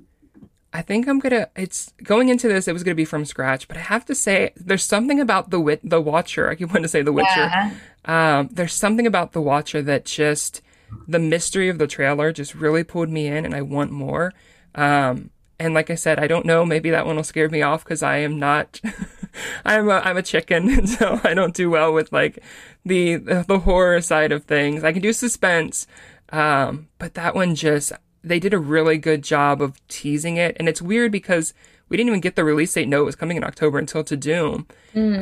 I 0.72 0.82
think 0.82 1.08
I'm 1.08 1.18
gonna. 1.18 1.48
It's 1.56 1.92
going 2.02 2.28
into 2.28 2.48
this. 2.48 2.68
It 2.68 2.72
was 2.72 2.82
gonna 2.82 2.94
be 2.94 3.04
from 3.04 3.24
scratch, 3.24 3.68
but 3.68 3.76
I 3.76 3.80
have 3.80 4.04
to 4.06 4.14
say, 4.14 4.52
there's 4.56 4.84
something 4.84 5.20
about 5.20 5.50
the 5.50 5.60
wit, 5.60 5.80
the 5.82 6.00
Watcher. 6.00 6.48
I 6.48 6.54
keep 6.54 6.68
wanting 6.70 6.82
to 6.84 6.88
say 6.88 7.02
the 7.02 7.12
Witcher. 7.12 7.28
Yeah. 7.36 7.74
Um, 8.04 8.48
there's 8.52 8.74
something 8.74 9.06
about 9.06 9.32
the 9.32 9.40
Watcher 9.40 9.82
that 9.82 10.04
just 10.04 10.62
the 11.06 11.18
mystery 11.18 11.68
of 11.68 11.78
the 11.78 11.86
trailer 11.86 12.32
just 12.32 12.54
really 12.54 12.84
pulled 12.84 13.10
me 13.10 13.26
in, 13.26 13.44
and 13.44 13.54
I 13.54 13.62
want 13.62 13.90
more. 13.90 14.32
Um, 14.74 15.30
and 15.58 15.74
like 15.74 15.90
I 15.90 15.94
said, 15.94 16.18
I 16.18 16.26
don't 16.26 16.46
know. 16.46 16.64
Maybe 16.64 16.90
that 16.90 17.06
one 17.06 17.16
will 17.16 17.24
scare 17.24 17.48
me 17.48 17.62
off 17.62 17.84
because 17.84 18.02
I 18.02 18.18
am 18.18 18.38
not. 18.38 18.80
I'm 19.64 19.88
a 19.88 19.94
I'm 19.94 20.16
a 20.16 20.22
chicken, 20.22 20.70
and 20.70 20.88
so 20.98 21.20
I 21.24 21.34
don't 21.34 21.54
do 21.54 21.70
well 21.70 21.92
with 21.92 22.12
like 22.12 22.42
the 22.84 23.16
the 23.16 23.60
horror 23.64 24.00
side 24.00 24.32
of 24.32 24.44
things. 24.44 24.84
I 24.84 24.92
can 24.92 25.02
do 25.02 25.12
suspense, 25.12 25.86
um, 26.30 26.88
but 26.98 27.14
that 27.14 27.34
one 27.34 27.54
just 27.54 27.92
they 28.22 28.38
did 28.38 28.54
a 28.54 28.58
really 28.58 28.98
good 28.98 29.22
job 29.22 29.62
of 29.62 29.86
teasing 29.88 30.36
it, 30.36 30.56
and 30.58 30.68
it's 30.68 30.82
weird 30.82 31.12
because 31.12 31.54
we 31.88 31.96
didn't 31.96 32.08
even 32.08 32.20
get 32.20 32.36
the 32.36 32.44
release 32.44 32.72
date. 32.72 32.88
No, 32.88 33.02
it 33.02 33.06
was 33.06 33.16
coming 33.16 33.36
in 33.36 33.44
October 33.44 33.78
until 33.78 34.04
Tudum. 34.04 34.66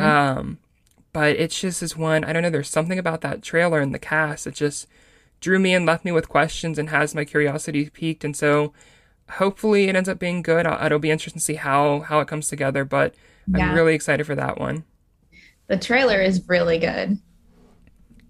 Um, 0.01 0.59
but 1.13 1.37
it's 1.37 1.59
just 1.59 1.81
this 1.81 1.97
one. 1.97 2.25
I 2.25 2.33
don't 2.33 2.43
know. 2.43 2.51
There's 2.51 2.69
something 2.69 2.99
about 2.99 3.23
that 3.23 3.43
trailer 3.43 3.81
and 3.81 3.95
the 3.95 3.99
cast 3.99 4.45
that 4.45 4.55
just 4.55 4.87
drew 5.41 5.59
me 5.59 5.73
and 5.75 5.87
left 5.87 6.05
me 6.05 6.13
with 6.13 6.29
questions 6.29 6.79
and 6.79 6.91
has 6.91 7.15
my 7.15 7.25
curiosity 7.25 7.89
piqued. 7.89 8.25
And 8.25 8.37
so 8.37 8.73
hopefully 9.31 9.89
it 9.89 9.97
ends 9.97 10.09
up 10.09 10.19
being 10.19 10.43
good. 10.43 10.67
I'll, 10.67 10.85
it'll 10.87 10.99
be 10.99 11.11
interesting 11.11 11.41
to 11.41 11.45
see 11.45 11.55
how 11.55 12.01
how 12.01 12.21
it 12.21 12.29
comes 12.29 12.49
together. 12.49 12.85
But 12.85 13.15
Yeah. 13.47 13.71
I'm 13.71 13.75
really 13.75 13.95
excited 13.95 14.27
for 14.27 14.35
that 14.35 14.59
one. 14.59 14.85
The 15.69 15.77
trailer 15.77 16.21
is 16.21 16.47
really 16.49 16.79
good. 16.79 17.19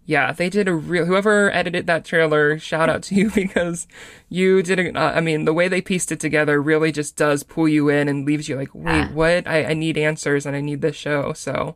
Yeah, 0.09 0.31
they 0.33 0.49
did 0.49 0.69
a 0.69 0.75
real. 0.75 1.05
Whoever 1.05 1.51
edited 1.53 1.89
that 1.89 2.05
trailer, 2.05 2.59
shout 2.61 2.89
out 2.89 3.03
to 3.05 3.15
you 3.17 3.31
because 3.35 3.89
you 4.29 4.63
did. 4.63 4.79
A, 4.79 4.97
uh, 4.99 5.13
I 5.17 5.21
mean, 5.21 5.45
the 5.47 5.53
way 5.53 5.67
they 5.69 5.81
pieced 5.83 6.13
it 6.13 6.21
together 6.21 6.63
really 6.63 6.93
just 6.93 7.17
does 7.17 7.43
pull 7.43 7.69
you 7.69 7.89
in 7.89 8.09
and 8.09 8.25
leaves 8.25 8.49
you 8.49 8.55
like, 8.57 8.73
wait, 8.73 8.85
Yeah. 8.85 9.13
what? 9.13 9.49
I, 9.49 9.65
I 9.65 9.75
need 9.75 9.99
answers 9.99 10.47
and 10.47 10.55
I 10.55 10.61
need 10.61 10.81
this 10.81 10.95
show. 10.95 11.33
So, 11.33 11.75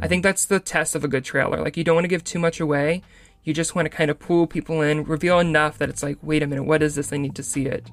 I 0.00 0.08
think 0.08 0.22
that's 0.22 0.44
the 0.44 0.60
test 0.60 0.94
of 0.94 1.04
a 1.04 1.08
good 1.08 1.24
trailer. 1.24 1.62
Like, 1.62 1.76
you 1.78 1.82
don't 1.82 1.94
want 1.94 2.04
to 2.04 2.08
give 2.08 2.22
too 2.22 2.38
much 2.38 2.60
away. 2.60 3.02
You 3.44 3.54
just 3.54 3.74
want 3.74 3.86
to 3.86 3.90
kind 3.90 4.10
of 4.10 4.18
pull 4.18 4.46
people 4.46 4.82
in, 4.82 5.04
reveal 5.04 5.38
enough 5.40 5.78
that 5.78 5.88
it's 5.88 6.02
like, 6.02 6.18
wait 6.20 6.42
a 6.42 6.46
minute, 6.46 6.64
what 6.64 6.82
is 6.82 6.96
this? 6.96 7.10
I 7.14 7.16
need 7.16 7.34
to 7.36 7.42
see 7.42 7.64
it. 7.64 7.90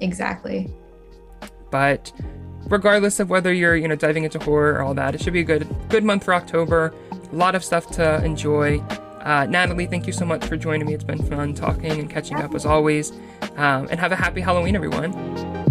Exactly. 0.00 0.72
But 1.70 2.12
regardless 2.68 3.20
of 3.20 3.30
whether 3.30 3.52
you're, 3.52 3.76
you 3.76 3.88
know, 3.88 3.96
diving 3.96 4.24
into 4.24 4.38
horror 4.38 4.74
or 4.74 4.82
all 4.82 4.94
that, 4.94 5.14
it 5.14 5.22
should 5.22 5.32
be 5.32 5.40
a 5.40 5.44
good 5.44 5.66
good 5.88 6.04
month 6.04 6.24
for 6.24 6.34
October. 6.34 6.94
A 7.32 7.36
lot 7.36 7.54
of 7.54 7.64
stuff 7.64 7.90
to 7.92 8.24
enjoy. 8.24 8.80
Uh, 9.20 9.46
Natalie, 9.46 9.86
thank 9.86 10.06
you 10.06 10.12
so 10.12 10.24
much 10.24 10.44
for 10.46 10.56
joining 10.56 10.86
me. 10.86 10.94
It's 10.94 11.04
been 11.04 11.22
fun 11.22 11.52
talking 11.52 11.92
and 11.92 12.08
catching 12.08 12.38
up 12.38 12.54
as 12.54 12.64
always. 12.64 13.12
Um, 13.56 13.88
and 13.90 14.00
have 14.00 14.12
a 14.12 14.16
happy 14.16 14.40
Halloween, 14.40 14.76
everyone. 14.76 15.67